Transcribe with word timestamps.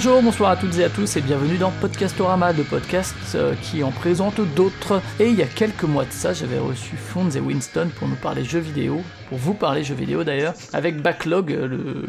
Bonjour, 0.00 0.22
bonsoir 0.22 0.50
à 0.50 0.56
toutes 0.56 0.78
et 0.78 0.84
à 0.84 0.90
tous 0.90 1.16
et 1.16 1.20
bienvenue 1.20 1.58
dans 1.58 1.72
Podcastorama, 1.72 2.52
le 2.52 2.62
podcast 2.62 3.16
euh, 3.34 3.56
qui 3.60 3.82
en 3.82 3.90
présente 3.90 4.40
d'autres. 4.54 5.02
Et 5.18 5.26
il 5.26 5.34
y 5.34 5.42
a 5.42 5.46
quelques 5.46 5.82
mois 5.82 6.04
de 6.04 6.12
ça, 6.12 6.32
j'avais 6.32 6.60
reçu 6.60 6.96
Fonds 6.96 7.30
et 7.30 7.40
Winston 7.40 7.88
pour 7.96 8.06
nous 8.06 8.14
parler 8.14 8.44
jeux 8.44 8.60
vidéo, 8.60 9.02
pour 9.28 9.38
vous 9.38 9.54
parler 9.54 9.82
jeux 9.82 9.96
vidéo 9.96 10.22
d'ailleurs, 10.22 10.54
avec 10.72 11.02
Backlog, 11.02 11.50
euh, 11.50 11.66
le, 11.66 12.08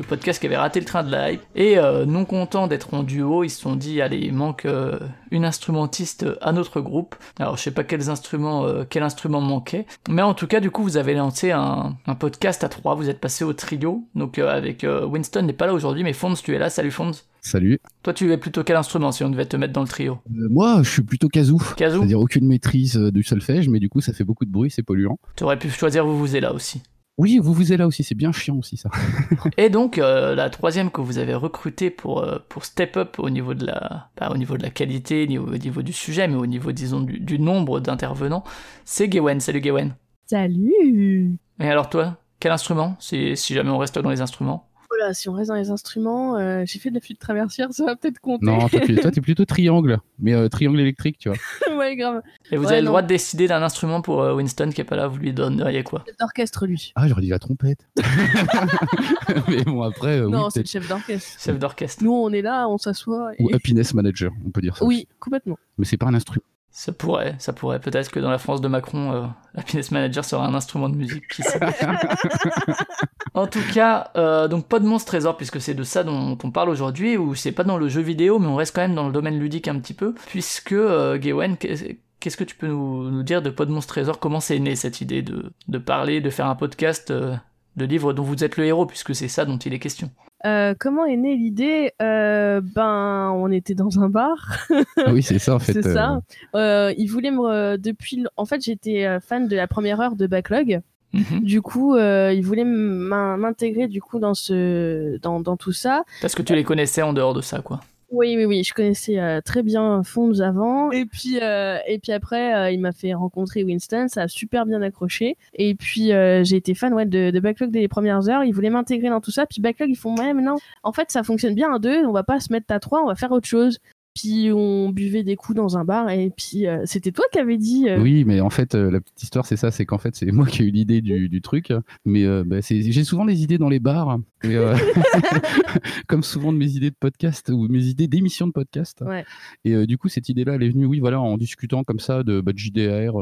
le 0.00 0.06
podcast 0.06 0.40
qui 0.40 0.46
avait 0.46 0.56
raté 0.56 0.80
le 0.80 0.86
train 0.86 1.04
de 1.04 1.10
la 1.10 1.32
hype. 1.32 1.42
Et 1.54 1.78
euh, 1.78 2.06
non 2.06 2.24
content 2.24 2.66
d'être 2.66 2.94
en 2.94 3.02
duo, 3.02 3.44
ils 3.44 3.50
se 3.50 3.60
sont 3.60 3.76
dit 3.76 4.00
allez, 4.00 4.18
il 4.18 4.32
manque 4.32 4.64
euh, 4.64 4.98
une 5.30 5.44
instrumentiste 5.44 6.26
à 6.40 6.52
notre 6.52 6.80
groupe. 6.80 7.14
Alors 7.38 7.56
je 7.56 7.62
sais 7.62 7.70
pas 7.70 7.84
quels 7.84 8.10
instruments, 8.10 8.64
euh, 8.64 8.84
quel 8.88 9.02
instrument 9.02 9.40
manquait, 9.40 9.86
mais 10.08 10.22
en 10.22 10.34
tout 10.34 10.46
cas 10.46 10.60
du 10.60 10.70
coup 10.70 10.82
vous 10.82 10.96
avez 10.96 11.14
lancé 11.14 11.52
un, 11.52 11.96
un 12.06 12.14
podcast 12.14 12.64
à 12.64 12.68
trois. 12.68 12.94
Vous 12.94 13.08
êtes 13.08 13.20
passé 13.20 13.44
au 13.44 13.52
trio, 13.52 14.04
donc 14.14 14.38
avec 14.38 14.84
Winston 14.84 15.42
n'est 15.42 15.52
pas 15.52 15.66
là 15.66 15.74
aujourd'hui, 15.74 16.02
mais 16.02 16.12
Fonds 16.12 16.34
tu 16.34 16.54
es 16.54 16.58
là. 16.58 16.70
Salut 16.70 16.90
Fonds. 16.90 17.12
Salut. 17.42 17.78
Toi, 18.02 18.12
tu 18.12 18.30
es 18.32 18.36
plutôt 18.36 18.64
quel 18.64 18.76
instrument 18.76 19.12
si 19.12 19.24
on 19.24 19.30
devait 19.30 19.46
te 19.46 19.56
mettre 19.56 19.72
dans 19.72 19.80
le 19.80 19.88
trio? 19.88 20.18
Euh, 20.28 20.48
moi, 20.50 20.82
je 20.82 20.90
suis 20.90 21.02
plutôt 21.02 21.28
kazoo. 21.28 21.58
Kazoo? 21.76 21.98
C'est-à-dire 21.98 22.20
aucune 22.20 22.46
maîtrise 22.46 22.96
du 22.96 23.22
solfège, 23.22 23.68
mais 23.68 23.80
du 23.80 23.88
coup, 23.88 24.00
ça 24.00 24.12
fait 24.12 24.24
beaucoup 24.24 24.44
de 24.44 24.50
bruit, 24.50 24.70
c'est 24.70 24.82
polluant. 24.82 25.18
Tu 25.36 25.44
aurais 25.44 25.58
pu 25.58 25.70
choisir 25.70 26.04
vous 26.04 26.18
vous 26.18 26.36
êtes 26.36 26.42
là 26.42 26.52
aussi. 26.52 26.82
Oui, 27.18 27.38
vous 27.38 27.52
vous 27.52 27.72
êtes 27.72 27.78
là 27.78 27.86
aussi, 27.86 28.02
c'est 28.02 28.14
bien 28.14 28.32
chiant 28.32 28.56
aussi 28.56 28.76
ça. 28.78 28.88
Et 29.58 29.68
donc 29.68 29.98
euh, 29.98 30.34
la 30.34 30.48
troisième 30.48 30.90
que 30.90 31.00
vous 31.02 31.18
avez 31.18 31.34
recrutée 31.34 31.90
pour 31.90 32.22
euh, 32.22 32.38
pour 32.48 32.64
step 32.64 32.96
up 32.96 33.16
au 33.18 33.28
niveau 33.28 33.52
de 33.52 33.66
la 33.66 34.08
pas 34.16 34.30
au 34.30 34.38
niveau 34.38 34.56
de 34.56 34.62
la 34.62 34.70
qualité 34.70 35.26
ni 35.26 35.36
au 35.36 35.50
niveau 35.58 35.82
du 35.82 35.92
sujet 35.92 36.28
mais 36.28 36.36
au 36.36 36.46
niveau 36.46 36.72
disons 36.72 37.00
du, 37.00 37.20
du 37.20 37.38
nombre 37.38 37.80
d'intervenants, 37.80 38.44
c'est 38.84 39.08
Gawen. 39.08 39.40
Salut 39.40 39.60
Gawen. 39.60 39.94
Salut 40.26 41.36
Et 41.58 41.68
alors 41.68 41.90
toi, 41.90 42.16
quel 42.38 42.52
instrument? 42.52 42.96
Si 43.00 43.36
si 43.36 43.52
jamais 43.52 43.70
on 43.70 43.78
reste 43.78 43.98
dans 43.98 44.10
les 44.10 44.22
instruments 44.22 44.69
Si 45.12 45.28
on 45.28 45.32
reste 45.32 45.48
dans 45.48 45.56
les 45.56 45.70
instruments, 45.70 46.36
euh, 46.36 46.64
j'ai 46.66 46.78
fait 46.78 46.90
de 46.90 46.94
la 46.94 47.00
flûte 47.00 47.18
traversière, 47.18 47.72
ça 47.72 47.84
va 47.84 47.96
peut-être 47.96 48.20
compter. 48.20 48.46
Non, 48.46 48.68
toi, 48.68 48.80
t'es 49.10 49.20
plutôt 49.20 49.44
triangle, 49.44 49.98
mais 50.18 50.34
euh, 50.34 50.48
triangle 50.48 50.80
électrique, 50.80 51.18
tu 51.18 51.28
vois. 51.28 51.38
ouais, 51.76 51.96
grave. 51.96 52.22
Et 52.50 52.56
vous 52.56 52.64
Ouais, 52.64 52.72
avez 52.72 52.80
le 52.80 52.86
droit 52.86 53.02
de 53.02 53.06
décider 53.06 53.48
d'un 53.48 53.62
instrument 53.62 54.02
pour 54.02 54.22
euh, 54.22 54.34
Winston 54.34 54.70
qui 54.70 54.80
est 54.80 54.84
pas 54.84 54.96
là, 54.96 55.08
vous 55.08 55.18
lui 55.18 55.32
donneriez 55.32 55.82
quoi? 55.82 56.04
Chef 56.06 56.16
d'orchestre, 56.18 56.66
lui. 56.66 56.92
Ah, 56.94 57.08
j'aurais 57.08 57.22
dit 57.22 57.28
la 57.28 57.38
trompette. 57.38 57.86
mais 59.48 59.64
bon, 59.64 59.82
après, 59.82 60.18
euh, 60.20 60.26
oui, 60.26 60.32
non, 60.32 60.50
c'est 60.50 60.60
le 60.60 60.66
chef 60.66 60.88
d'orchestre. 60.88 61.42
Chef 61.42 61.58
d'orchestre. 61.58 62.04
Nous, 62.04 62.12
on 62.12 62.30
est 62.32 62.42
là, 62.42 62.68
on 62.68 62.78
s'assoit. 62.78 63.32
Et... 63.38 63.42
Ou 63.42 63.54
happiness 63.54 63.94
manager, 63.94 64.30
on 64.46 64.50
peut 64.50 64.60
dire 64.60 64.76
ça. 64.76 64.84
Oui, 64.84 65.08
complètement. 65.18 65.58
Mais 65.78 65.84
c'est 65.84 65.96
pas 65.96 66.06
un 66.06 66.14
instrument. 66.14 66.44
Ça 66.72 66.92
pourrait, 66.92 67.34
ça 67.38 67.52
pourrait. 67.52 67.80
Peut-être 67.80 68.10
que 68.10 68.20
dans 68.20 68.30
la 68.30 68.38
France 68.38 68.60
de 68.60 68.68
Macron, 68.68 69.12
euh, 69.12 69.26
Happiness 69.56 69.90
Manager 69.90 70.24
sera 70.24 70.46
un 70.46 70.54
instrument 70.54 70.88
de 70.88 70.96
musique. 70.96 71.26
Qui 71.28 71.42
sait. 71.42 71.58
en 73.34 73.46
tout 73.48 73.62
cas, 73.74 74.10
euh, 74.16 74.46
donc 74.46 74.66
pas 74.66 74.78
de 74.78 74.86
monstre 74.86 75.08
trésor 75.08 75.36
puisque 75.36 75.60
c'est 75.60 75.74
de 75.74 75.82
ça 75.82 76.04
dont 76.04 76.38
on 76.42 76.50
parle 76.52 76.68
aujourd'hui, 76.68 77.16
ou 77.16 77.34
c'est 77.34 77.52
pas 77.52 77.64
dans 77.64 77.76
le 77.76 77.88
jeu 77.88 78.00
vidéo, 78.00 78.38
mais 78.38 78.46
on 78.46 78.54
reste 78.54 78.74
quand 78.74 78.82
même 78.82 78.94
dans 78.94 79.06
le 79.06 79.12
domaine 79.12 79.38
ludique 79.38 79.66
un 79.66 79.80
petit 79.80 79.94
peu, 79.94 80.14
puisque 80.28 80.72
euh, 80.72 81.18
Gawain, 81.18 81.56
qu'est-ce 81.56 82.36
que 82.36 82.44
tu 82.44 82.54
peux 82.54 82.68
nous, 82.68 83.10
nous 83.10 83.22
dire 83.24 83.42
de 83.42 83.50
Pas 83.50 83.64
de 83.64 83.72
monstre 83.72 83.94
trésor? 83.94 84.20
Comment 84.20 84.40
c'est 84.40 84.58
né 84.60 84.76
cette 84.76 85.00
idée 85.00 85.22
de, 85.22 85.52
de 85.66 85.78
parler, 85.78 86.20
de 86.20 86.30
faire 86.30 86.46
un 86.46 86.56
podcast 86.56 87.10
euh, 87.10 87.34
de 87.76 87.84
livres 87.84 88.12
dont 88.12 88.22
vous 88.22 88.44
êtes 88.44 88.56
le 88.56 88.64
héros, 88.64 88.86
puisque 88.86 89.14
c'est 89.14 89.28
ça 89.28 89.44
dont 89.44 89.58
il 89.58 89.74
est 89.74 89.80
question? 89.80 90.10
Euh, 90.46 90.74
comment 90.78 91.04
est 91.04 91.16
née 91.16 91.36
l'idée 91.36 91.92
Euh, 92.00 92.60
Ben, 92.62 93.30
on 93.34 93.50
était 93.50 93.74
dans 93.74 94.00
un 94.00 94.08
bar. 94.08 94.66
Ah 94.96 95.12
oui, 95.12 95.22
c'est 95.22 95.38
ça 95.38 95.54
en 95.54 95.58
fait. 95.60 95.72
c'est 95.74 95.86
euh, 95.86 95.94
ça. 95.94 96.20
Euh, 96.54 96.94
il 96.96 97.06
voulait 97.08 97.30
me. 97.30 97.76
Depuis. 97.76 98.16
le- 98.22 98.28
En 98.36 98.46
fait, 98.46 98.62
j'étais 98.62 99.04
euh, 99.06 99.20
fan 99.20 99.48
de 99.48 99.56
la 99.56 99.66
première 99.66 100.00
heure 100.00 100.16
de 100.16 100.26
Backlog. 100.26 100.80
Mhm. 101.12 101.40
Du 101.40 101.60
coup, 101.60 101.96
euh, 101.96 102.32
il 102.32 102.42
voulait 102.44 102.64
m'in- 102.64 103.36
m'intégrer 103.36 103.88
du 103.88 104.00
coup 104.00 104.18
dans 104.20 104.34
ce, 104.34 105.18
dans, 105.18 105.40
dans 105.40 105.56
tout 105.56 105.72
ça. 105.72 106.04
Parce 106.22 106.34
que 106.36 106.42
tu 106.42 106.54
les 106.54 106.62
connaissais 106.64 107.02
en 107.02 107.12
dehors 107.12 107.34
de 107.34 107.40
ça, 107.40 107.60
quoi. 107.60 107.80
Oui, 108.10 108.34
oui, 108.36 108.44
oui, 108.44 108.64
je 108.64 108.74
connaissais 108.74 109.20
euh, 109.20 109.40
très 109.40 109.62
bien 109.62 110.02
Fonds 110.02 110.40
avant. 110.40 110.90
Et 110.90 111.06
puis, 111.06 111.38
euh, 111.40 111.78
et 111.86 112.00
puis 112.00 112.10
après, 112.10 112.54
euh, 112.54 112.70
il 112.72 112.80
m'a 112.80 112.90
fait 112.90 113.14
rencontrer 113.14 113.62
Winston, 113.62 114.06
ça 114.08 114.22
a 114.22 114.28
super 114.28 114.66
bien 114.66 114.82
accroché. 114.82 115.36
Et 115.54 115.76
puis, 115.76 116.12
euh, 116.12 116.42
j'ai 116.42 116.56
été 116.56 116.74
fan 116.74 116.92
ouais, 116.92 117.06
de, 117.06 117.30
de 117.30 117.40
Backlog 117.40 117.70
dès 117.70 117.78
les 117.78 117.86
premières 117.88 118.28
heures. 118.28 118.42
Ils 118.42 118.52
voulaient 118.52 118.70
m'intégrer 118.70 119.10
dans 119.10 119.20
tout 119.20 119.30
ça. 119.30 119.46
Puis 119.46 119.60
Backlog, 119.60 119.90
ils 119.90 119.96
font, 119.96 120.16
ouais, 120.16 120.34
mais 120.34 120.42
non, 120.42 120.56
en 120.82 120.92
fait, 120.92 121.12
ça 121.12 121.22
fonctionne 121.22 121.54
bien 121.54 121.72
à 121.72 121.78
deux, 121.78 122.04
on 122.04 122.10
va 122.10 122.24
pas 122.24 122.40
se 122.40 122.52
mettre 122.52 122.72
à 122.74 122.80
trois, 122.80 123.00
on 123.00 123.06
va 123.06 123.14
faire 123.14 123.30
autre 123.30 123.46
chose. 123.46 123.78
Puis 124.14 124.50
on 124.52 124.90
buvait 124.90 125.22
des 125.22 125.36
coups 125.36 125.56
dans 125.56 125.78
un 125.78 125.84
bar. 125.84 126.10
Et 126.10 126.30
puis, 126.36 126.66
euh, 126.66 126.82
c'était 126.84 127.12
toi 127.12 127.24
qui 127.32 127.38
avais 127.38 127.56
dit. 127.56 127.88
euh, 127.88 128.00
Oui, 128.00 128.24
mais 128.24 128.40
en 128.40 128.50
fait, 128.50 128.74
euh, 128.74 128.90
la 128.90 129.00
petite 129.00 129.22
histoire, 129.22 129.46
c'est 129.46 129.56
ça, 129.56 129.70
c'est 129.70 129.86
qu'en 129.86 129.98
fait, 129.98 130.16
c'est 130.16 130.30
moi 130.32 130.46
qui 130.46 130.62
ai 130.62 130.66
eu 130.66 130.70
l'idée 130.70 131.00
du, 131.00 131.28
du 131.28 131.40
truc. 131.40 131.72
Mais 132.04 132.26
bah, 132.44 132.56
j'ai 132.60 133.04
souvent 133.04 133.24
des 133.24 133.42
idées 133.42 133.58
dans 133.58 133.68
les 133.68 133.80
bars, 133.80 134.18
et, 134.42 134.56
comme 136.08 136.22
souvent 136.22 136.52
de 136.52 136.58
mes 136.58 136.70
idées 136.72 136.90
de 136.90 136.96
podcast 136.98 137.50
ou 137.50 137.68
mes 137.68 137.84
idées 137.84 138.08
d'émissions 138.08 138.46
de 138.46 138.52
podcast. 138.52 139.02
Ouais. 139.06 139.24
Et 139.64 139.86
du 139.86 139.96
coup, 139.98 140.08
cette 140.08 140.28
idée-là, 140.28 140.54
elle 140.54 140.62
est 140.62 140.70
venue, 140.70 140.86
oui, 140.86 141.00
voilà, 141.00 141.20
en 141.20 141.36
discutant 141.36 141.84
comme 141.84 142.00
ça 142.00 142.22
de, 142.22 142.40
bah, 142.40 142.52
de 142.52 142.58
JDR, 142.58 143.14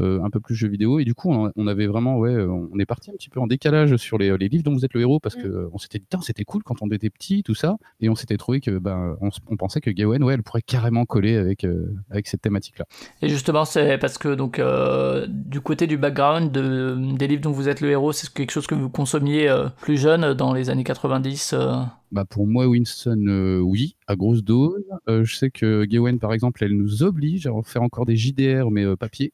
euh, 0.00 0.22
un 0.22 0.30
peu 0.30 0.38
plus 0.40 0.54
jeux 0.54 0.68
vidéo. 0.68 1.00
Et 1.00 1.04
du 1.04 1.14
coup, 1.14 1.32
on, 1.32 1.50
on 1.56 1.66
avait 1.66 1.86
vraiment, 1.86 2.18
ouais, 2.18 2.30
euh, 2.30 2.48
on 2.48 2.78
est 2.78 2.86
parti 2.86 3.10
un 3.10 3.14
petit 3.14 3.30
peu 3.30 3.40
en 3.40 3.46
décalage 3.46 3.96
sur 3.96 4.16
les, 4.18 4.36
les 4.38 4.48
livres 4.48 4.64
dont 4.64 4.72
vous 4.72 4.84
êtes 4.84 4.94
le 4.94 5.00
héros 5.00 5.18
parce 5.18 5.36
Mm. 5.36 5.42
que 5.42 5.48
euh, 5.48 5.68
on 5.72 5.78
s'était 5.78 5.98
dit, 5.98 6.06
c'était 6.22 6.44
cool 6.44 6.62
quand 6.62 6.82
on 6.82 6.88
était 6.88 7.10
petit, 7.10 7.42
tout 7.42 7.54
ça. 7.54 7.76
Et 8.00 8.08
on 8.08 8.14
s'était 8.14 8.36
trouvé 8.36 8.60
que, 8.60 8.78
ben, 8.78 9.16
on, 9.20 9.56
pensait 9.56 9.80
que 9.80 9.90
Gawain, 9.90 10.20
ouais, 10.22 10.34
elle 10.34 10.42
pourrait 10.42 10.62
carrément 10.62 11.04
coller 11.04 11.36
avec, 11.36 11.64
euh, 11.64 11.94
avec 12.10 12.26
cette 12.28 12.42
thématique-là. 12.42 12.86
Et 13.22 13.28
justement, 13.28 13.64
c'est 13.64 13.98
parce 13.98 14.18
que 14.18 14.34
donc 14.34 14.58
euh, 14.58 15.26
du 15.28 15.60
côté 15.60 15.86
du 15.86 15.96
background 15.96 16.50
de, 16.52 16.96
des 17.16 17.26
livres 17.26 17.42
dont 17.42 17.52
vous 17.52 17.68
êtes 17.68 17.80
le 17.80 17.90
héros, 17.90 18.12
c'est 18.12 18.32
quelque 18.32 18.50
chose 18.50 18.66
que 18.66 18.74
vous 18.74 18.88
consommiez 18.88 19.54
plus 19.80 19.96
jeune 19.98 20.34
dans 20.34 20.52
les 20.52 20.70
années 20.70 20.84
90. 20.84 21.52
euh? 21.54 21.82
Bah 22.12 22.24
pour 22.24 22.46
moi, 22.48 22.66
Winston, 22.66 23.24
euh, 23.28 23.60
oui, 23.60 23.96
à 24.08 24.16
grosse 24.16 24.42
dose. 24.42 24.82
Euh, 25.08 25.22
je 25.24 25.36
sais 25.36 25.50
que 25.50 25.84
Gawain, 25.84 26.18
par 26.18 26.32
exemple, 26.32 26.64
elle 26.64 26.76
nous 26.76 27.04
oblige 27.04 27.46
à 27.46 27.52
faire 27.64 27.82
encore 27.82 28.04
des 28.04 28.16
JDR, 28.16 28.70
mais 28.72 28.84
euh, 28.84 28.96
papier, 28.96 29.32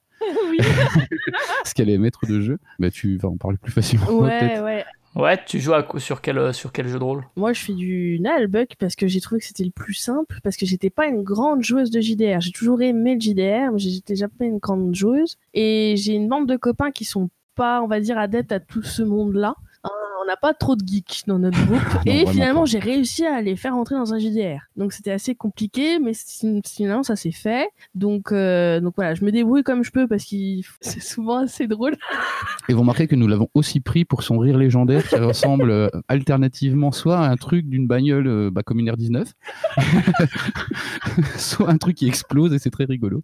oui. 0.59 0.67
parce 1.63 1.73
qu'elle 1.75 1.91
est 1.91 1.99
maître 1.99 2.27
de 2.27 2.41
jeu. 2.41 2.59
Bah 2.79 2.91
tu 2.91 3.17
vas 3.17 3.29
en 3.29 3.37
parler 3.37 3.59
plus 3.59 3.73
facilement. 3.73 4.07
ouais, 4.11 4.61
ouais. 4.61 4.85
Ouais, 5.15 5.39
tu 5.47 5.61
joues 5.61 5.73
à, 5.73 5.83
quoi- 5.83 5.99
sur 5.99 6.21
quel 6.21 6.53
sur 6.53 6.73
quel 6.73 6.89
jeu 6.89 6.99
de 6.99 7.05
rôle? 7.05 7.25
Moi, 7.37 7.55
je 7.55 7.61
fais 7.63 7.73
du 7.73 8.21
Nullbuck 8.21 8.75
parce 8.79 8.95
que 8.97 9.07
j'ai 9.07 9.21
trouvé 9.23 9.41
que 9.41 9.47
c'était 9.47 9.65
le 9.65 9.71
plus 9.71 9.95
simple, 9.95 10.41
parce 10.45 10.59
que 10.59 10.67
j'étais 10.67 10.91
pas 10.91 11.07
une 11.07 11.23
grande 11.23 11.63
joueuse 11.63 11.91
de 11.91 12.03
JDR. 12.03 12.43
J'ai 12.43 12.51
toujours 12.53 12.83
aimé 12.83 13.15
le 13.15 13.21
JDR, 13.21 13.73
mais 13.73 13.79
j'étais 13.79 14.13
déjà 14.13 14.29
pas 14.29 14.45
une 14.45 14.59
grande 14.59 14.95
joueuse. 14.95 15.37
Et 15.55 15.95
j'ai 15.97 16.13
une 16.13 16.29
bande 16.29 16.47
de 16.47 16.57
copains 16.57 16.91
qui 16.91 17.07
sont 17.07 17.31
pas, 17.55 17.81
on 17.81 17.87
va 17.87 17.99
dire, 18.01 18.19
adeptes 18.19 18.53
à 18.53 18.61
tout 18.61 18.83
ce 18.83 19.03
monde-là. 19.03 19.55
Hein, 19.87 20.07
on 20.23 20.27
n'a 20.27 20.37
pas 20.37 20.55
trop 20.55 20.75
de 20.77 20.87
geeks 20.87 21.23
dans 21.27 21.39
notre 21.39 21.59
groupe. 21.67 21.81
Non, 22.07 22.13
et 22.13 22.27
finalement, 22.27 22.67
j'ai 22.67 22.79
réussi 22.79 23.25
à 23.25 23.41
les 23.41 23.57
faire 23.57 23.75
entrer 23.77 23.95
dans 23.95 24.13
un 24.13 24.19
JDR. 24.19 24.61
Donc 24.77 24.93
c'était 24.93 25.13
assez 25.13 25.35
compliqué, 25.35 25.99
mais 25.99 26.13
finalement, 26.67 27.03
ça 27.03 27.17
s'est 27.17 27.33
fait. 27.33 27.69
Donc, 27.95 28.33
euh, 28.33 28.81
donc 28.81 28.95
voilà, 28.97 29.15
je 29.15 29.25
me 29.25 29.31
débrouille 29.31 29.63
comme 29.63 29.85
je 29.85 29.91
peux 29.91 30.09
parce 30.09 30.25
que 30.25 30.37
c'est 30.81 31.01
souvent 31.01 31.39
assez 31.45 31.67
drôle. 31.67 31.97
Et 32.69 32.73
vous 32.73 32.81
remarquez 32.81 33.07
que 33.07 33.15
nous 33.15 33.29
l'avons 33.29 33.49
aussi 33.55 33.81
pris 33.81 34.05
pour 34.05 34.23
son 34.23 34.39
rire 34.39 34.59
légendaire 34.59 35.07
qui 35.09 35.17
ressemble 35.17 35.71
euh, 35.71 35.89
alternativement 36.09 36.93
soit 36.93 37.19
à 37.19 37.29
un 37.29 37.37
truc 37.37 37.67
d'une 37.67 37.87
bagnole 37.87 38.27
euh, 38.27 38.51
bah, 38.51 38.63
comme 38.65 38.81
une 38.81 38.91
R19, 38.91 39.27
soit 41.37 41.71
un 41.71 41.79
truc 41.79 41.97
qui 41.97 42.09
explose 42.09 42.53
et 42.53 42.59
c'est 42.59 42.71
très 42.71 42.85
rigolo. 42.85 43.23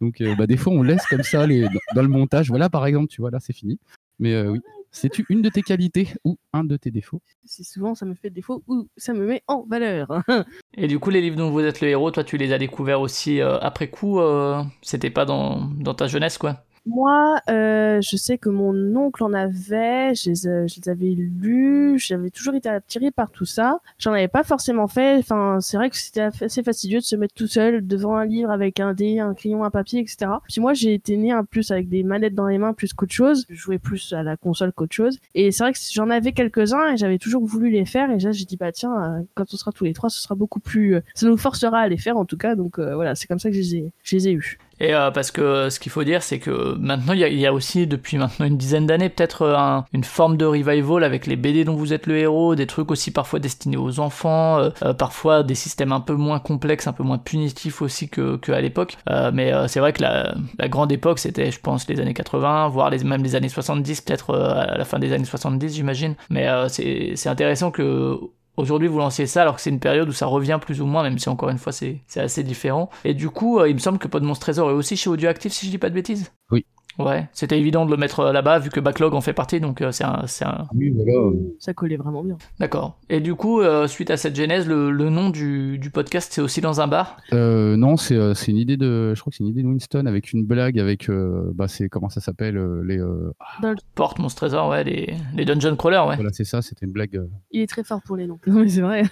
Donc 0.00 0.22
bah, 0.38 0.46
des 0.46 0.56
fois 0.56 0.72
on 0.72 0.82
laisse 0.82 1.04
comme 1.06 1.22
ça 1.22 1.46
les, 1.46 1.62
dans, 1.62 1.70
dans 1.94 2.02
le 2.02 2.08
montage. 2.08 2.48
Voilà 2.48 2.70
par 2.70 2.86
exemple, 2.86 3.08
tu 3.08 3.20
vois 3.20 3.30
là 3.30 3.38
c'est 3.40 3.52
fini. 3.52 3.78
Mais 4.18 4.34
euh, 4.34 4.50
oui, 4.50 4.60
c'est 4.90 5.18
une 5.28 5.42
de 5.42 5.48
tes 5.48 5.62
qualités 5.62 6.08
ou 6.24 6.38
un 6.52 6.64
de 6.64 6.76
tes 6.76 6.90
défauts? 6.90 7.20
C'est 7.44 7.64
souvent, 7.64 7.94
ça 7.94 8.06
me 8.06 8.14
fait 8.14 8.30
défaut 8.30 8.62
ou 8.66 8.88
ça 8.96 9.12
me 9.14 9.26
met 9.26 9.42
en 9.46 9.64
valeur. 9.64 10.22
Et 10.76 10.86
du 10.86 10.98
coup, 10.98 11.10
les 11.10 11.20
livres 11.20 11.36
dont 11.36 11.50
vous 11.50 11.60
êtes 11.60 11.80
le 11.80 11.88
héros, 11.88 12.10
toi, 12.10 12.24
tu 12.24 12.36
les 12.36 12.52
as 12.52 12.58
découverts 12.58 13.00
aussi 13.00 13.40
euh, 13.40 13.58
après 13.60 13.88
coup. 13.90 14.20
euh, 14.20 14.62
C'était 14.82 15.10
pas 15.10 15.24
dans 15.24 15.66
dans 15.78 15.94
ta 15.94 16.06
jeunesse, 16.08 16.38
quoi? 16.38 16.64
Moi, 16.88 17.38
euh, 17.50 18.00
je 18.00 18.16
sais 18.16 18.38
que 18.38 18.48
mon 18.48 18.96
oncle 18.96 19.22
en 19.22 19.34
avait, 19.34 20.14
je 20.14 20.30
les, 20.30 20.46
euh, 20.46 20.66
je 20.66 20.80
les 20.80 20.88
avais 20.88 21.10
lus, 21.10 21.98
j'avais 21.98 22.30
toujours 22.30 22.54
été 22.54 22.70
attirée 22.70 23.10
par 23.10 23.30
tout 23.30 23.44
ça. 23.44 23.80
J'en 23.98 24.12
avais 24.14 24.26
pas 24.26 24.42
forcément 24.42 24.88
fait, 24.88 25.18
enfin, 25.18 25.58
c'est 25.60 25.76
vrai 25.76 25.90
que 25.90 25.96
c'était 25.96 26.22
assez 26.22 26.62
fastidieux 26.62 27.00
de 27.00 27.04
se 27.04 27.14
mettre 27.14 27.34
tout 27.34 27.46
seul 27.46 27.86
devant 27.86 28.16
un 28.16 28.24
livre 28.24 28.50
avec 28.50 28.80
un 28.80 28.94
dé, 28.94 29.18
un 29.18 29.34
crayon, 29.34 29.64
un 29.64 29.70
papier, 29.70 30.00
etc. 30.00 30.30
Puis 30.48 30.62
moi, 30.62 30.72
j'ai 30.72 30.94
été 30.94 31.18
née 31.18 31.30
un 31.30 31.44
plus 31.44 31.70
avec 31.70 31.90
des 31.90 32.02
manettes 32.02 32.34
dans 32.34 32.46
les 32.46 32.56
mains 32.56 32.72
plus 32.72 32.94
qu'autre 32.94 33.12
chose. 33.12 33.44
Je 33.50 33.54
jouais 33.54 33.78
plus 33.78 34.14
à 34.14 34.22
la 34.22 34.38
console 34.38 34.72
qu'autre 34.72 34.94
chose. 34.94 35.18
Et 35.34 35.52
c'est 35.52 35.64
vrai 35.64 35.74
que 35.74 35.78
j'en 35.92 36.08
avais 36.08 36.32
quelques-uns 36.32 36.94
et 36.94 36.96
j'avais 36.96 37.18
toujours 37.18 37.44
voulu 37.44 37.68
les 37.68 37.84
faire. 37.84 38.10
Et 38.10 38.18
là, 38.18 38.32
j'ai 38.32 38.46
dit, 38.46 38.56
bah 38.56 38.72
tiens, 38.72 39.18
euh, 39.18 39.22
quand 39.34 39.44
on 39.52 39.56
sera 39.58 39.72
tous 39.72 39.84
les 39.84 39.92
trois, 39.92 40.08
ce 40.08 40.20
sera 40.20 40.34
beaucoup 40.34 40.60
plus... 40.60 40.94
euh, 40.94 41.00
ça 41.14 41.26
nous 41.26 41.36
forcera 41.36 41.80
à 41.80 41.88
les 41.88 41.98
faire 41.98 42.16
en 42.16 42.24
tout 42.24 42.38
cas. 42.38 42.54
Donc 42.54 42.78
euh, 42.78 42.94
voilà, 42.94 43.14
c'est 43.14 43.26
comme 43.26 43.38
ça 43.38 43.50
que 43.50 43.56
je 43.56 43.60
les 43.60 43.76
ai, 43.76 43.92
je 44.04 44.16
les 44.16 44.28
ai 44.28 44.32
eus. 44.32 44.58
Et 44.80 44.94
euh, 44.94 45.10
parce 45.10 45.30
que 45.30 45.70
ce 45.70 45.80
qu'il 45.80 45.90
faut 45.92 46.04
dire, 46.04 46.22
c'est 46.22 46.38
que 46.38 46.74
maintenant, 46.78 47.12
il 47.12 47.18
y, 47.20 47.24
a- 47.24 47.28
il 47.28 47.38
y 47.38 47.46
a 47.46 47.52
aussi, 47.52 47.86
depuis 47.86 48.16
maintenant 48.16 48.46
une 48.46 48.56
dizaine 48.56 48.86
d'années, 48.86 49.08
peut-être 49.08 49.42
euh, 49.42 49.56
un- 49.56 49.84
une 49.92 50.04
forme 50.04 50.36
de 50.36 50.44
revival 50.44 51.02
avec 51.04 51.26
les 51.26 51.36
BD 51.36 51.64
dont 51.64 51.74
vous 51.74 51.92
êtes 51.92 52.06
le 52.06 52.16
héros, 52.18 52.54
des 52.54 52.66
trucs 52.66 52.90
aussi 52.90 53.10
parfois 53.10 53.38
destinés 53.40 53.76
aux 53.76 53.98
enfants, 54.00 54.58
euh, 54.58 54.70
euh, 54.82 54.92
parfois 54.94 55.42
des 55.42 55.54
systèmes 55.54 55.92
un 55.92 56.00
peu 56.00 56.14
moins 56.14 56.38
complexes, 56.38 56.86
un 56.86 56.92
peu 56.92 57.02
moins 57.02 57.18
punitifs 57.18 57.82
aussi 57.82 58.08
que, 58.08 58.36
que 58.36 58.52
à 58.52 58.60
l'époque. 58.60 58.96
Euh, 59.10 59.30
mais 59.34 59.52
euh, 59.52 59.66
c'est 59.68 59.80
vrai 59.80 59.92
que 59.92 60.02
la, 60.02 60.34
la 60.58 60.68
grande 60.68 60.92
époque, 60.92 61.18
c'était, 61.18 61.50
je 61.50 61.60
pense, 61.60 61.88
les 61.88 62.00
années 62.00 62.14
80, 62.14 62.68
voire 62.68 62.90
les, 62.90 63.02
même 63.04 63.22
les 63.22 63.34
années 63.34 63.48
70, 63.48 64.00
peut-être 64.02 64.30
euh, 64.30 64.50
à 64.54 64.78
la 64.78 64.84
fin 64.84 64.98
des 64.98 65.12
années 65.12 65.24
70, 65.24 65.74
j'imagine. 65.74 66.14
Mais 66.30 66.48
euh, 66.48 66.68
c'est 66.68 67.26
intéressant 67.28 67.70
que 67.70 68.18
Aujourd'hui, 68.58 68.88
vous 68.88 68.98
lanciez 68.98 69.28
ça 69.28 69.42
alors 69.42 69.54
que 69.54 69.60
c'est 69.60 69.70
une 69.70 69.78
période 69.78 70.08
où 70.08 70.12
ça 70.12 70.26
revient 70.26 70.58
plus 70.60 70.80
ou 70.80 70.86
moins, 70.86 71.04
même 71.04 71.16
si 71.16 71.28
encore 71.28 71.48
une 71.48 71.58
fois 71.58 71.72
c'est 71.72 72.02
assez 72.16 72.42
différent. 72.42 72.90
Et 73.04 73.14
du 73.14 73.30
coup, 73.30 73.60
euh, 73.60 73.68
il 73.68 73.74
me 73.74 73.78
semble 73.78 73.98
que 73.98 74.08
Podmonstre 74.08 74.46
Trésor 74.46 74.70
est 74.70 74.74
aussi 74.74 74.96
chez 74.96 75.08
Audioactive, 75.08 75.52
si 75.52 75.66
je 75.66 75.70
dis 75.70 75.78
pas 75.78 75.90
de 75.90 75.94
bêtises? 75.94 76.32
Oui. 76.50 76.66
Ouais, 76.98 77.28
c'était 77.32 77.58
évident 77.58 77.86
de 77.86 77.90
le 77.92 77.96
mettre 77.96 78.20
euh, 78.20 78.32
là-bas 78.32 78.58
vu 78.58 78.70
que 78.70 78.80
Backlog 78.80 79.14
en 79.14 79.20
fait 79.20 79.32
partie, 79.32 79.60
donc 79.60 79.80
euh, 79.82 79.92
c'est 79.92 80.04
un, 80.04 80.24
c'est 80.26 80.44
un... 80.44 80.66
Oui, 80.74 80.90
voilà. 80.90 81.30
Ça 81.60 81.72
collait 81.72 81.96
vraiment 81.96 82.24
bien. 82.24 82.36
D'accord. 82.58 82.98
Et 83.08 83.20
du 83.20 83.34
coup, 83.36 83.60
euh, 83.60 83.86
suite 83.86 84.10
à 84.10 84.16
cette 84.16 84.34
genèse, 84.34 84.66
le, 84.66 84.90
le 84.90 85.08
nom 85.08 85.30
du, 85.30 85.78
du 85.78 85.90
podcast, 85.90 86.32
c'est 86.32 86.40
aussi 86.40 86.60
dans 86.60 86.80
un 86.80 86.88
bar? 86.88 87.16
Euh, 87.32 87.76
non, 87.76 87.96
c'est 87.96 88.16
euh, 88.16 88.34
une 88.48 88.56
idée 88.56 88.76
de, 88.76 89.14
je 89.14 89.20
crois 89.20 89.30
que 89.30 89.36
c'est 89.36 89.44
une 89.44 89.50
idée 89.50 89.62
de 89.62 89.68
Winston 89.68 90.06
avec 90.06 90.32
une 90.32 90.44
blague 90.44 90.78
avec, 90.80 91.08
euh, 91.08 91.50
bah 91.54 91.68
c'est 91.68 91.88
comment 91.88 92.08
ça 92.08 92.20
s'appelle 92.20 92.56
euh, 92.56 92.82
les, 92.84 92.98
euh, 92.98 93.32
Porte 93.94 94.18
Monstre 94.18 94.38
Trésor, 94.40 94.68
ouais, 94.68 94.82
les, 94.84 95.14
les 95.36 95.44
Dungeon 95.44 95.76
Crawlers, 95.76 96.04
ouais. 96.08 96.16
voilà 96.16 96.30
c'est 96.32 96.44
ça, 96.44 96.62
c'était 96.62 96.86
une 96.86 96.92
blague. 96.92 97.16
euh, 97.16 97.28
Il 97.52 97.60
est 97.60 97.66
très 97.68 97.84
fort 97.84 98.00
pour 98.02 98.16
les 98.16 98.26
noms. 98.26 98.38
Non, 98.48 98.60
mais 98.60 98.68
c'est 98.68 98.80
vrai. 98.80 99.02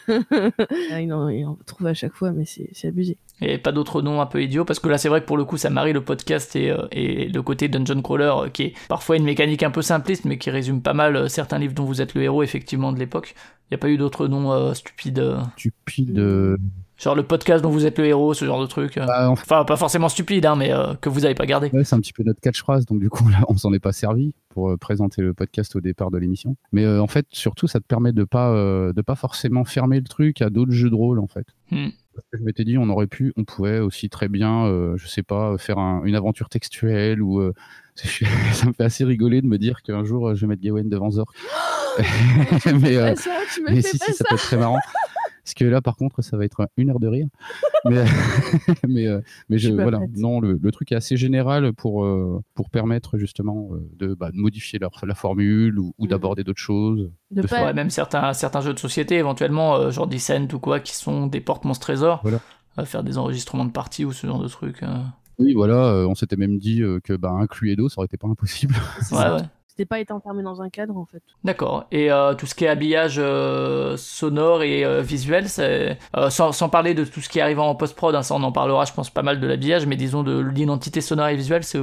Ah, 0.91 1.00
il, 1.00 1.12
en, 1.12 1.29
il 1.29 1.44
en 1.44 1.56
trouve 1.67 1.87
à 1.87 1.94
chaque 1.94 2.15
fois, 2.15 2.32
mais 2.32 2.44
c'est 2.47 2.69
c'est 2.73 2.89
abusé. 2.89 3.17
Et 3.43 3.59
pas 3.59 3.71
d'autres 3.73 4.00
noms 4.00 4.23
un 4.23 4.27
peu 4.27 4.43
idiots, 4.43 4.65
parce 4.65 4.79
que 4.81 4.88
là 4.88 4.97
c'est 4.97 5.11
vrai 5.11 5.21
que 5.21 5.27
pour 5.27 5.37
le 5.37 5.44
coup 5.44 5.59
ça 5.59 5.69
marie 5.69 5.93
le 5.93 6.00
podcast 6.03 6.56
et, 6.56 6.71
euh, 6.71 6.87
et 6.91 7.29
le 7.29 7.43
côté 7.43 7.69
Dungeon 7.69 8.00
Crawler, 8.00 8.33
euh, 8.35 8.49
qui 8.49 8.62
est 8.62 8.75
parfois 8.88 9.17
une 9.19 9.25
mécanique 9.25 9.62
un 9.62 9.71
peu 9.71 9.83
simpliste, 9.83 10.25
mais 10.25 10.38
qui 10.38 10.49
résume 10.50 10.81
pas 10.81 10.94
mal 10.94 11.17
euh, 11.17 11.29
certains 11.29 11.59
livres 11.59 11.75
dont 11.75 11.85
vous 11.85 12.00
êtes 12.00 12.15
le 12.15 12.23
héros, 12.23 12.43
effectivement, 12.43 12.93
de 12.93 12.99
l'époque. 12.99 13.35
Il 13.69 13.75
n'y 13.75 13.75
a 13.75 13.79
pas 13.79 13.91
eu 13.91 13.99
d'autres 13.99 14.27
noms 14.29 14.53
euh, 14.53 14.73
stupides, 14.75 15.19
euh, 15.19 15.38
stupide. 15.59 16.19
euh, 16.19 16.56
genre 16.97 17.15
le 17.15 17.25
podcast 17.25 17.62
dont 17.62 17.69
vous 17.69 17.85
êtes 17.85 17.99
le 17.99 18.06
héros, 18.06 18.33
ce 18.33 18.44
genre 18.47 18.61
de 18.62 18.67
truc. 18.67 18.97
bah, 18.97 19.29
Enfin, 19.29 19.65
pas 19.65 19.77
forcément 19.77 20.09
stupide, 20.09 20.47
hein, 20.47 20.56
mais 20.56 20.73
que 21.03 21.11
vous 21.11 21.27
avez 21.27 21.35
pas 21.35 21.44
gardé. 21.44 21.69
ouais, 21.75 21.85
c'est 21.85 21.94
un 21.94 22.00
petit 22.00 22.15
peu 22.15 22.23
notre 22.23 22.41
catchphrase, 22.41 22.87
donc 22.87 23.00
du 23.00 23.11
coup 23.11 23.29
là, 23.29 23.41
on 23.49 23.56
s'en 23.59 23.73
est 23.75 23.81
pas 23.81 23.93
servi 23.93 24.35
pour 24.49 24.79
présenter 24.79 25.21
le 25.21 25.35
podcast 25.35 25.77
au 25.77 25.81
départ 25.82 26.11
de 26.11 26.17
l'émission. 26.17 26.56
Mais 26.73 26.87
en 26.87 27.06
fait, 27.06 27.27
surtout, 27.32 27.67
ça 27.67 27.81
te 27.81 27.85
permet 27.85 28.12
de 28.12 28.25
pas 28.25 28.50
de 28.55 29.03
pas 29.03 29.15
forcément 29.17 29.65
fermer 29.67 29.99
le 29.99 30.06
truc 30.06 30.41
à 30.41 30.49
d'autres 30.49 30.73
jeux 30.73 30.89
de 30.89 30.94
rôle 30.94 31.19
en 31.19 31.27
fait. 31.27 31.47
Hmm. 31.71 31.89
Parce 32.17 32.27
que 32.33 32.39
je 32.39 32.43
m'étais 32.45 32.65
dit, 32.65 32.79
on 32.79 32.89
aurait 32.89 33.07
pu, 33.07 33.33
on 33.37 33.45
pouvait 33.45 33.79
aussi 33.79 34.09
très 34.09 34.29
bien, 34.29 34.65
euh, 34.67 34.97
je 34.97 35.07
sais 35.07 35.23
pas, 35.23 35.57
faire 35.59 35.79
un- 35.79 36.03
une 36.05 36.15
aventure 36.17 36.49
textuelle 36.49 37.23
ou. 37.23 37.41
euh, 37.41 37.53
ça 38.53 38.67
me 38.67 38.73
fait 38.75 38.85
assez 38.85 39.05
rigoler 39.05 39.41
de 39.43 39.47
me 39.47 39.57
dire 39.59 39.83
qu'un 39.83 40.05
jour 40.05 40.29
euh, 40.29 40.35
je 40.35 40.43
vais 40.43 40.49
mettre 40.49 40.63
Gawain 40.63 40.85
devant 40.85 41.11
Zork. 41.11 41.35
mais 42.81 42.97
euh, 42.97 43.15
ça, 43.15 43.31
tu 43.55 43.63
me 43.63 43.71
mais 43.71 43.83
fais 43.83 43.89
si, 43.91 43.99
pas 43.99 44.05
si, 44.07 44.13
ça 44.15 44.25
peut 44.29 44.35
être 44.35 44.43
très 44.43 44.57
marrant. 44.59 44.79
Parce 45.46 45.54
que 45.54 45.64
là, 45.64 45.81
par 45.81 45.94
contre, 45.96 46.22
ça 46.22 46.37
va 46.37 46.44
être 46.44 46.69
une 46.76 46.90
heure 46.90 46.98
de 46.98 47.06
rire. 47.06 47.28
Mais, 47.88 48.04
mais, 48.88 49.06
euh, 49.06 49.20
mais 49.48 49.58
je, 49.58 49.62
Je 49.62 49.69
suis 49.69 49.76
pas 49.76 49.82
voilà, 49.84 49.98
prête. 49.98 50.10
non, 50.16 50.40
le, 50.40 50.58
le 50.60 50.72
truc 50.72 50.90
est 50.90 50.96
assez 50.96 51.16
général 51.16 51.72
pour, 51.72 52.04
euh, 52.04 52.43
pour 52.54 52.69
permettre 52.69 53.16
justement 53.16 53.69
euh, 53.72 53.88
de, 53.96 54.12
bah, 54.14 54.32
de 54.32 54.37
modifier 54.37 54.81
leur, 54.81 54.90
la 55.06 55.14
formule 55.14 55.78
ou, 55.78 55.94
ou 55.98 56.04
Mhm. 56.04 56.10
d'aborder 56.10 56.43
d'autres 56.43 56.60
choses. 56.60 57.12
de 57.31 57.43
de. 57.43 57.46
Ouais, 57.52 57.72
même 57.75 57.90
certains, 57.90 58.32
certains 58.32 58.60
jeux 58.60 58.75
de 58.75 58.78
société, 58.81 59.14
éventuellement, 59.19 59.76
euh, 59.76 59.90
genre 59.93 60.08
Descent 60.08 60.48
ou 60.52 60.58
quoi, 60.58 60.81
qui 60.81 60.96
sont 60.96 61.28
des 61.28 61.40
portes 61.40 61.64
Monstre 61.64 61.87
Trésor. 61.87 62.19
Voilà. 62.22 62.40
Euh, 62.81 62.84
faire 62.84 63.04
des 63.04 63.16
enregistrements 63.16 63.64
de 63.66 63.70
parties 63.70 64.04
ou 64.04 64.10
ce 64.12 64.26
genre 64.26 64.43
de 64.43 64.48
trucs. 64.48 64.82
euh. 64.82 64.96
Oui, 65.38 65.52
voilà, 65.54 65.76
euh, 65.84 66.06
on 66.08 66.16
s'était 66.16 66.37
même 66.37 66.58
dit 66.58 66.82
euh, 66.82 66.98
que 67.04 67.12
bah, 67.12 67.31
un 67.31 67.46
Cluedo, 67.46 67.88
ça 67.88 67.98
aurait 67.98 68.06
été 68.06 68.16
pas 68.16 68.26
impossible. 68.26 68.75
Ouais, 69.12 69.19
ouais. 69.19 69.43
C'était 69.76 69.87
pas 69.87 70.00
être 70.00 70.11
enfermé 70.11 70.43
dans 70.43 70.62
un 70.62 70.70
cadre 70.70 70.96
en 70.96 71.05
fait. 71.05 71.23
D'accord. 71.44 71.84
Et 71.93 72.11
euh, 72.11 72.32
tout 72.32 72.46
ce 72.46 72.55
qui 72.55 72.64
est 72.64 72.69
habillage 72.69 73.17
euh, 73.19 73.99
sonore 73.99 74.62
et 74.62 74.87
euh, 74.87 75.02
visuel, 75.02 75.50
c'est 75.50 75.99
sans, 76.31 76.52
sans 76.52 76.70
parler 76.70 76.94
de 76.94 77.05
tout 77.05 77.20
ce 77.20 77.28
qui 77.28 77.43
arrive 77.43 77.61
en 77.61 77.75
post-prod, 77.75 78.14
hein, 78.14 78.23
ça 78.23 78.34
on 78.34 78.43
en 78.43 78.52
parlera, 78.52 78.87
je 78.87 78.94
pense 78.94 79.11
pas 79.11 79.23
mal 79.23 79.38
de 79.38 79.46
l'habillage, 79.46 79.87
mais 79.87 79.96
disons 79.96 80.23
de 80.23 80.38
l'identité 80.38 81.02
sonore 81.02 81.28
et 81.28 81.37
visuelle, 81.37 81.62
c'est 81.62 81.78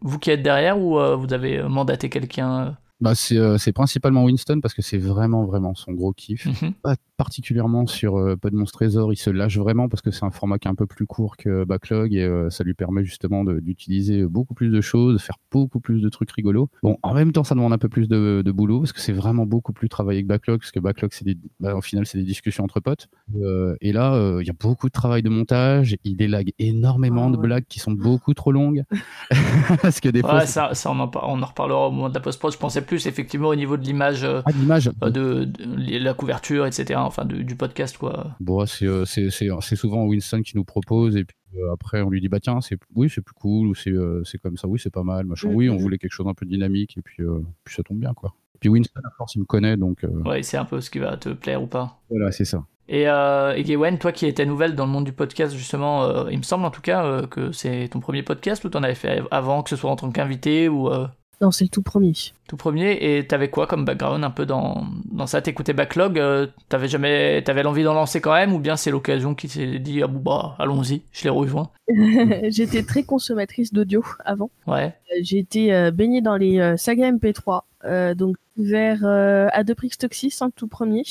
vous 0.00 0.18
qui 0.18 0.30
êtes 0.32 0.42
derrière 0.42 0.76
ou 0.76 0.98
vous 1.16 1.32
avez 1.32 1.62
mandaté 1.62 2.10
quelqu'un 2.10 2.76
Bah, 3.00 3.14
c'est 3.14 3.36
euh, 3.38 3.56
principalement 3.74 4.24
Winston 4.24 4.60
parce 4.60 4.74
que 4.74 4.82
c'est 4.82 4.98
vraiment, 4.98 5.44
vraiment 5.44 5.74
son 5.74 5.92
gros 5.92 6.12
kiff. 6.12 6.46
Mhm. 6.46 6.72
Pas 6.82 6.96
particulièrement 7.16 7.86
sur 7.86 8.16
euh, 8.16 8.36
Podmonstre 8.36 8.78
Trésor, 8.78 9.12
il 9.12 9.16
se 9.16 9.28
lâche 9.30 9.58
vraiment 9.58 9.88
parce 9.88 10.00
que 10.00 10.10
c'est 10.10 10.24
un 10.24 10.30
format 10.30 10.58
qui 10.58 10.68
est 10.68 10.70
un 10.70 10.74
peu 10.74 10.86
plus 10.86 11.06
court 11.06 11.36
que 11.36 11.64
Backlog 11.64 12.14
et 12.14 12.22
euh, 12.22 12.48
ça 12.50 12.64
lui 12.64 12.72
permet 12.74 13.04
justement 13.04 13.44
d'utiliser 13.44 14.24
beaucoup 14.24 14.54
plus 14.54 14.70
de 14.70 14.80
choses, 14.80 15.14
de 15.14 15.18
faire 15.20 15.36
beaucoup 15.50 15.80
plus 15.80 16.00
de 16.00 16.08
trucs 16.08 16.30
rigolos. 16.30 16.68
Bon, 16.82 16.96
en 17.02 17.14
même 17.14 17.32
temps, 17.32 17.44
ça 17.44 17.54
demande 17.54 17.72
un 17.72 17.78
peu 17.78 17.88
plus 17.88 18.08
de, 18.08 18.42
de 18.44 18.52
boulot 18.52 18.80
parce 18.80 18.92
que 18.92 19.00
c'est 19.00 19.12
vraiment 19.12 19.44
beaucoup 19.44 19.72
plus 19.72 19.88
travaillé 19.88 20.22
que 20.22 20.28
Backlog 20.28 20.60
parce 20.60 20.70
que 20.70 20.80
Backlog, 20.80 21.10
c'est 21.12 21.36
bah, 21.60 21.74
au 21.76 21.82
final, 21.82 22.06
c'est 22.06 22.18
des 22.18 22.24
discussions 22.24 22.64
entre 22.64 22.80
potes. 22.80 23.08
Euh, 23.36 23.76
et 23.80 23.92
là, 23.92 24.14
euh, 24.14 24.42
il 24.42 24.46
y 24.46 24.50
a 24.50 24.54
beaucoup 24.58 24.86
de 24.86 24.92
travail 24.92 25.22
de 25.22 25.28
montage, 25.28 25.96
il 26.04 26.16
délague 26.16 26.52
énormément 26.58 27.26
Ah 27.26 27.32
de 27.32 27.36
ouais. 27.36 27.46
blagues 27.46 27.64
qui 27.68 27.80
sont 27.80 27.92
beaucoup 27.92 28.34
trop 28.34 28.52
longues 28.52 28.84
parce 29.82 30.00
que 30.00 30.08
des 30.08 30.22
Ouais, 30.22 30.46
ça, 30.46 30.74
ça 30.74 30.90
on, 30.90 31.00
en, 31.00 31.10
on 31.22 31.42
en 31.42 31.46
reparlera 31.46 31.88
au 31.88 31.90
moment 31.90 32.08
de 32.08 32.14
la 32.14 32.20
post-prod. 32.20 32.52
Je 32.52 32.58
pensais 32.58 32.82
plus 32.90 33.06
effectivement 33.06 33.48
au 33.48 33.54
niveau 33.54 33.76
de 33.76 33.84
l'image, 33.84 34.24
euh, 34.24 34.42
d'image. 34.54 34.90
euh, 35.02 35.10
de, 35.10 35.44
de 35.44 35.98
la 36.04 36.12
couverture, 36.12 36.66
etc. 36.66 36.94
Enfin, 36.98 37.24
du, 37.24 37.44
du 37.44 37.54
podcast, 37.54 37.96
quoi. 37.96 38.36
Bon, 38.40 38.66
c'est 38.66 38.86
euh, 38.86 39.04
c'est- 39.04 39.30
c'est- 39.30 39.48
c'est 39.60 39.76
souvent 39.76 40.04
Winston 40.06 40.42
qui 40.42 40.56
nous 40.56 40.64
propose 40.64 41.16
et 41.16 41.24
puis 41.24 41.36
après 41.72 42.00
on 42.02 42.10
lui 42.10 42.20
dit 42.20 42.28
bah 42.28 42.38
tiens 42.40 42.60
c'est 42.60 42.78
oui 42.94 43.10
c'est 43.12 43.22
plus 43.22 43.34
cool 43.34 43.66
ou 43.68 43.74
c'est 43.74 43.90
euh, 43.90 44.22
c'est 44.24 44.38
comme 44.38 44.56
ça 44.56 44.68
oui 44.68 44.78
c'est 44.80 44.92
pas 44.92 45.02
mal 45.02 45.24
machin 45.26 45.48
Mhm. 45.48 45.54
oui 45.56 45.68
on 45.70 45.76
voulait 45.78 45.98
quelque 45.98 46.12
chose 46.12 46.28
un 46.28 46.34
peu 46.34 46.46
dynamique 46.46 46.96
et 46.96 47.02
puis 47.02 47.24
euh, 47.24 47.40
puis 47.64 47.74
ça 47.74 47.82
tombe 47.82 47.98
bien 47.98 48.12
quoi. 48.14 48.34
Puis 48.60 48.68
Winston 48.68 49.00
à 49.04 49.10
force 49.16 49.34
il 49.36 49.40
me 49.40 49.44
connaît 49.46 49.76
donc 49.76 50.04
euh, 50.04 50.08
Ouais, 50.28 50.42
c'est 50.42 50.56
un 50.58 50.64
peu 50.64 50.80
ce 50.80 50.90
qui 50.90 50.98
va 51.00 51.16
te 51.16 51.28
plaire 51.30 51.62
ou 51.62 51.66
pas. 51.66 52.00
voilà 52.10 52.30
c'est 52.32 52.44
ça. 52.44 52.64
Et, 52.92 53.08
euh, 53.08 53.52
et 53.54 53.62
Gawain, 53.62 53.94
toi 53.96 54.10
qui 54.10 54.26
étais 54.26 54.44
nouvelle 54.44 54.74
dans 54.74 54.84
le 54.84 54.90
monde 54.90 55.04
du 55.04 55.12
podcast, 55.12 55.54
justement, 55.54 56.02
euh, 56.04 56.28
il 56.32 56.38
me 56.38 56.42
semble 56.42 56.64
en 56.64 56.72
tout 56.72 56.80
cas 56.80 57.04
euh, 57.04 57.24
que 57.28 57.52
c'est 57.52 57.88
ton 57.92 58.00
premier 58.00 58.24
podcast 58.24 58.64
ou 58.64 58.68
t'en 58.68 58.82
avais 58.82 58.96
fait 58.96 59.22
avant, 59.30 59.62
que 59.62 59.70
ce 59.70 59.76
soit 59.76 59.88
en 59.92 59.94
tant 59.94 60.10
qu'invité 60.10 60.68
ou 60.68 60.88
euh, 60.88 61.06
Non, 61.40 61.50
c'est 61.50 61.64
le 61.64 61.70
tout 61.70 61.82
premier. 61.82 62.12
tout 62.48 62.56
premier. 62.56 62.98
Et 63.00 63.26
t'avais 63.26 63.48
quoi 63.48 63.66
comme 63.66 63.86
background 63.86 64.22
un 64.24 64.30
peu 64.30 64.44
dans, 64.44 64.86
dans 65.10 65.26
ça? 65.26 65.40
T'écoutais 65.40 65.72
Backlog 65.72 66.18
euh, 66.18 66.46
T'avais 66.68 66.86
jamais, 66.86 67.42
t'avais 67.42 67.62
l'envie 67.62 67.82
d'en 67.82 67.94
lancer 67.94 68.20
quand 68.20 68.34
même 68.34 68.52
Ou 68.52 68.58
bien 68.58 68.76
c'est 68.76 68.90
l'occasion 68.90 69.34
qui 69.34 69.48
s'est 69.48 69.78
dit, 69.78 70.02
ah 70.02 70.06
bah, 70.06 70.54
allons-y, 70.58 71.00
je 71.12 71.24
l'ai 71.24 71.30
rejoint 71.30 71.70
J'étais 72.48 72.82
très 72.82 73.04
consommatrice 73.04 73.72
d'audio 73.72 74.04
avant. 74.24 74.50
Ouais. 74.66 74.94
Euh, 75.12 75.20
J'ai 75.22 75.38
été 75.38 75.72
euh, 75.74 75.90
baignée 75.90 76.20
dans 76.20 76.36
les 76.36 76.76
sagas 76.76 77.10
MP3, 77.10 77.62
euh, 77.84 78.14
donc 78.14 78.36
vers 78.58 79.04
Adoprix 79.52 79.90
Toxis 79.98 80.36
en 80.40 80.50
tout 80.50 80.68
premier. 80.68 81.04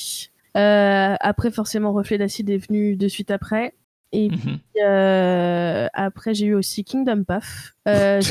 Après, 0.53 1.49
forcément, 1.51 1.91
Reflet 1.93 2.19
d'Acide 2.19 2.49
est 2.51 2.57
venu 2.57 2.95
de 2.95 3.07
suite 3.07 3.31
après. 3.31 3.73
Et 4.11 4.29
Mhm. 4.29 4.59
euh, 4.83 5.87
après, 5.93 6.33
j'ai 6.33 6.47
eu 6.47 6.53
aussi 6.55 6.83
Kingdom 6.83 7.23
Path. 7.23 7.73
Euh, 7.87 8.21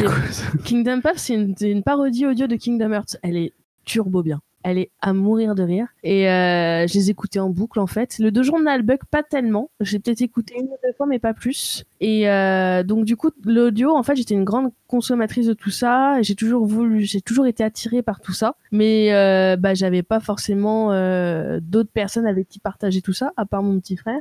Kingdom 0.65 1.01
Path, 1.01 1.19
c'est 1.19 1.35
une, 1.35 1.55
c'est 1.57 1.71
une 1.71 1.83
parodie 1.83 2.27
audio 2.27 2.47
de 2.47 2.57
Kingdom 2.57 2.93
Hearts. 2.93 3.17
Elle 3.23 3.37
est 3.37 3.53
turbo 3.85 4.23
bien. 4.23 4.41
Elle 4.69 4.87
à 5.01 5.13
mourir 5.13 5.55
de 5.55 5.63
rire. 5.63 5.87
Et 6.03 6.29
euh, 6.29 6.87
je 6.87 6.95
les 6.95 7.11
écoutais 7.11 7.39
en 7.39 7.49
boucle, 7.51 7.81
en 7.81 7.87
fait. 7.87 8.19
Le 8.19 8.31
deux 8.31 8.43
journal 8.43 8.83
bug, 8.83 8.99
pas 9.11 9.23
tellement. 9.23 9.71
J'ai 9.81 9.99
peut-être 9.99 10.21
écouté 10.21 10.55
une 10.59 10.67
ou 10.67 10.77
deux 10.85 10.93
fois, 10.97 11.07
mais 11.07 11.19
pas 11.19 11.35
plus. 11.35 11.85
Et 12.01 12.29
euh, 12.29 12.83
donc, 12.83 13.05
du 13.05 13.17
coup, 13.17 13.31
l'audio, 13.45 13.97
en 13.97 14.03
fait, 14.03 14.17
j'étais 14.17 14.35
une 14.35 14.45
grande 14.45 14.71
consommatrice 14.87 15.47
de 15.47 15.55
tout 15.55 15.71
ça. 15.71 16.21
J'ai 16.23 16.35
toujours 16.35 16.67
voulu, 16.67 17.01
j'ai 17.05 17.21
toujours 17.21 17.47
été 17.47 17.65
attirée 17.65 18.03
par 18.03 18.21
tout 18.21 18.33
ça. 18.33 18.55
Mais 18.73 19.13
euh, 19.13 19.57
bah, 19.57 19.75
j'avais 19.75 20.03
pas 20.03 20.21
forcément 20.21 20.93
euh, 20.93 21.61
d'autres 21.63 21.91
personnes 21.93 22.27
avec 22.27 22.49
qui 22.49 22.59
partager 22.59 23.01
tout 23.03 23.13
ça, 23.13 23.33
à 23.37 23.47
part 23.47 23.63
mon 23.63 23.81
petit 23.81 23.97
frère. 23.97 24.21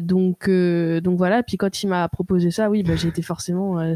Donc, 0.00 0.48
euh, 0.48 1.00
donc 1.00 1.18
voilà. 1.18 1.42
Puis 1.42 1.56
quand 1.56 1.82
il 1.82 1.88
m'a 1.88 2.08
proposé 2.08 2.50
ça, 2.50 2.70
oui, 2.70 2.82
bah, 2.82 2.96
j'ai 2.96 3.08
été 3.08 3.22
forcément. 3.22 3.78
euh, 3.80 3.94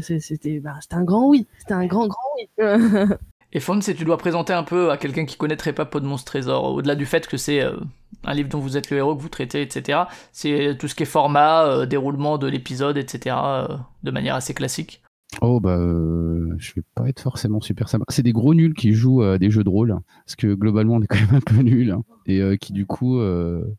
bah, 0.61 0.77
c'était 0.81 0.95
un 0.95 1.03
grand 1.03 1.27
oui. 1.27 1.47
C'était 1.59 1.73
un 1.73 1.85
grand 1.85 2.07
grand 2.07 2.19
oui. 2.37 2.49
Et 3.53 3.59
Fon, 3.59 3.79
si 3.81 3.93
tu 3.95 4.05
dois 4.05 4.17
présenter 4.17 4.53
un 4.53 4.63
peu 4.63 4.91
à 4.91 4.97
quelqu'un 4.97 5.25
qui 5.25 5.35
connaîtrait 5.35 5.73
pas 5.73 5.85
Podmonstre 5.85 6.31
Trésor, 6.31 6.73
au-delà 6.73 6.95
du 6.95 7.05
fait 7.05 7.27
que 7.27 7.35
c'est 7.35 7.61
euh, 7.61 7.75
un 8.23 8.33
livre 8.33 8.47
dont 8.47 8.59
vous 8.59 8.77
êtes 8.77 8.89
le 8.89 8.97
héros, 8.97 9.15
que 9.15 9.21
vous 9.21 9.29
traitez, 9.29 9.61
etc., 9.61 10.03
c'est 10.31 10.77
tout 10.79 10.87
ce 10.87 10.95
qui 10.95 11.03
est 11.03 11.05
format, 11.05 11.65
euh, 11.65 11.85
déroulement 11.85 12.37
de 12.37 12.47
l'épisode, 12.47 12.97
etc., 12.97 13.35
euh, 13.43 13.67
de 14.03 14.11
manière 14.11 14.35
assez 14.35 14.53
classique. 14.53 15.01
Oh 15.41 15.61
bah 15.61 15.77
je 15.77 16.73
vais 16.75 16.83
pas 16.93 17.07
être 17.07 17.21
forcément 17.21 17.61
super 17.61 17.87
sympa. 17.87 18.03
C'est 18.09 18.21
des 18.21 18.33
gros 18.33 18.53
nuls 18.53 18.73
qui 18.73 18.91
jouent 18.91 19.23
à 19.23 19.37
des 19.37 19.49
jeux 19.49 19.63
de 19.63 19.69
rôle 19.69 19.97
parce 20.25 20.35
que 20.35 20.53
globalement 20.53 20.95
on 20.95 21.01
est 21.01 21.07
quand 21.07 21.21
même 21.21 21.35
un 21.35 21.39
peu 21.39 21.61
nuls 21.61 21.89
hein, 21.89 22.03
et 22.25 22.57
qui 22.57 22.73
du 22.73 22.85
coup 22.85 23.17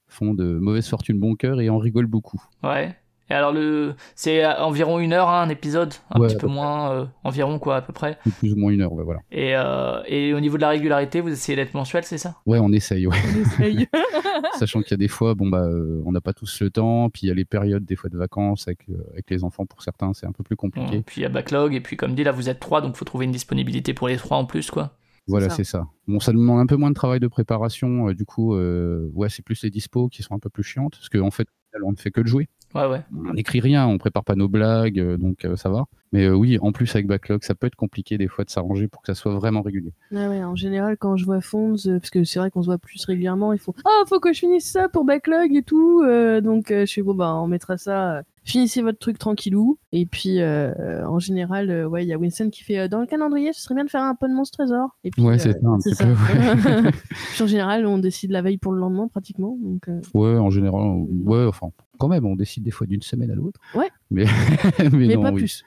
font 0.09 0.33
de 0.33 0.59
mauvaise 0.59 0.88
fortune 0.88 1.21
bon 1.21 1.35
cœur 1.35 1.61
et 1.61 1.69
en 1.69 1.76
rigolent 1.76 2.09
beaucoup. 2.09 2.43
Ouais. 2.62 2.97
Et 3.33 3.35
alors, 3.35 3.51
le... 3.51 3.95
c'est 4.15 4.45
environ 4.45 4.99
une 4.99 5.15
heure, 5.15 5.31
hein, 5.31 5.41
un 5.41 5.49
épisode, 5.49 5.95
un 6.11 6.21
Ouais, 6.21 6.29
petit 6.29 6.37
peu 6.37 6.49
moins, 6.49 6.93
euh, 6.93 7.07
environ, 7.25 7.59
quoi, 7.59 7.77
à 7.77 7.81
peu 7.81 7.95
près. 7.95 8.19
Plus 8.41 8.53
ou 8.53 8.57
moins 8.57 8.71
une 8.71 8.83
heure, 8.83 8.93
ouais, 8.93 9.05
voilà. 9.05 9.21
Et, 9.31 9.57
euh, 9.57 10.03
et 10.07 10.35
au 10.35 10.41
niveau 10.41 10.59
de 10.59 10.61
la 10.61 10.69
régularité, 10.69 11.23
vous 11.23 11.31
essayez 11.31 11.57
d'être 11.57 11.73
mensuel, 11.73 12.05
c'est 12.05 12.19
ça? 12.19 12.37
Ouais, 12.45 12.59
on 12.59 12.71
essaye, 12.73 13.07
ouais. 13.07 13.17
On 13.35 13.41
essaye. 13.41 13.89
Sachant 14.59 14.83
qu'il 14.83 14.91
y 14.91 14.95
a 14.95 14.99
des 14.99 15.09
fois, 15.09 15.35
bon, 15.35 15.49
bah, 15.49 15.62
euh, 15.62 16.03
on 16.05 16.12
n'a 16.12 16.21
pas 16.21 16.35
tous 16.35 16.61
le 16.61 16.69
temps, 16.69 17.09
puis 17.09 17.23
il 17.23 17.29
y 17.29 17.31
a 17.31 17.35
les 17.35 17.47
périodes, 17.47 17.87
des 17.87 17.97
fois, 17.97 18.11
de 18.11 18.19
vacances 18.19 18.69
avec, 18.69 18.81
euh, 18.91 19.03
avec 19.12 19.31
les 19.31 19.45
enfants, 19.45 19.65
pour 19.65 19.83
certains, 19.83 20.12
c'est 20.12 20.27
un 20.27 20.33
peu 20.33 20.45
plus 20.45 20.57
compliqué. 20.57 20.97
Bon, 20.99 21.03
Puis 21.07 21.23
il 21.23 21.25
y 21.25 21.27
a 21.27 21.31
backlog, 21.31 21.75
et 21.75 21.81
puis 21.81 21.97
comme 21.97 22.15
dit, 22.15 22.25
là, 22.25 22.33
vous 22.33 22.51
êtes 22.51 22.61
trois, 22.61 22.83
donc 22.83 22.97
faut 22.97 23.07
trouver 23.07 23.25
une 23.25 23.33
disponibilité 23.33 23.95
pour 23.95 24.09
les 24.09 24.19
trois 24.19 24.37
en 24.37 24.45
plus, 24.45 24.71
quoi. 24.71 24.99
Voilà, 25.29 25.51
c'est 25.51 25.65
ça. 25.65 25.87
Bon, 26.09 26.19
ça 26.19 26.33
demande 26.33 26.59
un 26.59 26.67
peu 26.67 26.77
moins 26.77 26.91
de 26.91 26.95
travail 26.95 27.21
de 27.21 27.29
préparation, 27.29 28.09
euh, 28.09 28.15
du 28.15 28.25
coup, 28.25 28.55
euh, 28.55 29.09
ouais, 29.15 29.29
c'est 29.29 29.43
plus 29.43 29.62
les 29.62 29.71
dispos 29.71 30.09
qui 30.09 30.23
sont 30.23 30.35
un 30.35 30.39
peu 30.39 30.51
plus 30.51 30.65
chiantes, 30.65 30.97
parce 30.97 31.09
qu'en 31.09 31.31
fait, 31.31 31.47
on 31.85 31.93
ne 31.93 31.97
fait 31.97 32.11
que 32.11 32.21
de 32.21 32.27
jouer. 32.27 32.49
Ouais, 32.75 32.87
ouais. 32.87 33.02
On 33.14 33.35
n'écrit 33.35 33.61
rien, 33.61 33.87
on 33.87 33.99
prépare 33.99 34.25
pas 34.25 34.35
nos 34.35 34.49
blagues, 34.49 34.99
euh, 34.99 35.17
donc 35.19 35.45
euh, 35.45 35.57
ça 35.57 35.69
va. 35.69 35.85
Mais 36.12 36.25
euh, 36.25 36.35
oui, 36.35 36.59
en 36.61 36.73
plus, 36.73 36.95
avec 36.95 37.07
backlog, 37.07 37.43
ça 37.43 37.55
peut 37.55 37.67
être 37.67 37.75
compliqué 37.76 38.19
des 38.19 38.29
fois 38.29 38.45
de 38.45 38.50
s'arranger 38.50 38.88
pour 38.88 39.02
que 39.02 39.07
ça 39.14 39.14
soit 39.21 39.35
vraiment 39.35 39.62
régulier. 39.62 39.93
Ouais, 40.11 40.26
ouais, 40.26 40.43
en 40.45 40.55
général, 40.57 40.97
quand 40.99 41.17
je 41.17 41.25
vois 41.25 41.41
Fonds, 41.41 41.76
euh, 41.87 41.99
parce 41.99 42.11
que 42.11 42.25
c'est 42.25 42.38
vrai 42.38 42.50
qu'on 42.50 42.62
se 42.62 42.67
voit 42.67 42.79
plus 42.79 43.05
régulièrement, 43.05 43.52
ils 43.52 43.59
font 43.59 43.75
Ah, 43.85 44.02
faut 44.09 44.21
que 44.21 44.33
je 44.33 44.38
finisse 44.41 44.71
ça 44.71 44.88
pour 44.88 45.05
backlog 45.05 45.55
et 45.55 45.62
tout. 45.62 46.02
euh, 46.02 46.41
donc, 46.41 46.71
euh, 46.71 46.87
je 46.87 46.93
fais 46.93 47.02
Bon, 47.02 47.14
bah, 47.14 47.35
on 47.35 47.47
mettra 47.47 47.76
ça. 47.79 48.23
Finissez 48.45 48.83
votre 48.83 48.99
truc 48.99 49.19
tranquillou. 49.19 49.79
Et 49.93 50.07
puis, 50.07 50.41
euh, 50.41 51.07
en 51.07 51.19
général, 51.19 51.71
euh, 51.71 51.87
ouais, 51.89 52.05
il 52.05 52.09
y 52.09 52.13
a 52.13 52.19
Winston 52.19 52.51
qui 52.51 52.65
fait 52.65 52.79
euh, 52.79 52.89
Dans 52.89 53.01
le 53.01 53.07
calendrier, 53.07 53.53
ce 53.53 53.63
serait 53.63 53.75
bien 53.75 53.85
de 53.85 53.91
faire 53.91 54.03
un 54.03 54.15
peu 54.15 54.29
de 54.29 54.35
Monstre 54.35 54.59
Trésor. 54.59 54.97
Et 55.05 55.11
puis, 55.11 55.23
Ouais, 55.23 55.39
c'est 55.39 55.53
ça, 55.53 55.59
un 55.69 55.79
petit 55.79 55.95
ça. 55.95 56.05
peu. 56.05 56.13
ouais. 56.13 56.91
En 57.43 57.47
général, 57.47 57.87
on 57.87 57.99
décide 57.99 58.31
la 58.31 58.43
veille 58.43 58.59
pour 58.59 58.73
le 58.73 58.81
lendemain, 58.81 59.09
pratiquement. 59.09 59.57
Donc, 59.63 59.87
Ouais, 60.15 60.37
en 60.37 60.51
général, 60.51 60.81
ouais, 61.25 61.45
enfin, 61.47 61.69
quand 61.99 62.09
même, 62.09 62.27
on 62.27 62.37
décide 62.37 62.65
des 62.65 62.71
fois 62.71 62.87
d'une 62.87 63.03
semaine 63.03 63.31
à 63.31 63.35
l'autre. 63.35 63.61
Ouais. 63.75 63.91
Mais, 64.11 64.25
mais, 64.79 64.89
mais 64.91 65.15
non, 65.15 65.23
pas 65.23 65.33
oui. 65.33 65.41
plus. 65.41 65.65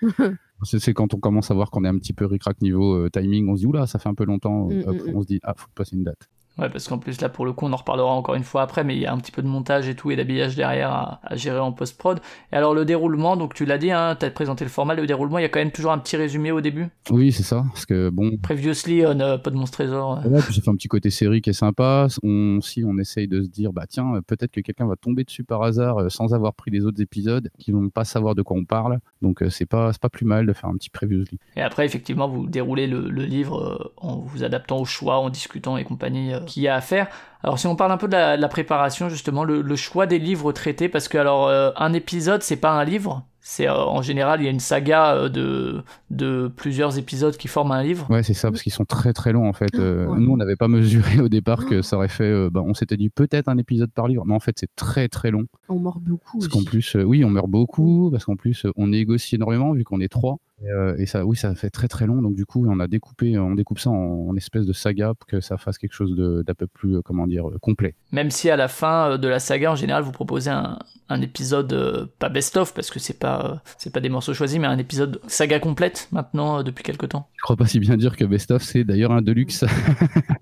C'est 0.63 0.94
quand 0.94 1.13
on 1.13 1.20
commence 1.20 1.51
à 1.51 1.53
voir 1.53 1.70
qu'on 1.70 1.84
est 1.86 1.89
un 1.89 1.98
petit 1.98 2.13
peu 2.13 2.25
ric-rac 2.25 2.62
niveau 2.62 3.08
timing, 3.10 3.50
on 3.50 3.55
se 3.55 3.62
dit, 3.62 3.67
oula, 3.67 3.88
ça 3.88 4.00
fait 4.00 4.10
un 4.10 4.15
peu 4.15 4.25
longtemps, 4.25 4.65
Mm, 4.67 4.84
hop, 4.88 4.96
mm, 4.96 5.12
mm. 5.12 5.15
on 5.15 5.22
se 5.22 5.27
dit, 5.27 5.39
ah, 5.44 5.53
faut 5.55 5.67
passer 5.75 5.96
une 5.96 6.03
date. 6.03 6.29
Ouais, 6.57 6.69
parce 6.69 6.88
qu'en 6.88 6.97
plus, 6.97 7.19
là, 7.19 7.27
pour 7.27 7.45
le 7.45 7.51
coup, 7.51 7.65
on 7.65 7.74
en 7.74 7.75
reparlera 7.75 8.09
encore 8.09 8.35
une 8.35 8.43
fois 8.43 8.62
après, 8.62 8.83
mais 8.83 8.95
il 8.95 9.01
y 9.01 9.05
a 9.05 9.12
un 9.13 9.17
petit 9.17 9.31
peu 9.31 9.41
de 9.41 9.47
montage 9.47 9.89
et 9.89 9.95
tout, 9.95 10.09
et 10.12 10.15
d'habillage 10.15 10.55
derrière 10.55 10.89
à, 10.89 11.19
à 11.24 11.35
gérer 11.35 11.59
en 11.59 11.74
post-prod. 11.74 12.19
Et 12.53 12.55
alors, 12.55 12.74
le 12.74 12.85
déroulement, 12.85 13.35
donc 13.35 13.53
tu 13.53 13.65
l'as 13.65 13.77
dit, 13.77 13.91
hein, 13.91 14.15
t'as 14.17 14.29
présenté 14.29 14.63
le 14.63 14.69
format, 14.69 14.95
le 14.95 15.05
déroulement, 15.05 15.38
il 15.38 15.41
y 15.41 15.45
a 15.45 15.50
quand 15.50 15.59
même 15.59 15.71
toujours 15.71 15.91
un 15.91 15.97
petit 15.97 16.15
résumé 16.15 16.51
au 16.51 16.62
début? 16.62 16.88
Oui, 17.09 17.31
c'est 17.33 17.43
ça, 17.43 17.65
parce 17.74 17.85
que 17.85 18.09
bon, 18.09 18.38
Previously 18.41 19.05
on 19.05 19.19
euh, 19.19 19.38
Pas 19.38 19.50
de 19.50 19.57
Monstre 19.57 19.79
Trésor. 19.79 20.21
euh. 20.25 20.29
Ouais, 20.29 20.41
puis 20.41 20.53
ça 20.53 20.62
fait 20.62 20.69
un 20.69 20.75
petit 20.75 20.88
côté 20.88 21.09
série 21.09 21.41
qui 21.41 21.50
est 21.50 21.53
sympa. 21.53 22.07
On, 22.24 22.62
si 22.62 22.83
on 22.85 22.97
essaye 22.97 23.27
de 23.27 23.43
se 23.43 23.50
dire, 23.50 23.74
bah 23.74 23.83
tiens, 23.89 24.15
euh, 24.15 24.21
peut-être 24.21 24.51
que 24.51 24.62
quelqu'un 24.62 24.88
va 24.88 24.95
tomber 24.95 25.25
dessus 25.25 25.43
par 25.43 25.62
hasard 25.62 25.97
euh, 25.97 26.09
sans 26.09 26.33
avoir 26.33 26.53
pris 26.53 26.71
les 26.71 26.85
autres 26.85 27.01
épisodes, 27.01 27.50
qui 27.59 27.71
vont 27.74 27.89
pas 27.89 28.05
savoir 28.05 28.33
de 28.33 28.41
quoi 28.41 28.55
on 28.57 28.63
parle. 28.63 29.00
Donc 29.21 29.41
euh, 29.43 29.50
c'est 29.50 29.65
pas, 29.65 29.91
pas 30.00 30.09
plus 30.09 30.25
mal 30.25 30.45
de 30.45 30.53
faire 30.53 30.69
un 30.69 30.75
petit 30.75 30.89
previously. 30.89 31.38
Et 31.57 31.62
après, 31.62 31.85
effectivement, 31.85 32.29
vous 32.29 32.47
déroulez 32.47 32.88
le, 32.88 33.09
le 33.09 33.25
livre 33.25 33.91
en 33.97 34.19
vous 34.19 34.43
adaptant 34.45 34.77
au 34.79 34.85
choix, 34.85 35.17
en 35.17 35.29
discutant 35.29 35.75
et 35.75 35.83
compagnie 35.83 36.31
qu'il 36.45 36.63
y 36.63 36.67
a 36.67 36.75
à 36.75 36.81
faire. 36.81 37.07
Alors, 37.43 37.59
si 37.59 37.67
on 37.67 37.75
parle 37.75 37.91
un 37.91 37.97
peu 37.97 38.07
de 38.07 38.13
la, 38.13 38.37
de 38.37 38.41
la 38.41 38.47
préparation, 38.47 39.09
justement, 39.09 39.43
le, 39.43 39.61
le 39.61 39.75
choix 39.75 40.07
des 40.07 40.17
livres 40.19 40.51
traités, 40.51 40.89
parce 40.89 41.07
que 41.07 41.17
alors 41.17 41.47
euh, 41.47 41.71
un 41.75 41.93
épisode, 41.93 42.41
c'est 42.41 42.55
pas 42.55 42.71
un 42.71 42.83
livre. 42.83 43.23
C'est 43.47 43.67
euh, 43.67 43.75
en 43.75 44.01
général, 44.01 44.41
il 44.41 44.45
y 44.45 44.47
a 44.47 44.49
une 44.51 44.59
saga 44.59 45.13
euh, 45.13 45.29
de, 45.29 45.83
de 46.09 46.51
plusieurs 46.55 46.97
épisodes 46.97 47.37
qui 47.37 47.47
forment 47.47 47.73
un 47.73 47.83
livre. 47.83 48.09
Ouais, 48.09 48.23
c'est 48.23 48.33
ça, 48.33 48.49
parce 48.49 48.63
qu'ils 48.63 48.71
sont 48.73 48.85
très 48.85 49.13
très 49.13 49.31
longs 49.33 49.47
en 49.47 49.53
fait. 49.53 49.75
Euh, 49.75 50.07
Ouais. 50.07 50.19
Nous, 50.19 50.31
on 50.31 50.37
n'avait 50.37 50.55
pas 50.55 50.67
mesuré 50.67 51.19
au 51.19 51.29
départ 51.29 51.67
que 51.67 51.83
ça 51.83 51.97
aurait 51.97 52.07
fait. 52.07 52.23
euh, 52.23 52.49
bah, 52.51 52.63
on 52.65 52.73
s'était 52.73 52.97
dit 52.97 53.09
peut-être 53.09 53.47
un 53.47 53.59
épisode 53.59 53.91
par 53.91 54.07
livre, 54.07 54.23
mais 54.25 54.33
en 54.33 54.39
fait, 54.39 54.55
c'est 54.59 54.73
très 54.75 55.07
très 55.09 55.29
long. 55.29 55.43
on 55.69 55.75
mord 55.77 55.99
beaucoup. 55.99 56.39
Parce 56.39 56.47
qu'en 56.47 56.63
plus, 56.63 56.95
euh, 56.95 57.03
oui, 57.03 57.23
on 57.23 57.29
meurt 57.29 57.47
beaucoup, 57.47 58.09
parce 58.11 58.25
qu'en 58.25 58.35
plus, 58.35 58.65
euh, 58.65 58.71
on 58.77 58.87
négocie 58.87 59.35
énormément 59.35 59.73
vu 59.73 59.83
qu'on 59.83 59.99
est 59.99 60.09
trois. 60.11 60.37
Et, 60.62 60.69
euh, 60.69 60.95
et 60.97 61.05
ça, 61.05 61.25
oui, 61.25 61.35
ça 61.35 61.53
fait 61.53 61.69
très 61.69 61.88
très 61.88 62.05
long. 62.05 62.21
Donc 62.21 62.35
du 62.35 62.45
coup, 62.45 62.65
on 62.67 62.79
a 62.79 62.88
découpé, 62.88 63.38
on 63.38 63.55
découpe 63.55 63.79
ça 63.79 63.89
en, 63.89 64.27
en 64.29 64.35
espèce 64.35 64.65
de 64.65 64.74
saga 64.74 65.13
pour 65.13 65.27
que 65.27 65.41
ça 65.41 65.57
fasse 65.57 65.77
quelque 65.77 65.93
chose 65.93 66.15
d'un 66.15 66.53
peu 66.53 66.67
plus, 66.67 66.95
euh, 66.97 67.01
comment 67.03 67.27
dire, 67.27 67.50
euh, 67.50 67.57
complet. 67.59 67.95
Même 68.12 68.31
si 68.31 68.50
à 68.50 68.55
la 68.55 68.67
fin 68.67 69.17
de 69.17 69.27
la 69.27 69.39
saga, 69.39 69.71
en 69.71 69.75
général, 69.75 70.03
vous 70.03 70.12
proposez 70.12 70.50
un, 70.50 70.79
un 71.09 71.21
épisode 71.21 72.09
pas 72.19 72.29
best-of, 72.29 72.74
parce 72.74 72.89
que 72.89 73.00
c'est 73.00 73.19
pas, 73.19 73.62
c'est 73.77 73.91
pas 73.91 74.00
des 74.00 74.09
morceaux 74.09 74.33
choisis, 74.33 74.57
mais 74.59 74.67
un 74.67 74.77
épisode 74.77 75.19
saga 75.27 75.59
complète 75.59 76.07
maintenant 76.12 76.63
depuis 76.63 76.83
quelques 76.83 77.09
temps. 77.09 77.27
Je 77.35 77.41
crois 77.43 77.57
pas 77.57 77.67
si 77.67 77.79
bien 77.79 77.97
dire 77.97 78.15
que 78.15 78.25
Best 78.25 78.51
of, 78.51 78.63
c'est 78.63 78.83
d'ailleurs 78.83 79.12
un 79.12 79.21
deluxe. 79.21 79.65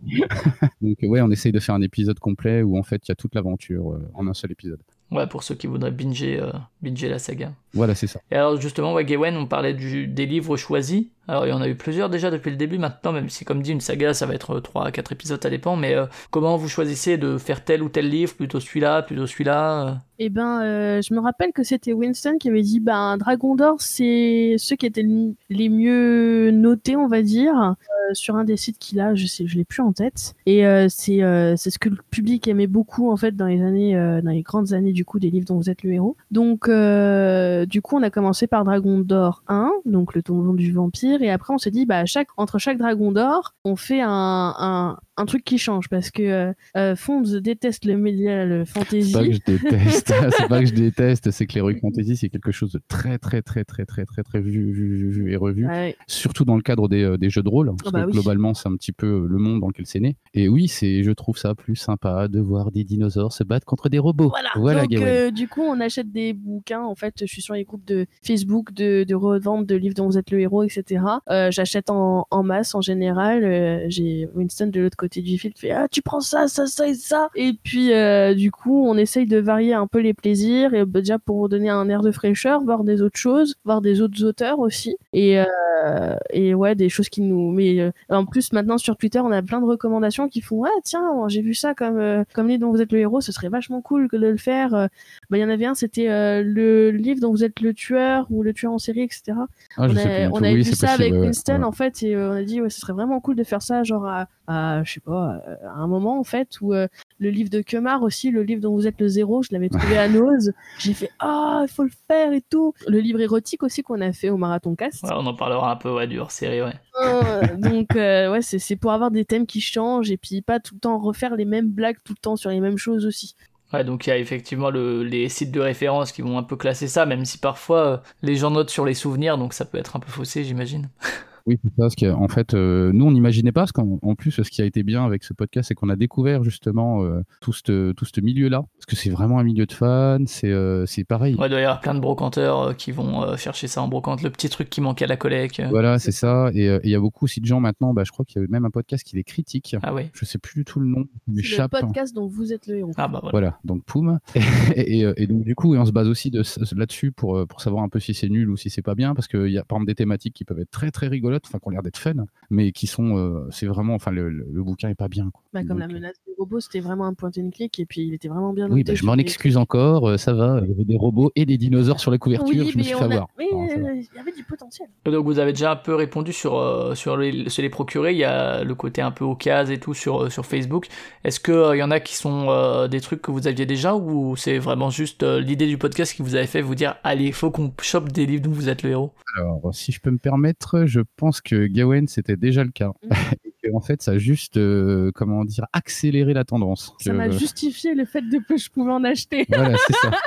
Donc 0.82 0.98
ouais, 1.01 1.22
on 1.22 1.32
essaye 1.32 1.51
de 1.51 1.60
faire 1.60 1.75
un 1.75 1.82
épisode 1.82 2.20
complet 2.20 2.62
où 2.62 2.77
en 2.77 2.84
fait 2.84 3.08
il 3.08 3.10
y 3.10 3.12
a 3.12 3.15
toute 3.15 3.36
l'aventure 3.36 4.00
en 4.13 4.27
un 4.27 4.34
seul 4.34 4.51
épisode. 4.51 4.79
Ouais, 5.13 5.27
pour 5.27 5.43
ceux 5.43 5.53
qui 5.55 5.67
voudraient 5.67 5.91
binger, 5.91 6.39
euh, 6.39 6.51
binger 6.82 7.08
la 7.08 7.20
saga. 7.20 7.53
Voilà, 7.74 7.93
c'est 7.93 8.08
ça. 8.08 8.20
Et 8.32 8.36
alors 8.36 8.60
justement, 8.60 8.93
ouais, 8.93 9.05
Gawain, 9.05 9.36
on 9.36 9.46
parlait 9.46 9.74
du, 9.74 10.08
des 10.08 10.25
livres 10.25 10.58
choisis. 10.58 11.05
Alors 11.27 11.46
il 11.46 11.50
y 11.50 11.53
en 11.53 11.62
a 11.62 11.68
eu 11.70 11.75
plusieurs 11.75 12.10
déjà 12.10 12.30
depuis 12.32 12.51
le 12.51 12.58
début 12.58 12.77
maintenant, 12.77 13.13
même 13.13 13.30
si 13.30 13.46
comme 13.46 13.62
dit 13.62 13.72
une 13.72 13.80
saga 13.82 14.13
ça 14.13 14.25
va 14.25 14.34
être 14.34 14.60
3 14.60 14.86
à 14.88 14.92
4 14.92 15.13
épisodes, 15.13 15.42
ça 15.42 15.50
dépend, 15.50 15.75
mais 15.77 15.96
euh, 15.96 16.06
comment 16.32 16.58
vous 16.58 16.68
choisissez 16.68 17.18
de 17.18 17.38
faire 17.38 17.63
tel 17.63 17.82
ou 17.82 17.89
tel 17.89 18.10
livre, 18.10 18.34
plutôt 18.34 18.60
celui-là, 18.60 19.03
plutôt 19.03 19.25
celui-là 19.25 19.88
euh? 19.88 19.94
Eh 20.20 20.30
ben, 20.30 20.62
euh, 20.62 21.01
je 21.01 21.13
me 21.13 21.20
rappelle 21.20 21.51
que 21.53 21.63
c'était 21.63 21.92
Winston 21.92 22.38
qui 22.39 22.48
avait 22.50 22.62
dit, 22.62 22.80
ben, 22.80 23.18
Dragon 23.18 23.56
d'Or, 23.56 23.82
c'est 23.82 24.56
ceux 24.58 24.75
qui 24.75 24.86
étaient 24.86 25.01
le- 25.01 25.34
les 25.50 25.70
mieux 25.70 26.51
notés, 26.51 26.96
on 26.96 27.08
va 27.08 27.22
dire, 27.24 27.75
sur 28.13 28.36
un 28.36 28.44
des 28.44 28.56
sites 28.56 28.77
qu'il 28.77 29.00
a, 29.00 29.15
je 29.15 29.25
sais, 29.25 29.48
je 29.48 29.58
l'ai 29.58 29.65
plus 29.65 29.82
en 29.82 29.92
tête. 29.92 30.34
Et 30.46 30.62
c'est 30.89 31.18
ce 31.20 31.80
que 31.80 31.89
le 31.89 31.98
public 32.12 32.48
aimait 32.48 32.68
beaucoup 32.68 33.12
en 33.12 33.18
fait 33.18 33.36
dans 33.36 33.48
les 33.48 33.62
années, 33.62 33.96
dans 34.24 34.34
grandes 34.42 34.74
années 34.74 34.94
du 34.94 35.03
coup 35.03 35.20
des 35.20 35.30
livres 35.32 35.46
dont 35.48 35.58
vous 35.58 35.70
êtes 35.70 35.84
le 35.84 35.94
héros. 35.94 36.15
Donc, 36.32 36.70
du 36.70 37.82
coup, 37.82 37.98
on 37.98 38.03
a 38.03 38.10
commencé 38.10 38.48
par 38.48 38.63
Dragon 38.65 39.00
d'Or 39.00 39.44
1, 39.48 39.72
donc 39.86 40.13
le 40.13 40.22
donjon 40.22 40.53
du 40.53 40.72
vampire, 40.72 41.12
et 41.22 41.29
après 41.29 41.53
on 41.53 41.58
s'est 41.58 41.72
dit, 41.72 41.86
bah, 41.86 42.03
entre 42.38 42.58
chaque 42.58 42.77
Dragon 42.77 43.12
d'Or, 43.12 43.53
on 43.63 43.75
fait 43.75 44.01
un 44.01 44.98
un 45.17 45.25
truc 45.25 45.43
qui 45.43 45.58
change 45.58 45.89
parce 45.89 46.10
que 46.12 46.24
euh, 46.24 46.53
euh, 46.77 46.96
Fonds 46.96 47.22
déteste 47.41 47.86
le 47.86 47.98
média, 47.98 48.46
le 48.46 48.65
fantasy. 48.65 49.12
C'est 49.12 49.17
pas 49.20 49.25
que 49.25 49.32
je 49.34 49.39
déteste, 49.46 50.13
c'est 50.38 50.48
pas 50.48 50.60
que 50.60 50.65
je 50.65 50.74
déteste, 50.74 51.32
c'est 51.32 51.46
que 51.46 51.53
l'Heroic 51.55 51.75
Fantasy 51.82 52.15
c'est 52.17 52.29
quelque 52.29 52.51
chose 52.51 52.72
de 52.72 52.82
très 52.88 53.17
très 53.20 53.41
très 53.41 53.63
très 53.63 53.86
très 53.86 54.05
très 54.05 54.24
très 54.24 54.41
vu, 54.41 54.72
vu, 54.72 55.12
vu, 55.12 55.32
et 55.32 55.36
revu. 55.36 55.67
Surtout 56.08 56.46
dans 56.46 56.55
le 56.55 56.62
cadre 56.63 56.88
des, 56.89 57.03
euh, 57.03 57.17
des 57.17 57.29
jeux 57.29 57.43
de 57.43 57.50
rôle, 57.50 57.67
parce 57.77 57.82
Ah 57.88 57.91
bah 57.91 58.01
que 58.01 58.08
oui. 58.08 58.13
globalement 58.13 58.53
c'est 58.53 58.67
un 58.67 58.75
petit 58.75 58.91
peu 58.91 59.27
le 59.29 59.38
monde 59.38 59.62
dans 59.62 59.67
lequel 59.67 59.86
c'est 59.86 60.00
né. 60.00 60.17
Et 60.34 60.48
oui, 60.50 60.67
c'est, 60.67 61.03
je 61.03 61.12
trouve 61.12 61.38
ça 61.38 61.53
plus 61.53 61.75
sympa 61.75 62.27
de 62.27 62.39
voir 62.39 62.72
des 62.72 62.84
dinosaures 62.84 63.34
se 63.34 63.43
battre 63.43 63.65
contre 63.65 63.89
des 63.89 64.00
robots. 64.00 64.32
Voilà, 64.55 64.82
donc 64.82 64.91
Gawain. 64.91 65.05
euh, 65.05 65.32
du 65.32 65.48
coup 65.48 65.62
on 65.62 65.79
achète 65.79 66.12
des 66.12 66.34
bouquins, 66.34 66.82
en 66.84 66.96
fait 66.96 67.13
je 67.20 67.25
suis 67.25 67.41
sur 67.41 67.53
les 67.53 67.63
groupes 67.65 67.86
de 67.86 68.08
Facebook 68.25 68.74
de, 68.74 69.03
de 69.03 69.15
revente 69.15 69.67
de 69.67 69.75
livres 69.75 69.96
dont 69.96 70.08
vous 70.08 70.17
êtes 70.17 70.32
le 70.32 70.39
héros, 70.39 70.63
etc. 70.63 71.03
Euh, 71.29 71.51
J'achète 71.51 71.89
en, 71.91 72.25
en 72.32 72.43
masse 72.43 72.74
en 72.74 72.82
général, 72.82 73.84
j'ai 73.89 74.27
Winston 74.34 74.67
de 74.67 74.82
l'autre 74.82 74.98
côté 74.98 75.02
du 75.07 75.38
fil 75.38 75.53
qui 75.53 75.62
fait 75.62 75.72
ah 75.72 75.88
tu 75.89 76.01
prends 76.01 76.22
ça, 76.22 76.48
ça, 76.48 76.65
ça 76.67 76.88
et 76.88 76.93
ça, 76.93 77.29
et 77.36 77.53
puis 77.53 77.93
euh, 77.93 78.33
du 78.33 78.51
coup 78.51 78.86
on 78.88 78.98
essaye 78.98 79.25
de 79.25 79.38
varier 79.38 79.74
un 79.74 79.88
peu 79.88 80.00
les 80.00 80.13
plaisirs, 80.13 80.74
et 80.74 80.86
bah, 80.86 81.00
déjà 81.00 81.19
pour 81.19 81.38
vous 81.39 81.48
donner 81.48 81.69
un 81.69 81.89
air 81.89 82.01
de 82.01 82.12
fraîcheur, 82.12 82.63
voir 82.63 82.83
des 82.83 83.01
autres 83.01 83.19
choses, 83.19 83.55
voir 83.65 83.81
des 83.81 84.01
autres 84.01 84.24
auteurs 84.24 84.60
aussi, 84.60 84.95
et, 85.13 85.39
euh, 85.39 86.15
et 86.31 86.53
ouais 86.53 86.75
des 86.75 86.89
choses 86.89 87.10
qui 87.10 87.22
nous... 87.22 87.51
Mais 87.51 87.79
euh, 87.79 87.91
en 88.10 88.25
plus 88.25 88.53
maintenant 88.53 88.77
sur 88.77 88.98
Twitter 88.98 89.19
on 89.19 89.31
a 89.31 89.41
plein 89.41 89.60
de 89.60 89.65
recommandations 89.65 90.29
qui 90.29 90.41
font 90.41 90.63
ah 90.63 90.69
tiens 90.83 91.27
j'ai 91.27 91.41
vu 91.41 91.53
ça 91.53 91.74
comme, 91.74 92.24
comme 92.33 92.48
livre 92.48 92.62
dont 92.62 92.72
vous 92.72 92.81
êtes 92.81 92.91
le 92.91 93.00
héros, 93.00 93.22
ce 93.22 93.31
serait 93.31 93.50
vachement 93.50 93.81
cool 93.81 94.07
que 94.07 94.17
de 94.17 94.27
le 94.27 94.38
faire. 94.38 94.69
Bah, 94.72 95.38
il 95.38 95.39
y 95.39 95.43
en 95.43 95.50
avait 95.50 95.65
un, 95.65 95.75
c'était 95.75 96.07
le 96.43 96.91
livre 96.91 97.19
dont 97.19 97.31
vous 97.31 97.43
êtes 97.43 97.60
le 97.62 97.74
tueur 97.74 98.27
ou 98.29 98.43
le 98.43 98.53
tueur 98.53 98.72
en 98.72 98.77
série, 98.79 99.01
etc. 99.01 99.24
Ah, 99.29 99.45
on 99.77 99.83
a, 99.83 99.88
plus 99.88 99.93
du 99.93 100.27
on 100.27 100.38
tout. 100.38 100.43
a 100.45 100.51
Oui, 100.51 100.55
vu 100.55 100.63
ça 100.63 100.88
possible, 100.88 101.03
avec 101.03 101.13
Winston 101.13 101.57
ouais. 101.60 101.63
en 101.63 101.72
fait 101.72 102.03
et 102.03 102.15
on 102.17 102.31
a 102.31 102.43
dit 102.43 102.62
ouais 102.62 102.69
ce 102.69 102.79
serait 102.79 102.93
vraiment 102.93 103.19
cool 103.19 103.36
de 103.36 103.43
faire 103.43 103.62
ça 103.62 103.83
genre 103.83 104.05
à, 104.05 104.27
à, 104.48 104.84
je 104.84 104.94
sais 104.94 105.00
pas 105.00 105.42
euh, 105.48 105.56
à 105.68 105.80
un 105.80 105.88
moment 105.88 106.20
en 106.20 106.24
fait 106.24 106.60
où 106.62 106.74
euh, 106.74 106.88
le 107.20 107.30
livre 107.30 107.50
de 107.50 107.62
Kemar 107.62 108.04
aussi 108.04 108.32
le 108.32 108.44
livre 108.44 108.62
dont 108.62 108.74
vous 108.74 108.88
êtes 108.88 109.00
le 109.00 109.08
zéro 109.08 109.42
je 109.44 109.50
l'avais 109.52 109.70
trouvé 109.70 109.98
à 109.98 110.08
Nose 110.10 110.52
j'ai 110.80 110.94
fait 110.94 111.10
ah 111.20 111.62
il 111.64 111.72
faut 111.72 111.84
le 111.84 111.92
faire 112.08 112.34
et 112.34 112.42
tout 112.42 112.74
le 112.88 113.00
livre 113.00 113.20
érotique 113.22 113.64
aussi 113.64 113.84
qu'on 113.84 114.02
a 114.02 114.12
fait 114.12 114.30
au 114.30 114.38
marathon 114.38 114.76
cast 114.76 115.04
Ouais, 115.04 115.12
on 115.14 115.26
en 115.26 115.34
parlera 115.34 115.72
un 115.72 115.76
peu 115.76 115.92
ouais, 115.94 116.08
du 116.08 116.20
hors-série, 116.20 116.62
ouais. 116.62 116.74
euh, 117.02 117.42
donc 117.58 117.96
euh, 117.96 118.32
ouais, 118.32 118.42
c'est 118.42 118.60
c'est 118.60 118.76
pour 118.76 118.92
avoir 118.92 119.12
des 119.12 119.26
thèmes 119.26 119.46
qui 119.46 119.62
changent 119.62 120.12
et 120.12 120.18
puis 120.18 120.42
pas 120.42 120.60
tout 120.60 120.76
le 120.76 120.80
temps 120.80 120.98
refaire 121.00 121.36
les 121.36 121.46
mêmes 121.46 121.70
blagues 121.70 121.98
tout 122.04 122.14
le 122.14 122.22
temps 122.22 122.36
sur 122.36 122.50
les 122.50 122.60
mêmes 122.60 122.78
choses 122.78 123.06
aussi. 123.06 123.36
Ouais, 123.72 123.84
donc 123.84 124.06
il 124.06 124.12
y 124.12 124.14
a 124.14 124.18
effectivement 124.18 124.70
le, 124.70 125.04
les 125.04 125.30
sites 125.30 125.52
de 125.52 125.60
référence 125.60 126.12
qui 126.12 126.22
vont 126.22 126.38
un 126.38 126.44
peu 126.44 126.56
classer 126.56 126.88
ça, 126.88 127.08
même 127.08 127.26
si 127.26 127.40
parfois 127.40 128.04
les 128.22 128.36
gens 128.36 128.52
notent 128.52 128.70
sur 128.70 128.86
les 128.86 128.94
souvenirs, 128.94 129.38
donc 129.40 129.54
ça 129.54 129.66
peut 129.66 129.80
être 129.80 129.96
un 129.96 130.00
peu 130.00 130.12
faussé, 130.12 130.44
j'imagine. 130.44 130.90
Oui, 131.46 131.60
c'est 131.64 131.70
ça. 131.70 131.74
Parce 131.78 131.96
qu'en 131.96 132.28
fait, 132.28 132.54
euh, 132.54 132.92
nous, 132.94 133.06
on 133.06 133.12
n'imaginait 133.12 133.52
pas, 133.52 133.62
parce 133.62 133.72
qu'en 133.72 134.00
en 134.02 134.16
plus, 134.16 134.32
ce 134.32 134.50
qui 134.50 134.62
a 134.62 134.66
été 134.66 134.84
bien 134.84 135.06
avec 135.06 135.24
ce 135.24 135.34
podcast, 135.34 135.68
c'est 135.68 135.76
qu'on 135.76 135.90
a 135.90 135.96
découvert 135.96 136.44
justement 136.44 137.04
euh, 137.04 137.22
tout 137.42 137.54
ce 137.54 137.92
tout 137.92 138.06
ce 138.06 138.22
milieu-là. 138.22 138.64
Parce 138.78 138.86
que 138.86 138.96
c'est 138.96 139.10
vraiment 139.10 139.40
un 139.40 139.44
milieu 139.44 139.66
de 139.66 139.74
fans, 139.74 140.20
c'est 140.26 140.52
euh, 140.52 140.86
c'est 140.86 141.04
pareil. 141.04 141.36
Ouais, 141.36 141.48
il 141.48 141.50
doit 141.50 141.60
y 141.60 141.64
avoir 141.64 141.82
plein 141.82 141.96
de 141.96 142.00
brocanteurs 142.00 142.62
euh, 142.62 142.74
qui 142.74 142.92
vont 142.92 143.24
euh, 143.24 143.36
chercher 143.38 143.68
ça 143.68 143.82
en 143.82 143.88
brocante, 143.88 144.22
le 144.22 144.30
petit 144.30 144.50
truc 144.50 144.70
qui 144.70 144.82
manquait 144.82 145.06
à 145.06 145.08
la 145.08 145.18
collecte. 145.18 145.62
Voilà, 145.70 146.00
c'est 146.00 146.12
ça. 146.12 146.50
Et 146.54 146.70
euh, 146.70 146.80
il 146.84 146.90
y 146.90 146.96
a 146.96 147.00
beaucoup 147.00 147.26
aussi 147.26 147.42
de 147.42 147.46
gens 147.46 147.60
maintenant, 147.60 147.94
bah, 147.94 148.04
je 148.06 148.12
crois 148.12 148.26
qu'il 148.26 148.42
y 148.42 148.46
a 148.46 148.48
même 148.50 148.66
un 148.66 148.70
podcast 148.70 149.04
qui 149.04 149.16
les 149.16 149.24
critique. 149.24 149.76
Ah 149.84 149.94
oui. 149.94 150.04
Je 150.14 150.26
sais 150.26 150.38
plus 150.38 150.56
du 150.56 150.66
tout 150.66 150.80
le 150.80 150.88
nom, 150.88 151.06
C'est 151.36 151.58
le 151.58 151.68
podcast 151.68 152.16
dont 152.16 152.28
vous 152.28 152.54
êtes 152.54 152.68
le 152.68 152.78
héros. 152.78 152.92
Ah 152.98 153.08
bah 153.08 153.20
voilà. 153.22 153.32
Voilà, 153.32 153.60
donc 153.64 153.84
Poum. 153.86 154.20
Et, 154.76 155.00
et, 155.00 155.06
euh, 155.06 155.14
et 155.18 155.28
donc 155.28 155.44
du 155.44 155.56
coup, 155.56 155.76
on 155.76 155.86
se 155.86 155.92
base 155.92 156.08
aussi 156.08 156.32
de, 156.32 156.44
là-dessus 156.76 157.12
pour, 157.12 157.38
euh, 157.38 157.46
pour 157.46 157.62
savoir 157.62 157.84
un 157.84 157.90
peu 157.90 158.00
si 158.00 158.14
c'est 158.14 158.30
nul 158.30 158.50
ou 158.50 158.58
si 158.58 158.70
c'est 158.70 158.82
pas 158.82 158.96
bien, 158.96 159.14
parce 159.14 159.28
qu'il 159.28 159.50
y 159.50 159.58
a 159.58 159.64
par 159.64 159.78
exemple 159.78 159.88
des 159.88 159.96
thématiques 159.96 160.34
qui 160.34 160.46
peuvent 160.46 160.60
être 160.60 160.72
très 160.72 160.92
très 160.92 161.08
rigolotes, 161.08 161.33
enfin 161.46 161.60
qui 161.60 161.68
ont 161.68 161.72
l'air 161.72 161.84
d'être 161.84 161.98
fun, 161.98 162.13
mais 162.50 162.72
qui 162.72 162.88
sont, 162.88 163.18
euh, 163.18 163.48
c'est 163.52 163.66
vraiment, 163.66 163.94
enfin 163.96 164.12
le, 164.12 164.30
le, 164.30 164.46
le 164.52 164.63
bouquin 164.63 164.90
est 164.90 164.96
pas 164.96 165.08
bien. 165.08 165.30
Quoi. 165.32 165.42
Bah, 165.54 165.62
comme 165.63 165.80
la 165.80 165.88
Donc, 165.88 165.96
menace 165.96 166.16
des 166.28 166.34
robots, 166.38 166.60
c'était 166.60 166.80
vraiment 166.80 167.06
un 167.06 167.13
point 167.13 167.32
and 167.38 167.50
click 167.52 167.80
et 167.80 167.86
puis 167.86 168.02
il 168.08 168.13
était 168.13 168.28
vraiment 168.28 168.54
bien 168.54 168.70
Oui, 168.70 168.84
bah, 168.84 168.94
je 168.94 168.98
sur 169.00 169.08
m'en 169.08 169.16
excuse 169.16 169.58
encore, 169.58 170.10
euh, 170.10 170.18
ça 170.18 170.34
va, 170.34 170.60
il 170.63 170.70
y 170.70 170.74
avait 170.74 170.84
des 170.86 170.98
robots 170.98 171.32
et 171.36 171.46
des 171.46 171.58
dinosaures 171.58 172.00
sur 172.00 172.12
la 172.12 172.18
couverture, 172.18 172.48
Oui, 172.66 172.70
je 172.72 172.78
me 172.78 172.84
suis 172.84 172.94
fait 172.94 173.02
a- 173.02 173.06
avoir. 173.06 173.28
mais, 173.38 173.46
euh, 173.54 173.96
il 173.96 174.08
y 174.16 174.20
avait 174.20 174.32
du 174.32 174.44
potentiel. 174.44 174.88
Donc 175.06 175.25
vous 175.25 175.40
avez 175.40 175.54
déjà 175.54 175.72
un 175.72 175.75
peu 175.75 175.96
répondu 175.96 176.34
sur, 176.34 176.58
euh, 176.58 176.96
sur 176.96 177.18
les, 177.18 177.50
se 177.50 177.62
les 177.62 177.70
procurer, 177.70 178.12
il 178.13 178.18
y 178.20 178.24
a 178.24 178.63
le 178.63 178.75
côté 178.75 179.02
un 179.02 179.12
peu 179.12 179.24
au 179.25 179.36
cas 179.36 179.66
et 179.66 179.80
tout 179.80 179.94
sur, 179.94 180.24
euh, 180.24 180.30
sur 180.30 180.46
Facebook. 180.46 180.88
Est-ce 181.24 181.40
qu'il 181.40 181.78
y 181.80 181.84
en 181.84 181.92
a 181.92 182.00
qui 182.00 182.16
sont 182.16 182.48
euh, 182.50 182.88
des 182.88 183.02
trucs 183.02 183.22
que 183.22 183.32
vous 183.32 183.48
aviez 183.48 183.66
déjà 183.66 183.96
ou 183.96 184.36
c'est 184.36 184.58
vraiment 184.60 184.90
juste 184.90 185.24
euh, 185.24 185.40
l'idée 185.40 185.68
du 185.68 185.78
podcast 185.78 186.13
qui 186.16 186.22
vous 186.22 186.36
avait 186.36 186.48
fait 186.48 186.62
vous 186.62 186.75
dire 186.75 186.96
allez, 187.04 187.25
il 187.25 187.34
faut 187.34 187.52
qu'on 187.52 187.72
chope 187.82 188.12
des 188.12 188.25
livres 188.25 188.44
dont 188.44 188.52
vous 188.52 188.70
êtes 188.70 188.84
le 188.84 188.92
héros? 188.92 189.12
Alors, 189.38 189.70
si 189.74 189.92
je 189.92 190.00
peux 190.00 190.12
me 190.12 190.18
permettre, 190.18 190.86
je 190.86 191.02
pense 191.24 191.39
que 191.39 191.68
Gawain, 191.68 192.06
c'était 192.08 192.36
déjà 192.36 192.63
le 192.65 192.72
cas. 192.72 192.89
Mm. 192.89 193.10
et 193.46 193.53
que, 193.63 193.74
en 193.74 193.80
fait, 193.80 194.01
ça 194.01 194.12
a 194.12 194.18
juste, 194.18 194.58
euh, 194.58 195.12
comment 195.15 195.46
dire, 195.46 195.65
accéléré 195.72 196.34
la 196.34 196.44
tendance. 196.44 196.94
Ça 197.00 197.12
Que- 197.12 197.15
m'a 197.15 197.30
justifié 197.30 197.96
le 197.96 198.03
fait 198.06 198.22
de 198.22 198.39
que 198.46 198.58
je 198.58 198.70
pouvais 198.70 198.92
en 198.92 199.03
acheter. 199.06 199.46
Voilà, 199.48 199.77
c'est 199.88 199.94
ça. 199.96 200.12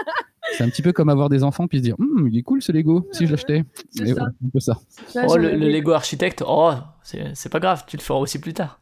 C'est 0.57 0.63
un 0.63 0.69
petit 0.71 0.81
peu 0.81 0.93
comme 0.93 1.09
avoir 1.09 1.29
des 1.29 1.43
enfants 1.43 1.67
puis 1.67 1.79
se 1.79 1.83
dire, 1.83 1.97
Hum, 1.99 2.29
il 2.31 2.39
est 2.39 2.43
cool 2.43 2.63
ce 2.63 2.71
Lego, 2.71 3.09
si 3.11 3.27
je 3.27 3.33
l'achetais. 3.33 3.65
C'est 3.91 4.07
ça. 4.07 4.13
voilà, 4.15 4.29
un 4.29 4.49
peu 4.49 4.61
ça. 4.61 4.79
Là, 5.17 5.27
Oh, 5.29 5.37
le, 5.37 5.51
Lego 5.57 5.91
architecte, 5.91 6.43
oh, 6.47 6.71
c'est 7.03 7.35
c'est 7.35 7.49
pas 7.49 7.59
grave, 7.59 7.83
tu 7.89 7.97
le 7.97 8.03
feras 8.03 8.21
aussi 8.21 8.39
plus 8.39 8.55
tard. 8.55 8.81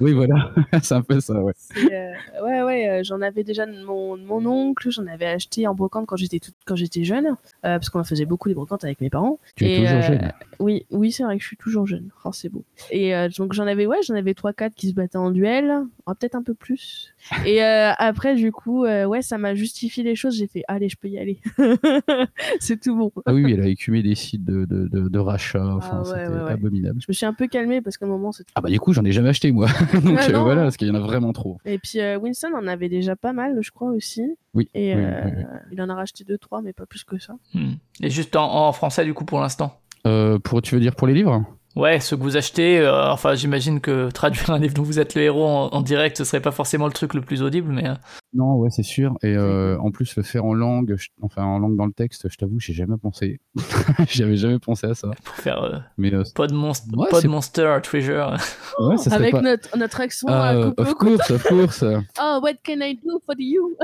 Oui, 0.00 0.12
voilà, 0.12 0.52
c'est 0.82 0.94
un 0.94 1.02
peu 1.02 1.20
ça, 1.20 1.40
ouais. 1.40 1.52
euh, 1.78 2.12
ouais, 2.44 2.62
ouais, 2.62 2.88
euh, 2.88 3.00
j'en 3.04 3.20
avais 3.20 3.44
déjà 3.44 3.66
de 3.66 3.84
mon, 3.84 4.16
de 4.16 4.22
mon 4.22 4.44
oncle, 4.46 4.90
j'en 4.90 5.06
avais 5.06 5.26
acheté 5.26 5.66
en 5.66 5.74
brocante 5.74 6.06
quand 6.06 6.16
j'étais 6.16 6.38
toute- 6.38 6.54
quand 6.64 6.76
j'étais 6.76 7.04
jeune, 7.04 7.26
euh, 7.28 7.34
parce 7.62 7.90
qu'on 7.90 8.00
en 8.00 8.04
faisait 8.04 8.24
beaucoup 8.26 8.48
les 8.48 8.54
brocantes 8.54 8.84
avec 8.84 9.00
mes 9.00 9.10
parents. 9.10 9.38
Tu 9.56 9.64
es 9.66 9.76
toujours 9.84 10.02
jeune. 10.02 10.32
Oui, 10.60 10.86
oui, 10.90 11.12
c'est 11.12 11.24
vrai 11.24 11.36
que 11.36 11.42
je 11.42 11.48
suis 11.48 11.56
toujours 11.56 11.86
jeune. 11.86 12.10
Oh, 12.24 12.30
c'est 12.32 12.48
beau. 12.48 12.64
Et 12.90 13.12
donc 13.36 13.52
j'en 13.52 13.66
avais, 13.66 13.86
ouais, 13.86 13.98
j'en 14.06 14.14
avais 14.14 14.34
trois, 14.34 14.52
quatre 14.52 14.74
qui 14.74 14.88
se 14.88 14.94
battaient 14.94 15.16
en 15.18 15.30
duel, 15.30 15.72
Peut-être 16.06 16.34
un 16.34 16.42
peu 16.42 16.54
plus. 16.54 17.14
Et 17.46 17.62
euh, 17.64 17.92
après, 17.96 18.34
du 18.34 18.52
coup, 18.52 18.84
euh, 18.84 19.04
ouais, 19.06 19.22
ça 19.22 19.38
m'a 19.38 19.54
justifié 19.54 20.02
les 20.04 20.14
choses. 20.14 20.36
J'ai 20.36 20.46
fait, 20.46 20.62
allez, 20.68 20.88
je 20.88 20.96
peux 20.96 21.08
y 21.08 21.18
aller. 21.18 21.40
c'est 22.60 22.80
tout 22.80 22.96
bon. 22.96 23.12
Ah 23.26 23.32
oui, 23.34 23.52
elle 23.52 23.60
a 23.60 23.66
écumé 23.66 24.02
des 24.02 24.14
sites 24.14 24.44
de, 24.44 24.64
de, 24.64 24.86
de, 24.88 25.08
de 25.08 25.18
rachat, 25.18 25.64
enfin, 25.66 25.88
Ah 25.92 25.98
ouais, 26.00 26.04
c'était 26.04 26.28
ouais, 26.28 26.44
ouais. 26.44 26.52
abominable. 26.52 27.00
Je 27.00 27.06
me 27.08 27.12
suis 27.14 27.26
un 27.26 27.32
peu 27.32 27.46
calmée 27.46 27.80
parce 27.80 27.96
qu'à 27.96 28.06
un 28.06 28.08
moment, 28.08 28.32
c'était. 28.32 28.52
Ah 28.54 28.60
bah 28.60 28.68
du 28.68 28.78
coup, 28.80 28.92
j'en 28.92 29.04
ai 29.04 29.12
jamais 29.12 29.30
acheté, 29.30 29.50
moi. 29.52 29.66
Donc 29.94 30.18
Ah 30.20 30.28
euh, 30.30 30.38
voilà, 30.40 30.62
parce 30.62 30.76
qu'il 30.76 30.88
y 30.88 30.90
en 30.90 30.94
a 30.94 31.00
vraiment 31.00 31.32
trop. 31.32 31.58
Et 31.64 31.78
puis 31.78 32.00
euh, 32.00 32.18
Winston 32.18 32.52
en 32.54 32.66
avait 32.66 32.88
déjà 32.88 33.16
pas 33.16 33.32
mal, 33.32 33.58
je 33.60 33.70
crois 33.70 33.90
aussi. 33.90 34.22
Oui, 34.52 34.68
Et 34.74 34.94
oui, 34.94 35.00
euh, 35.02 35.20
oui, 35.24 35.30
oui. 35.36 35.44
il 35.72 35.82
en 35.82 35.88
a 35.88 35.94
racheté 35.94 36.24
deux, 36.24 36.38
trois, 36.38 36.62
mais 36.62 36.72
pas 36.72 36.86
plus 36.86 37.04
que 37.04 37.18
ça. 37.18 37.34
Hmm. 37.54 37.72
Et 38.00 38.10
juste 38.10 38.36
en, 38.36 38.66
en 38.68 38.72
français 38.72 39.04
du 39.04 39.14
coup 39.14 39.24
pour 39.24 39.40
l'instant? 39.40 39.80
Euh, 40.06 40.38
pour, 40.38 40.60
tu 40.62 40.74
veux 40.74 40.80
dire 40.80 40.94
pour 40.94 41.06
les 41.06 41.14
livres? 41.14 41.44
Ouais, 41.76 41.98
ce 41.98 42.14
que 42.14 42.20
vous 42.22 42.36
achetez, 42.36 42.78
euh, 42.78 43.10
enfin 43.10 43.34
j'imagine 43.34 43.80
que 43.80 44.08
traduire 44.12 44.50
un 44.50 44.58
livre 44.60 44.74
dont 44.74 44.84
vous 44.84 45.00
êtes 45.00 45.14
le 45.16 45.22
héros 45.22 45.44
en, 45.46 45.68
en 45.72 45.80
direct, 45.82 46.16
ce 46.16 46.24
serait 46.24 46.40
pas 46.40 46.52
forcément 46.52 46.86
le 46.86 46.92
truc 46.92 47.14
le 47.14 47.20
plus 47.20 47.42
audible, 47.42 47.72
mais 47.72 47.88
euh, 47.88 47.94
Non, 48.32 48.54
ouais, 48.54 48.70
c'est 48.70 48.84
sûr. 48.84 49.14
Et 49.24 49.34
euh, 49.36 49.76
en 49.80 49.90
plus, 49.90 50.14
le 50.16 50.22
faire 50.22 50.44
en 50.44 50.54
langue, 50.54 50.94
je- 50.96 51.08
enfin 51.22 51.42
en 51.44 51.58
langue 51.58 51.76
dans 51.76 51.86
le 51.86 51.92
texte, 51.92 52.28
je 52.30 52.36
t'avoue, 52.36 52.60
j'ai 52.60 52.74
jamais 52.74 52.96
pensé. 52.96 53.40
J'avais 54.08 54.36
jamais 54.36 54.58
pensé 54.60 54.86
à 54.86 54.94
ça. 54.94 55.08
pour 55.24 55.34
faire 55.34 55.62
euh, 55.64 55.78
Mais 55.98 56.14
euh, 56.14 56.22
Pod, 56.34 56.52
Monst- 56.52 56.84
Ouais, 56.96 57.08
Pod 57.10 57.22
c'est- 57.22 57.28
Monster 57.28 57.78
Treasure. 57.82 58.36
ouais, 58.78 58.96
ça 58.96 59.14
Avec 59.14 59.32
pas. 59.32 59.40
notre, 59.42 59.76
notre 59.76 60.00
accent 60.00 60.28
à 60.28 60.54
euh, 60.54 60.70
couper 60.70 60.82
of 60.82 60.94
course, 60.94 61.30
of 61.32 61.42
course. 61.44 61.84
Oh, 62.20 62.38
what 62.40 62.54
can 62.64 62.80
I 62.82 62.94
do 62.94 63.20
for 63.26 63.34
you? 63.38 63.76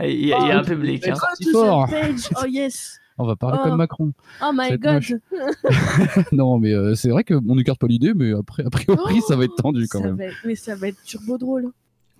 Il 0.00 0.06
y, 0.26 0.32
a 0.32 0.38
il 0.38 0.46
y 0.48 0.52
a 0.52 0.56
Oh, 0.56 0.58
un 0.60 0.62
public. 0.64 1.08
Hein. 1.08 1.14
Fort. 1.52 1.88
the 1.88 1.90
page. 1.90 2.28
Oh 2.40 2.46
yes. 2.46 3.00
On 3.18 3.26
va 3.26 3.36
parler 3.36 3.58
Oh. 3.60 3.64
comme 3.68 3.76
Macron. 3.76 4.12
Oh 4.42 4.50
my 4.54 4.78
god. 4.78 5.02
non, 6.32 6.58
mais 6.58 6.72
euh, 6.72 6.94
c'est 6.94 7.10
vrai 7.10 7.24
qu'on 7.24 7.54
n'écarte 7.56 7.78
pas 7.80 7.86
l'idée, 7.86 8.12
mais 8.14 8.32
après, 8.32 8.64
a 8.64 8.70
priori, 8.70 9.16
Oh, 9.18 9.24
ça 9.26 9.36
va 9.36 9.44
être 9.44 9.56
tendu 9.56 9.86
quand 9.88 10.00
Ça 10.00 10.06
même. 10.06 10.16
va 10.16 10.24
mais 10.44 10.54
ça 10.54 10.74
va 10.76 10.88
être 10.88 11.02
turbo 11.04 11.38
drôle. 11.38 11.66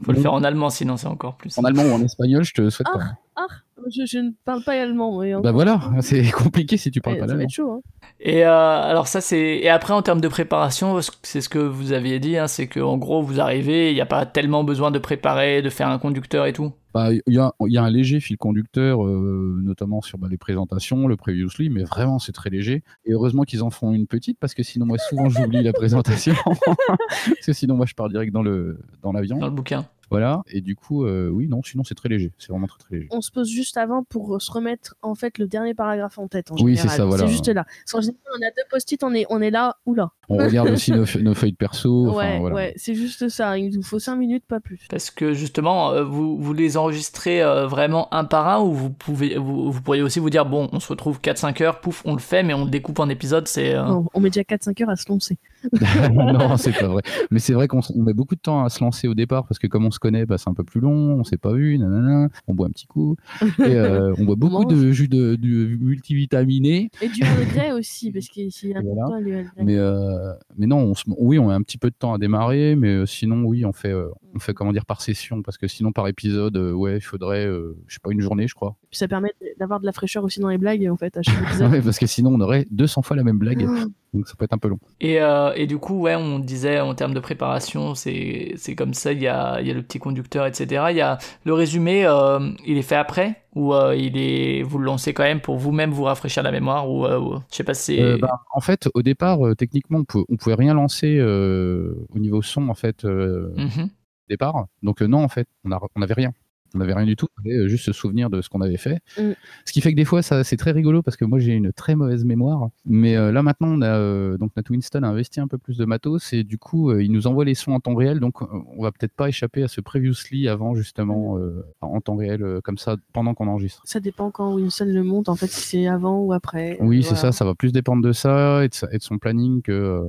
Faut 0.05 0.13
le 0.13 0.21
faire 0.21 0.33
en 0.33 0.45
allemand, 0.45 0.71
sinon 0.71 0.97
c'est 0.97 1.09
encore 1.09 1.35
plus. 1.37 1.59
En 1.59 1.65
allemand 1.65 1.83
ou 1.83 1.91
en 1.93 2.01
espagnol, 2.03 2.45
je 2.45 2.55
te 2.55 2.71
souhaite 2.71 2.87
Ah. 2.95 2.99
pas. 2.99 3.05
Ah, 3.35 3.47
je, 3.91 4.07
je 4.07 4.19
ne 4.19 4.31
parle 4.45 4.63
pas 4.63 4.81
allemand. 4.81 5.19
Mais 5.21 5.35
Bah 5.41 5.51
voilà, 5.51 5.81
c'est 6.03 6.31
compliqué 6.31 6.77
si 6.77 6.91
tu 6.93 7.01
parles 7.01 7.15
Ouais, 7.17 7.21
pas 7.21 7.27
ça 7.27 7.33
va 7.33 7.39
l'allemand. 7.39 7.45
être 7.49 7.55
chaud. 7.55 7.73
Hein. 7.73 8.11
Et 8.21 8.45
euh, 8.47 8.51
alors 8.53 9.07
ça 9.09 9.21
c'est 9.21 9.59
et 9.59 9.69
après 9.69 9.95
en 9.95 10.03
termes 10.03 10.21
de 10.21 10.29
préparation, 10.29 10.99
c'est 11.23 11.41
ce 11.41 11.49
que 11.49 11.59
vous 11.59 11.93
aviez 11.93 12.21
dit, 12.21 12.37
hein, 12.37 12.47
c'est 12.47 12.69
que 12.69 12.79
en 12.81 12.97
gros 12.97 13.23
vous 13.23 13.41
arrivez, 13.41 13.91
il 13.91 13.95
n'y 13.95 14.01
a 14.01 14.07
pas 14.07 14.25
tellement 14.27 14.63
besoin 14.65 14.91
de 14.93 14.99
préparer, 15.01 15.63
de 15.63 15.71
faire 15.71 15.89
un 15.89 15.99
conducteur 15.99 16.47
et 16.47 16.53
tout. 16.53 16.73
Bah, 16.95 17.11
Il 17.13 17.23
y, 17.35 17.39
a, 17.39 17.53
un 17.59 17.91
léger 17.91 18.21
fil 18.21 18.37
conducteur, 18.37 19.05
euh, 19.05 19.61
notamment 19.63 20.01
sur 20.01 20.19
bah, 20.19 20.29
les 20.31 20.39
présentations, 20.39 21.07
le 21.07 21.17
previously, 21.17 21.69
mais 21.69 21.85
vraiment 21.85 22.19
c'est 22.19 22.33
très 22.33 22.51
léger. 22.51 22.83
Et 23.05 23.13
heureusement 23.13 23.43
qu'ils 23.43 23.63
en 23.63 23.71
font 23.71 23.93
une 23.93 24.07
petite, 24.07 24.39
parce 24.39 24.55
que 24.55 24.63
sinon, 24.63 24.87
moi, 24.87 24.99
souvent, 24.99 25.29
j'oublie 25.29 25.63
la 25.63 25.73
présentation. 25.73 26.35
parce 26.87 27.47
que 27.47 27.53
sinon, 27.53 27.77
moi, 27.77 27.87
je 27.87 27.95
pars 27.95 28.09
direct 28.09 28.33
dans 28.33 28.43
le 28.43 28.79
dans 29.03 29.13
l'avion. 29.13 29.39
dans 29.39 29.47
le 29.47 29.53
bouquin. 29.53 29.87
Voilà. 30.11 30.43
Et 30.49 30.61
du 30.61 30.75
coup, 30.77 31.05
euh, 31.05 31.29
oui, 31.29 31.49
non, 31.49 31.63
sinon, 31.63 31.85
c'est 31.85 31.95
très 31.95 32.09
léger. 32.09 32.33
C'est 32.39 32.51
vraiment 32.51 32.67
très, 32.67 32.79
très 32.79 32.95
léger. 32.97 33.09
On 33.11 33.21
se 33.21 33.31
pose 33.31 33.49
juste 33.49 33.77
avant 33.77 34.05
pour 34.05 34.41
se 34.41 34.51
remettre 34.51 34.95
en 35.03 35.15
fait 35.15 35.39
le 35.39 35.47
dernier 35.47 35.75
paragraphe 35.75 36.19
en 36.19 36.29
tête. 36.29 36.51
En 36.51 36.57
Oui, 36.61 36.77
c'est 36.77 36.89
ça, 36.89 37.05
voilà. 37.05 37.27
C'est 37.27 37.31
juste 37.33 37.49
là. 37.49 37.65
Parce 37.65 37.93
qu'en 37.93 38.01
général, 38.01 38.21
on 38.39 38.47
a 38.47 38.51
deux 38.51 38.63
post-it, 38.71 39.03
on 39.05 39.15
est, 39.15 39.27
on 39.31 39.41
est 39.41 39.51
là 39.51 39.77
ou 39.87 39.95
là. 39.95 40.11
On 40.31 40.37
regarde 40.39 40.71
aussi 40.71 40.93
nos, 40.93 41.05
nos 41.23 41.35
feuilles 41.35 41.53
de 41.53 41.57
perso. 41.57 42.15
ouais, 42.15 42.39
voilà. 42.39 42.55
ouais, 42.55 42.75
c'est 42.77 42.95
juste 42.95 43.29
ça. 43.29 43.57
Il 43.59 43.75
nous 43.75 43.83
faut 43.83 43.99
5 43.99 44.17
minutes, 44.17 44.45
pas 44.47 44.61
plus. 44.61 44.81
Parce 44.91 45.11
que 45.11 45.33
justement, 45.33 45.93
euh, 45.93 46.05
vous, 46.05 46.39
vous 46.39 46.53
les 46.53 46.77
enregistrez 46.77 47.43
euh, 47.43 47.67
vraiment 47.67 48.13
un 48.15 48.25
par 48.25 48.49
un 48.49 48.61
ou 48.61 48.73
vous, 48.73 48.91
pouvez, 48.91 49.37
vous, 49.37 49.71
vous 49.73 49.81
pourriez 49.83 50.03
aussi 50.03 50.19
vous 50.21 50.31
dire, 50.31 50.45
bon, 50.47 50.69
on 50.73 50.81
se 50.81 50.89
retrouve 50.89 51.19
4-5 51.21 51.63
heures, 51.63 51.81
pouf, 51.81 52.03
on 52.05 52.13
le 52.13 52.19
fait, 52.19 52.43
mais 52.43 52.55
on 52.55 52.65
le 52.65 52.71
découpe 52.71 52.99
en 52.99 53.09
épisodes, 53.09 53.49
c'est... 53.49 53.75
euh, 53.75 53.85
Non, 53.85 54.07
on 54.15 54.21
met 54.21 54.31
déjà 54.31 54.43
4-5 54.43 54.83
heures 54.83 54.91
à 54.91 54.97
se 54.97 55.09
lancer. 55.11 55.39
non, 56.13 56.57
c'est 56.57 56.73
pas 56.79 56.89
vrai. 56.89 57.03
Mais 57.31 57.39
c'est 57.39 57.53
vrai 57.53 57.69
qu'on 57.69 57.81
met 57.97 58.13
beaucoup 58.15 58.35
de 58.35 58.41
temps 58.41 58.65
à 58.65 58.69
se 58.69 58.83
lancer 58.83 59.09
au 59.09 59.15
départ 59.15 59.47
parce 59.47 59.59
que 59.59 59.67
comme 59.67 59.85
on 59.87 59.91
se 59.91 59.99
connaît, 59.99 60.27
bah, 60.27 60.39
c'est 60.39 60.49
un 60.49 60.55
peu 60.55 60.65
plus 60.65 60.81
long, 60.81 61.19
on 61.19 61.25
s'est 61.25 61.37
pas 61.39 61.53
vu, 61.53 61.79
nanana, 61.79 62.29
on 62.47 62.55
boit 62.55 62.67
un 62.67 62.71
petit 62.71 62.87
coup. 62.87 63.17
Et 63.43 63.63
euh, 63.75 64.15
on 64.19 64.25
boit 64.25 64.37
beaucoup 64.37 64.65
de 64.65 64.91
jus 64.93 65.09
de, 65.09 65.37
de 65.37 65.77
multivitaminé. 65.81 66.91
Et 67.03 67.09
du 67.09 67.23
Earl 67.23 67.45
Grey 67.53 67.73
aussi, 67.73 68.11
parce 68.13 68.27
qu'il 68.29 68.45
y 68.47 68.75
a 68.75 68.81
Voilà. 68.81 69.03
important, 69.05 69.21
le. 69.21 69.45
Mais, 69.63 69.77
euh, 69.77 70.33
mais 70.57 70.67
non, 70.67 70.79
on 70.79 70.95
se- 70.95 71.05
oui, 71.07 71.39
on 71.39 71.51
a 71.51 71.55
un 71.55 71.63
petit 71.63 71.79
peu 71.79 71.91
de 71.91 71.95
temps 71.99 72.15
à 72.15 72.19
démarrer, 72.19 72.77
mais 72.77 72.89
euh, 72.89 73.07
sinon, 73.07 73.43
oui, 73.45 73.65
on 73.65 73.73
fait, 73.73 73.93
euh, 73.93 74.09
on 74.35 74.39
fait 74.39 74.55
comment 74.55 74.73
dire 74.73 74.87
par 74.87 75.01
session 75.03 75.43
parce 75.43 75.59
que 75.59 75.67
sinon, 75.69 75.93
par 75.93 76.09
épisode, 76.09 76.57
ouais, 76.57 76.97
il 76.99 77.01
faudrait, 77.01 77.47
je 77.87 77.95
sais 77.95 78.01
pas, 78.03 78.11
une 78.11 78.21
journée, 78.21 78.47
je 78.49 78.55
crois. 78.55 78.77
Puis 78.91 78.99
ça 78.99 79.09
permet 79.09 79.33
d'avoir 79.59 79.81
de 79.81 79.87
la 79.87 79.93
fraîcheur 79.93 80.25
aussi 80.25 80.41
dans 80.41 80.49
les 80.49 80.59
blagues, 80.59 80.87
en 80.91 80.97
fait, 80.97 81.17
à 81.17 81.23
chaque 81.23 81.35
épisode. 81.49 81.71
Ouais, 81.73 81.81
parce 81.83 81.99
que 81.99 82.07
sinon, 82.07 82.33
on 82.35 82.41
aurait 82.41 82.67
200 82.71 83.03
fois 83.03 83.17
la 83.17 83.25
même 83.25 83.39
blague, 83.39 83.67
Oh, 83.69 83.89
donc 84.15 84.27
ça 84.29 84.35
peut 84.37 84.45
être 84.45 84.53
un 84.55 84.59
peu 84.59 84.69
long. 84.69 84.79
Et, 85.01 85.21
euh, 85.21 85.53
et 85.55 85.67
du 85.67 85.79
coup, 85.79 86.01
ouais, 86.01 86.15
on 86.17 86.39
disait 86.39 86.81
en 86.81 86.95
termes 86.95 87.15
de 87.15 87.21
préparation, 87.21 87.95
c'est 87.95 88.55
comme 88.77 88.95
ça, 88.95 89.13
il 89.13 89.21
y 89.23 89.29
a, 89.29 89.61
y 89.61 89.71
a 89.71 89.75
le 89.75 89.83
petit 89.83 89.99
conducteur, 89.99 90.47
etc. 90.47 90.87
Il 90.91 90.97
y 90.97 91.01
a 91.01 91.19
le 91.45 91.53
résumé, 91.55 92.05
euh, 92.07 92.51
il 92.67 92.79
est 92.79 92.83
fait 92.83 92.97
après 92.97 93.43
ou 93.55 93.75
euh, 93.75 93.95
il 93.97 94.17
est, 94.17 94.63
vous 94.63 94.79
le 94.79 94.85
lancez 94.87 95.13
quand 95.15 95.23
même 95.25 95.41
pour 95.41 95.57
vous-même 95.57 95.91
vous 95.91 96.05
rafraîchir 96.05 96.43
la 96.43 96.53
mémoire 96.53 96.89
ou, 96.89 97.07
ou- 97.07 97.39
je 97.51 97.57
sais 97.57 97.65
pas 97.65 97.75
si 97.75 97.99
bah, 98.21 98.41
en 98.55 98.61
fait, 98.61 98.89
au 98.95 99.03
départ, 99.03 99.39
techniquement, 99.57 99.99
on, 99.99 100.05
pou- 100.05 100.27
on 100.29 100.37
pouvait 100.37 100.55
rien 100.55 100.75
lancer 100.75 101.21
au 101.21 102.19
niveau 102.19 102.43
son, 102.43 102.69
en 102.69 102.75
fait, 102.75 103.05
Mhm. 103.05 103.85
au 103.85 104.29
départ. 104.29 104.67
Donc, 104.83 105.01
non, 105.03 105.23
en 105.25 105.29
fait, 105.29 105.47
on 105.65 106.01
n'avait 106.01 106.15
rien. 106.15 106.33
On 106.75 106.79
n'avait 106.79 106.93
rien 106.95 107.07
du 107.07 107.17
tout, 107.17 107.27
on 107.39 107.41
avait 107.49 107.57
euh, 107.59 107.69
juste 107.69 107.85
se 107.87 107.93
souvenir 107.93 108.29
de 108.31 108.43
ce 108.43 108.49
qu'on 108.49 108.61
avait 108.61 108.77
fait. 108.77 109.01
Mm. 109.19 109.33
Ce 109.65 109.73
qui 109.73 109.81
fait 109.81 109.91
que 109.91 109.97
des 109.97 110.05
fois, 110.05 110.23
ça, 110.23 110.45
c'est 110.45 110.57
très 110.59 110.73
rigolo 110.73 111.03
parce 111.03 111.17
que 111.17 111.25
moi, 111.25 111.39
j'ai 111.39 111.53
une 111.53 111.73
très 111.73 111.95
mauvaise 111.97 112.25
mémoire. 112.25 112.69
Mais 112.85 113.17
euh, 113.17 113.33
là, 113.33 113.43
maintenant, 113.43 113.69
on 113.69 113.81
a, 113.83 113.87
euh, 113.87 114.37
donc, 114.37 114.53
notre 114.57 114.71
Winston 114.71 115.03
a 115.03 115.09
investi 115.09 115.41
un 115.41 115.47
peu 115.49 115.57
plus 115.59 115.79
de 115.79 115.85
matos 115.87 116.33
et 116.33 116.45
du 116.45 116.59
coup, 116.59 116.91
euh, 116.91 117.03
il 117.03 117.11
nous 117.13 117.27
envoie 117.27 117.45
les 117.45 117.55
sons 117.55 117.73
en 117.73 117.81
temps 117.81 117.95
réel. 117.95 118.21
Donc, 118.21 118.43
on 118.43 118.83
va 118.83 118.93
peut-être 118.93 119.15
pas 119.15 119.29
échapper 119.29 119.63
à 119.63 119.69
ce 119.69 119.81
previously 119.81 120.47
avant, 120.49 120.75
justement, 120.75 121.39
euh, 121.39 121.65
en 121.81 122.01
temps 122.01 122.17
réel, 122.17 122.61
comme 122.63 122.79
ça, 122.79 122.97
pendant 123.13 123.35
qu'on 123.35 123.49
enregistre. 123.49 123.81
Ça 123.85 124.01
dépend 124.01 124.31
quand 124.31 124.55
Winston 124.55 124.87
le 124.93 125.03
monte, 125.03 125.29
en 125.29 125.37
fait, 125.37 125.47
si 125.49 125.63
c'est 125.69 125.87
avant 125.87 126.21
ou 126.21 126.33
après. 126.33 126.77
Oui, 126.81 127.03
c'est 127.03 127.17
ça, 127.17 127.33
ça 127.33 127.45
va 127.45 127.55
plus 127.55 127.73
dépendre 127.73 128.03
de 128.03 128.13
ça 128.13 128.65
et 128.65 128.69
de, 128.69 128.75
sa- 128.75 128.93
et 128.93 128.99
de 128.99 129.03
son 129.03 129.19
planning 129.19 129.63
que. 129.63 130.03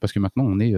parce 0.00 0.12
que 0.12 0.20
maintenant, 0.20 0.44
on 0.46 0.60
est 0.60 0.74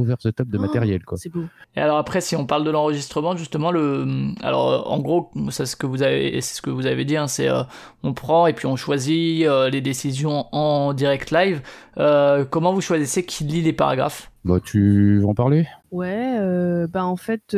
over 0.00 0.16
the 0.22 0.34
top 0.34 0.48
de 0.48 0.58
Oh, 0.58 0.60
matériel, 0.60 1.04
quoi. 1.04 1.18
C'est 1.18 1.28
beau. 1.28 1.44
Et 1.76 1.80
alors 1.80 1.98
après, 1.98 2.20
si 2.20 2.36
on 2.36 2.46
parle 2.46 2.64
de 2.64 2.70
l'enregistrement, 2.70 3.36
justement, 3.36 3.70
le, 3.70 4.06
alors 4.42 4.70
euh, 4.70 4.78
en 4.86 4.98
gros, 4.98 5.30
c'est 5.50 5.66
ce 5.66 5.76
que 5.76 5.86
vous 5.86 6.02
avez, 6.02 6.40
c'est 6.40 6.56
ce 6.56 6.62
que 6.62 6.70
vous 6.70 6.86
avez 6.86 7.04
dit, 7.04 7.16
hein, 7.16 7.28
c'est 7.28 7.48
euh, 7.48 7.62
on 8.02 8.12
prend 8.12 8.46
et 8.46 8.52
puis 8.52 8.66
on 8.66 8.76
choisit 8.76 9.46
euh, 9.46 9.70
les 9.70 9.80
décisions 9.80 10.46
en 10.52 10.92
direct 10.92 11.30
live. 11.30 11.62
Euh, 11.98 12.44
comment 12.44 12.72
vous 12.72 12.80
choisissez 12.80 13.24
qui 13.24 13.44
lit 13.44 13.62
les 13.62 13.72
paragraphes? 13.72 14.30
Bah, 14.44 14.58
tu 14.64 15.18
veux 15.20 15.26
en 15.26 15.34
parler? 15.34 15.66
Ouais, 15.90 16.36
euh, 16.38 16.86
bah 16.86 17.04
en 17.04 17.16
fait, 17.16 17.54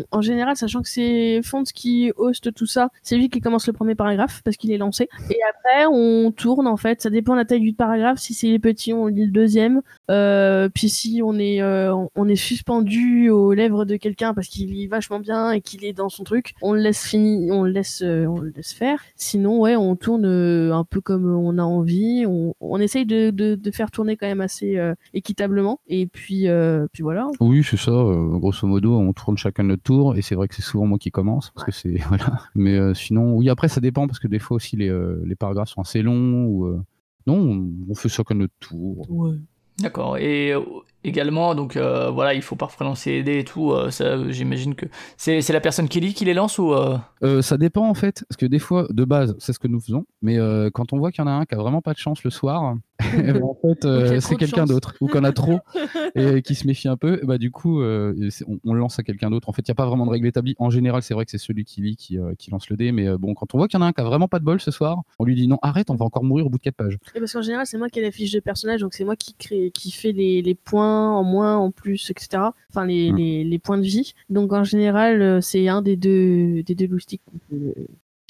euh, 0.00 0.04
en 0.10 0.20
général, 0.20 0.56
sachant 0.56 0.82
que 0.82 0.88
c'est 0.88 1.40
Fonts 1.42 1.64
qui 1.74 2.12
host 2.16 2.52
tout 2.54 2.66
ça, 2.66 2.90
c'est 3.02 3.16
lui 3.16 3.28
qui 3.28 3.40
commence 3.40 3.66
le 3.66 3.72
premier 3.72 3.94
paragraphe 3.94 4.42
parce 4.44 4.56
qu'il 4.56 4.72
est 4.72 4.78
lancé. 4.78 5.08
Et 5.30 5.38
après, 5.48 5.86
on 5.86 6.32
tourne 6.32 6.66
en 6.66 6.76
fait. 6.76 7.02
Ça 7.02 7.10
dépend 7.10 7.32
de 7.32 7.38
la 7.38 7.44
taille 7.44 7.60
du 7.60 7.72
paragraphe. 7.72 8.18
Si 8.18 8.34
c'est 8.34 8.58
petit, 8.58 8.92
on 8.92 9.06
lit 9.06 9.26
le 9.26 9.32
deuxième. 9.32 9.82
Euh, 10.10 10.68
puis 10.68 10.88
si 10.88 11.20
on 11.24 11.38
est, 11.38 11.62
euh, 11.62 11.94
on 12.14 12.28
est 12.28 12.36
suspendu 12.36 13.30
aux 13.30 13.52
lèvres 13.52 13.84
de 13.84 13.96
quelqu'un 13.96 14.34
parce 14.34 14.48
qu'il 14.48 14.70
lit 14.70 14.86
vachement 14.86 15.20
bien 15.20 15.52
et 15.52 15.60
qu'il 15.60 15.84
est 15.84 15.92
dans 15.92 16.08
son 16.08 16.24
truc, 16.24 16.54
on 16.62 16.72
le 16.72 16.80
laisse 16.80 17.06
finir, 17.06 17.54
on 17.54 17.64
le 17.64 17.70
laisse, 17.70 18.02
on 18.02 18.40
le 18.40 18.52
laisse 18.54 18.72
faire. 18.72 19.00
Sinon, 19.16 19.60
ouais, 19.60 19.76
on 19.76 19.96
tourne 19.96 20.26
un 20.26 20.84
peu 20.84 21.00
comme 21.00 21.32
on 21.32 21.58
a 21.58 21.62
envie. 21.62 22.24
On, 22.26 22.80
essaye 22.80 23.04
de, 23.04 23.58
faire 23.72 23.90
tourner 23.90 24.16
quand 24.16 24.26
même 24.26 24.40
assez 24.40 24.78
équitablement. 25.14 25.80
Et 25.86 26.06
puis, 26.06 26.46
puis 26.92 27.02
voilà. 27.02 27.28
Oui, 27.40 27.62
c'est 27.62 27.76
ça. 27.76 27.90
grosso 27.90 28.66
modo, 28.66 28.96
on 28.96 29.12
tourne 29.12 29.36
chacun 29.36 29.62
notre 29.70 29.82
tour, 29.82 29.89
et 30.16 30.22
c'est 30.22 30.34
vrai 30.34 30.48
que 30.48 30.54
c'est 30.54 30.62
souvent 30.62 30.86
moi 30.86 30.98
qui 30.98 31.10
commence, 31.10 31.50
parce 31.54 31.66
que 31.66 31.72
c'est 31.72 31.98
voilà. 32.08 32.42
Mais 32.54 32.76
euh, 32.76 32.94
sinon, 32.94 33.34
oui, 33.34 33.48
après 33.48 33.68
ça 33.68 33.80
dépend, 33.80 34.06
parce 34.06 34.18
que 34.18 34.28
des 34.28 34.38
fois 34.38 34.56
aussi 34.56 34.76
les, 34.76 34.88
euh, 34.88 35.22
les 35.24 35.34
paragraphes 35.34 35.70
sont 35.70 35.80
assez 35.80 36.02
longs 36.02 36.44
ou 36.46 36.66
euh, 36.66 36.82
non, 37.26 37.36
on, 37.36 37.70
on 37.88 37.94
fait 37.94 38.08
chacun 38.08 38.34
notre 38.34 38.54
tour. 38.60 39.10
Ouais. 39.10 39.36
D'accord. 39.78 40.18
Et 40.18 40.54
également, 41.04 41.54
donc 41.54 41.76
euh, 41.76 42.10
voilà, 42.10 42.34
il 42.34 42.42
faut 42.42 42.56
parfois 42.56 42.86
lancer 42.86 43.10
les 43.12 43.22
dés 43.22 43.38
et 43.40 43.44
tout. 43.44 43.72
euh, 43.72 43.90
ça, 43.90 44.30
j'imagine 44.30 44.74
que 44.74 44.86
c'est 45.16 45.40
c'est 45.40 45.52
la 45.52 45.60
personne 45.60 45.88
qui 45.88 46.00
lit 46.00 46.14
qui 46.14 46.24
les 46.24 46.34
lance 46.34 46.58
ou 46.58 46.72
euh, 46.72 46.96
Euh, 47.22 47.42
ça 47.42 47.56
dépend 47.56 47.88
en 47.88 47.94
fait, 47.94 48.24
parce 48.28 48.36
que 48.36 48.46
des 48.46 48.58
fois, 48.58 48.86
de 48.90 49.04
base, 49.04 49.34
c'est 49.38 49.52
ce 49.52 49.58
que 49.58 49.68
nous 49.68 49.80
faisons, 49.80 50.04
mais 50.22 50.38
euh, 50.38 50.70
quand 50.72 50.92
on 50.92 50.98
voit 50.98 51.10
qu'il 51.10 51.24
y 51.24 51.26
en 51.26 51.30
a 51.30 51.32
un 51.34 51.44
qui 51.44 51.54
a 51.54 51.58
vraiment 51.58 51.82
pas 51.82 51.92
de 51.92 51.98
chance 51.98 52.22
le 52.24 52.30
soir, 52.30 52.74
eh 53.16 53.32
ben, 53.32 53.42
en 53.42 53.56
fait, 53.62 53.84
euh, 53.86 54.16
y 54.16 54.20
c'est 54.20 54.36
quelqu'un 54.36 54.58
chance. 54.62 54.68
d'autre, 54.68 54.94
ou 55.00 55.06
qu'on 55.08 55.24
a 55.24 55.32
trop 55.32 55.58
et 56.14 56.42
qui 56.42 56.54
se 56.54 56.66
méfie 56.66 56.86
un 56.88 56.98
peu, 56.98 57.20
bah 57.24 57.38
du 57.38 57.50
coup, 57.50 57.80
euh, 57.80 58.14
on, 58.46 58.58
on 58.64 58.74
le 58.74 58.80
lance 58.80 58.98
à 58.98 59.02
quelqu'un 59.02 59.30
d'autre. 59.30 59.48
En 59.48 59.52
fait, 59.52 59.62
il 59.66 59.70
n'y 59.70 59.72
a 59.72 59.74
pas 59.74 59.86
vraiment 59.86 60.04
de 60.04 60.10
règle 60.10 60.26
établie. 60.26 60.54
En 60.58 60.68
général, 60.68 61.02
c'est 61.02 61.14
vrai 61.14 61.24
que 61.24 61.30
c'est 61.30 61.38
celui 61.38 61.64
qui 61.64 61.80
lit 61.80 61.96
qui, 61.96 62.18
euh, 62.18 62.34
qui 62.38 62.50
lance 62.50 62.68
le 62.68 62.76
dé, 62.76 62.92
mais 62.92 63.08
euh, 63.08 63.16
bon, 63.16 63.32
quand 63.32 63.54
on 63.54 63.58
voit 63.58 63.68
qu'il 63.68 63.80
y 63.80 63.82
en 63.82 63.86
a 63.86 63.88
un 63.88 63.92
qui 63.92 64.02
a 64.02 64.04
vraiment 64.04 64.28
pas 64.28 64.38
de 64.38 64.44
bol 64.44 64.60
ce 64.60 64.70
soir, 64.70 64.98
on 65.18 65.24
lui 65.24 65.34
dit 65.34 65.48
non, 65.48 65.58
arrête, 65.62 65.88
on 65.90 65.94
va 65.94 66.04
encore 66.04 66.24
mourir 66.24 66.44
au 66.46 66.50
bout 66.50 66.58
de 66.58 66.62
quatre 66.62 66.76
pages. 66.76 66.98
Et 67.14 67.20
parce 67.20 67.32
qu'en 67.32 67.40
général, 67.42 67.64
c'est 67.66 67.78
moi 67.78 67.88
qui 67.88 68.00
ai 68.00 68.02
la 68.02 68.10
fiche 68.10 68.32
de 68.32 68.40
personnage, 68.40 68.80
donc 68.82 68.92
c'est 68.92 69.04
moi 69.04 69.16
qui 69.16 69.32
crée, 69.34 69.70
qui 69.72 69.90
fait 69.92 70.12
les, 70.12 70.42
les 70.42 70.54
points 70.54 70.89
en 70.90 71.24
moins, 71.24 71.56
en 71.56 71.70
plus, 71.70 72.10
etc. 72.10 72.42
Enfin, 72.70 72.84
les, 72.86 73.12
Mm. 73.12 73.16
les, 73.16 73.44
les 73.44 73.58
points 73.58 73.78
de 73.78 73.82
vie. 73.84 74.14
Donc 74.28 74.52
en 74.52 74.64
général, 74.64 75.22
euh, 75.22 75.40
c'est 75.40 75.68
un 75.68 75.82
des 75.82 75.96
deux, 75.96 76.62
des 76.62 76.74
deux 76.74 76.86
loustiques 76.86 77.22
qui 77.30 77.56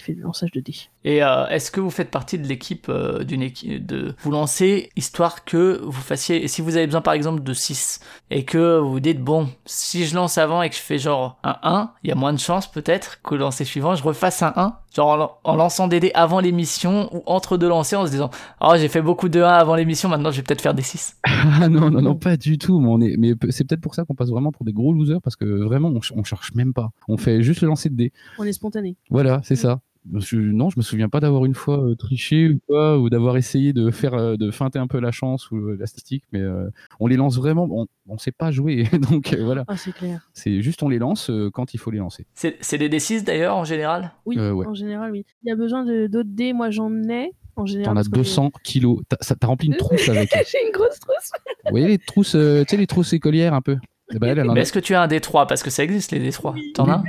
fait- 0.04 0.14
le 0.14 0.22
lançage 0.22 0.50
de 0.52 0.60
dés. 0.60 0.74
Et 1.04 1.22
euh, 1.22 1.46
est-ce 1.48 1.70
que 1.70 1.78
vous 1.78 1.90
faites 1.90 2.10
partie 2.10 2.38
de 2.38 2.46
l'équipe 2.46 2.86
euh, 2.88 3.22
d'une 3.22 3.42
équipe 3.42 3.84
de 3.84 4.14
vous 4.22 4.30
lancer 4.30 4.88
histoire 4.96 5.44
que 5.44 5.78
vous 5.82 5.92
fassiez 5.92 6.48
si 6.48 6.62
vous 6.62 6.78
avez 6.78 6.86
besoin 6.86 7.02
par 7.02 7.12
exemple 7.12 7.42
de 7.42 7.52
6 7.52 8.00
et 8.30 8.46
que 8.46 8.78
vous 8.78 8.92
vous 8.92 9.00
dites 9.00 9.20
bon 9.20 9.48
si 9.66 10.06
je 10.06 10.14
lance 10.14 10.38
avant 10.38 10.62
et 10.62 10.70
que 10.70 10.74
je 10.74 10.80
fais 10.80 10.96
genre 10.98 11.38
un 11.44 11.58
1 11.62 11.92
il 12.02 12.08
y 12.08 12.12
a 12.12 12.14
moins 12.14 12.32
de 12.32 12.38
chances 12.38 12.66
peut-être 12.70 13.20
que 13.22 13.34
le 13.34 13.40
lancer 13.40 13.66
suivant 13.66 13.94
je 13.94 14.02
refasse 14.02 14.42
un 14.42 14.54
1 14.56 14.74
genre 14.94 15.08
en, 15.08 15.16
lan- 15.16 15.38
en 15.44 15.56
lançant 15.56 15.86
des 15.88 16.00
dés 16.00 16.10
avant 16.14 16.40
l'émission 16.40 17.08
ou 17.14 17.22
entre 17.26 17.56
deux 17.56 17.68
lancers 17.68 18.00
en 18.00 18.06
se 18.06 18.10
disant 18.10 18.30
oh 18.60 18.72
j'ai 18.76 18.88
fait 18.88 19.02
beaucoup 19.02 19.28
de 19.28 19.40
1 19.40 19.46
avant 19.48 19.74
l'émission 19.74 20.08
maintenant 20.08 20.30
je 20.30 20.38
vais 20.38 20.42
peut-être 20.42 20.60
faire 20.62 20.74
des 20.74 20.82
6 20.82 21.16
Ah 21.60 21.68
non, 21.68 21.90
non, 21.90 22.00
non, 22.02 22.14
pas 22.14 22.36
du 22.36 22.58
tout. 22.58 22.80
Mais, 22.80 22.88
on 22.88 23.00
est... 23.00 23.16
mais 23.18 23.34
c'est 23.50 23.64
peut-être 23.64 23.80
pour 23.80 23.94
ça 23.94 24.04
qu'on 24.04 24.14
passe 24.14 24.28
vraiment 24.30 24.52
pour 24.52 24.64
des 24.64 24.72
gros 24.72 24.92
losers, 24.92 25.20
parce 25.22 25.36
que 25.36 25.44
vraiment, 25.44 25.92
on 26.14 26.24
cherche 26.24 26.54
même 26.54 26.72
pas. 26.74 26.90
On 27.08 27.16
fait 27.16 27.42
juste 27.42 27.60
le 27.62 27.68
lancer 27.68 27.88
de 27.88 27.94
dés. 27.96 28.12
On 28.38 28.44
est 28.44 28.52
spontané. 28.52 28.96
Voilà, 29.10 29.40
c'est 29.44 29.54
Mm. 29.54 29.56
ça. 29.56 29.80
Je- 30.18 30.36
non, 30.38 30.70
je 30.70 30.78
me 30.78 30.82
souviens 30.82 31.08
pas 31.10 31.20
d'avoir 31.20 31.44
une 31.44 31.54
fois 31.54 31.78
euh, 31.84 31.94
triché 31.94 32.48
ou 32.48 32.58
quoi, 32.66 32.98
ou 32.98 33.10
d'avoir 33.10 33.36
essayé 33.36 33.72
de 33.74 33.90
faire, 33.90 34.14
euh, 34.14 34.36
de 34.36 34.50
feinter 34.50 34.78
un 34.78 34.86
peu 34.86 34.98
la 34.98 35.10
chance 35.12 35.50
ou 35.50 35.56
euh, 35.56 35.76
la 35.78 35.86
statistique, 35.86 36.24
mais 36.32 36.40
euh, 36.40 36.70
on 37.00 37.06
les 37.06 37.16
lance 37.16 37.36
vraiment. 37.36 37.68
On, 37.70 37.86
on 38.08 38.16
sait 38.18 38.32
pas 38.32 38.50
jouer, 38.50 38.84
donc 39.10 39.32
euh, 39.34 39.44
voilà. 39.44 39.64
Ah, 39.68 39.76
c'est 39.76 39.92
clair. 39.92 40.28
C'est 40.32 40.62
juste 40.62 40.82
on 40.82 40.88
les 40.88 40.98
lance 40.98 41.28
euh, 41.30 41.50
quand 41.52 41.74
il 41.74 41.78
faut 41.78 41.90
les 41.90 41.98
lancer. 41.98 42.26
c'est 42.34 42.78
des 42.78 42.88
D6 42.88 43.24
d'ailleurs 43.24 43.56
en 43.56 43.64
général? 43.64 44.12
Oui, 44.24 44.38
Euh, 44.38 44.52
ouais. 44.52 44.66
en 44.66 44.74
général, 44.74 45.12
oui. 45.12 45.26
Il 45.44 45.48
y 45.48 45.52
a 45.52 45.56
besoin 45.56 45.84
de 45.84 46.06
d'autres 46.06 46.30
dés. 46.32 46.52
Moi, 46.54 46.70
j'en 46.70 46.90
ai. 47.08 47.32
En 47.56 47.66
général. 47.66 47.92
T'en 47.92 48.00
as 48.00 48.04
parce 48.04 48.08
que 48.08 48.14
200 48.14 48.50
kilos. 48.64 49.00
T'as 49.08 49.46
rempli 49.46 49.66
une 49.68 49.76
trousse 49.76 50.08
avec. 50.08 50.30
J'ai 50.50 50.66
une 50.66 50.72
grosse 50.72 50.98
trousse. 50.98 51.30
Vous 51.66 51.70
voyez 51.72 51.88
les 51.88 51.98
trousses, 51.98 52.34
euh, 52.36 52.62
tu 52.64 52.70
sais 52.70 52.76
les 52.78 52.86
trousses 52.86 53.12
écolières 53.12 53.52
un 53.52 53.60
peu. 53.60 53.76
Eh 54.12 54.18
ben, 54.18 54.28
elle, 54.28 54.38
elle 54.40 54.50
en 54.50 54.54
mais 54.54 54.60
a. 54.60 54.62
est-ce 54.62 54.72
que 54.72 54.78
tu 54.78 54.94
as 54.94 55.02
un 55.02 55.06
D3 55.06 55.46
parce 55.46 55.62
que 55.62 55.70
ça 55.70 55.82
existe 55.84 56.12
les 56.12 56.30
D3 56.30 56.54
Oui. 56.54 56.72
t'en 56.74 56.88
as 56.88 56.94
un? 56.96 57.04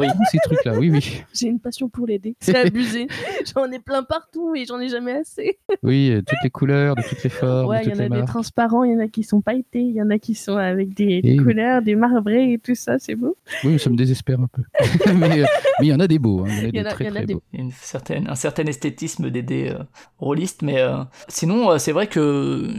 Oui. 0.00 0.08
ces 0.30 0.38
trucs 0.38 0.64
là. 0.64 0.72
Oui, 0.78 0.90
oui, 0.90 1.22
J'ai 1.34 1.48
une 1.48 1.60
passion 1.60 1.88
pour 1.88 2.06
les 2.06 2.18
dés. 2.18 2.34
C'est 2.40 2.56
abusé. 2.56 3.08
j'en 3.54 3.70
ai 3.70 3.78
plein 3.78 4.02
partout 4.02 4.54
et 4.54 4.64
j'en 4.64 4.80
ai 4.80 4.88
jamais 4.88 5.12
assez. 5.12 5.58
oui, 5.82 6.10
euh, 6.12 6.22
toutes 6.26 6.38
les 6.42 6.50
couleurs, 6.50 6.94
de 6.96 7.02
toutes 7.02 7.22
les 7.22 7.30
formes, 7.30 7.68
Ouais, 7.68 7.82
il 7.84 7.90
y 7.90 8.00
en 8.00 8.10
a 8.12 8.20
des 8.20 8.24
transparents, 8.24 8.84
il 8.84 8.92
y 8.92 8.96
en 8.96 9.00
a 9.00 9.08
qui 9.08 9.22
sont 9.22 9.40
pailletés, 9.40 9.80
il 9.80 9.94
y 9.94 10.02
en 10.02 10.10
a 10.10 10.18
qui 10.18 10.34
sont 10.34 10.56
avec 10.56 10.94
des, 10.94 11.20
oui. 11.22 11.36
couleurs, 11.36 11.82
des 11.82 11.94
marbrés 11.96 12.52
et 12.54 12.58
tout 12.58 12.74
ça, 12.74 12.98
c'est 12.98 13.14
beau. 13.14 13.36
Oui, 13.64 13.78
ça 13.78 13.90
me 13.90 13.96
désespère 13.96 14.40
un 14.40 14.46
peu. 14.48 14.62
mais 15.14 15.40
euh, 15.40 15.46
mais 15.80 15.86
il 15.86 15.88
y 15.88 15.92
en 15.94 16.00
a 16.00 16.06
des 16.06 16.18
beaux. 16.18 16.44
hein. 16.46 16.48
Il 16.72 16.76
y 16.76 16.80
en 16.80 16.80
a 16.80 16.82
des 16.82 16.82
en 16.82 16.86
a- 16.86 16.90
très 16.90 17.04
il 17.04 17.08
y 17.08 17.10
en 17.10 17.14
a 17.14 17.16
très 17.18 17.26
des 17.26 17.34
beaux. 17.34 17.42
Il 17.52 17.58
y 17.58 17.62
a 17.62 17.64
une 17.64 17.72
certaine, 17.72 18.28
un 18.28 18.34
certain 18.34 18.64
esthétisme 18.64 19.30
des 19.30 19.42
dés 19.42 19.70
euh, 19.70 19.82
rôlistes, 20.18 20.62
mais 20.62 20.80
euh, 20.80 20.96
sinon, 21.28 21.70
euh, 21.70 21.78
c'est 21.78 21.92
vrai 21.92 22.06
que 22.06 22.70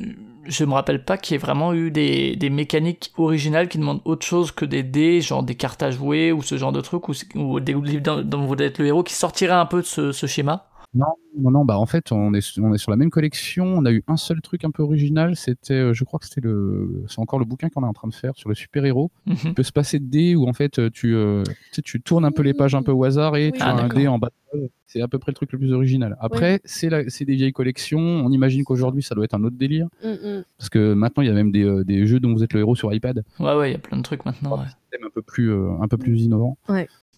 je 0.48 0.66
me 0.66 0.74
rappelle 0.74 1.04
pas 1.04 1.18
qu'il 1.18 1.34
y 1.34 1.36
ait 1.36 1.40
vraiment 1.40 1.74
eu 1.74 1.92
des, 1.92 2.50
mécaniques 2.50 3.12
originales 3.18 3.68
qui 3.68 3.78
demandent 3.78 4.02
autre 4.06 4.26
chose 4.26 4.52
que 4.52 4.66
des 4.66 4.84
dés, 4.84 5.22
genre 5.22 5.44
des 5.44 5.56
cartes 5.56 5.84
à 5.84 5.92
jouer 5.92 6.32
ou 6.32 6.42
ce 6.42 6.58
genre 6.58 6.72
de 6.72 6.82
truc, 6.82 7.08
ou, 7.08 7.60
des 7.60 7.74
livres 7.74 8.04
dont, 8.04 8.22
dont 8.22 8.46
vous 8.46 8.56
êtes 8.56 8.80
le 8.80 8.88
héros 8.88 9.04
qui 9.04 9.14
sortiraient 9.14 9.54
un 9.54 9.66
peu 9.66 9.82
de 9.82 9.88
ce, 9.88 10.12
ce 10.12 10.28
schéma. 10.28 10.68
Non, 10.94 11.14
non, 11.40 11.66
bah 11.66 11.78
en 11.80 11.86
fait, 11.86 12.12
on 12.12 12.34
est, 12.34 12.58
on 12.60 12.74
est 12.74 12.78
sur 12.78 12.92
la 12.92 12.98
même 12.98 13.10
collection. 13.10 13.66
On 13.66 13.86
a 13.86 13.92
eu 13.92 14.04
un 14.08 14.18
seul 14.18 14.42
truc 14.42 14.64
un 14.64 14.72
peu 14.72 14.84
original. 14.84 15.36
C'était, 15.36 15.74
euh, 15.74 15.94
je 15.94 16.04
crois 16.04 16.20
que 16.20 16.26
c'était 16.26 16.42
le, 16.42 17.04
c'est 17.08 17.20
encore 17.20 17.40
le 17.40 17.46
bouquin 17.46 17.70
qu'on 17.70 17.84
est 17.84 17.88
en 17.88 17.94
train 17.94 18.08
de 18.08 18.14
faire 18.14 18.34
sur 18.36 18.50
le 18.50 18.56
super-héros. 18.56 19.12
Mhm. 19.26 19.36
Il 19.46 19.54
peut 19.54 19.64
se 19.64 19.72
passer 19.72 20.00
de 20.00 20.06
dés 20.06 20.36
où 20.36 20.48
en 20.48 20.54
fait, 20.54 20.92
tu, 20.92 21.14
euh, 21.16 21.44
tu, 21.44 21.54
sais, 21.72 21.82
tu 21.82 22.02
tournes 22.02 22.26
un 22.26 22.32
peu 22.32 22.42
les 22.44 22.54
pages 22.54 22.76
un 22.76 22.84
peu 22.84 22.92
au 22.92 23.04
hasard 23.04 23.36
et 23.38 23.48
Oui. 23.48 23.52
tu 23.54 23.60
Ah, 23.62 23.76
as 23.76 23.84
un 23.84 23.88
dé 23.88 24.08
en 24.08 24.18
bas. 24.20 24.30
de 24.54 24.60
page. 24.60 24.70
C'est 24.86 25.02
à 25.02 25.08
peu 25.10 25.20
près 25.20 25.32
le 25.32 25.36
truc 25.36 25.52
le 25.52 25.58
plus 25.60 25.74
original. 25.74 26.16
Après, 26.22 26.62
c'est 26.64 26.90
la- 26.90 27.10
c'est 27.10 27.26
des 27.26 27.36
vieilles 27.36 27.52
collections. 27.52 28.00
On 28.00 28.32
imagine 28.32 28.64
qu'aujourd'hui, 28.64 29.04
ça 29.04 29.16
doit 29.16 29.26
être 29.26 29.34
un 29.34 29.44
autre 29.44 29.58
délire. 29.58 29.88
Mm, 30.04 30.08
mm. 30.10 30.44
Parce 30.58 30.70
que 30.70 30.94
maintenant, 30.94 31.24
il 31.24 31.28
y 31.28 31.30
a 31.30 31.34
même 31.34 31.52
des, 31.52 31.64
euh, 31.66 31.84
des 31.84 32.08
jeux 32.08 32.20
dont 32.22 32.34
vous 32.34 32.44
êtes 32.44 32.54
le 32.54 32.62
héros 32.62 32.76
sur 32.76 32.94
iPad. 32.94 33.24
Ouais, 33.40 33.54
ouais, 33.56 33.70
il 33.70 33.74
y 33.74 33.76
a 33.76 33.80
plein 33.80 33.98
de 33.98 34.04
trucs 34.04 34.26
maintenant. 34.26 34.58
ouais. 34.58 34.66
C'est 34.94 35.04
un 35.06 35.10
peu 35.14 35.22
plus, 35.22 35.52
euh, 35.52 35.72
un 35.82 35.88
peu 35.90 35.98
plus 35.98 36.22
innovant. 36.22 36.58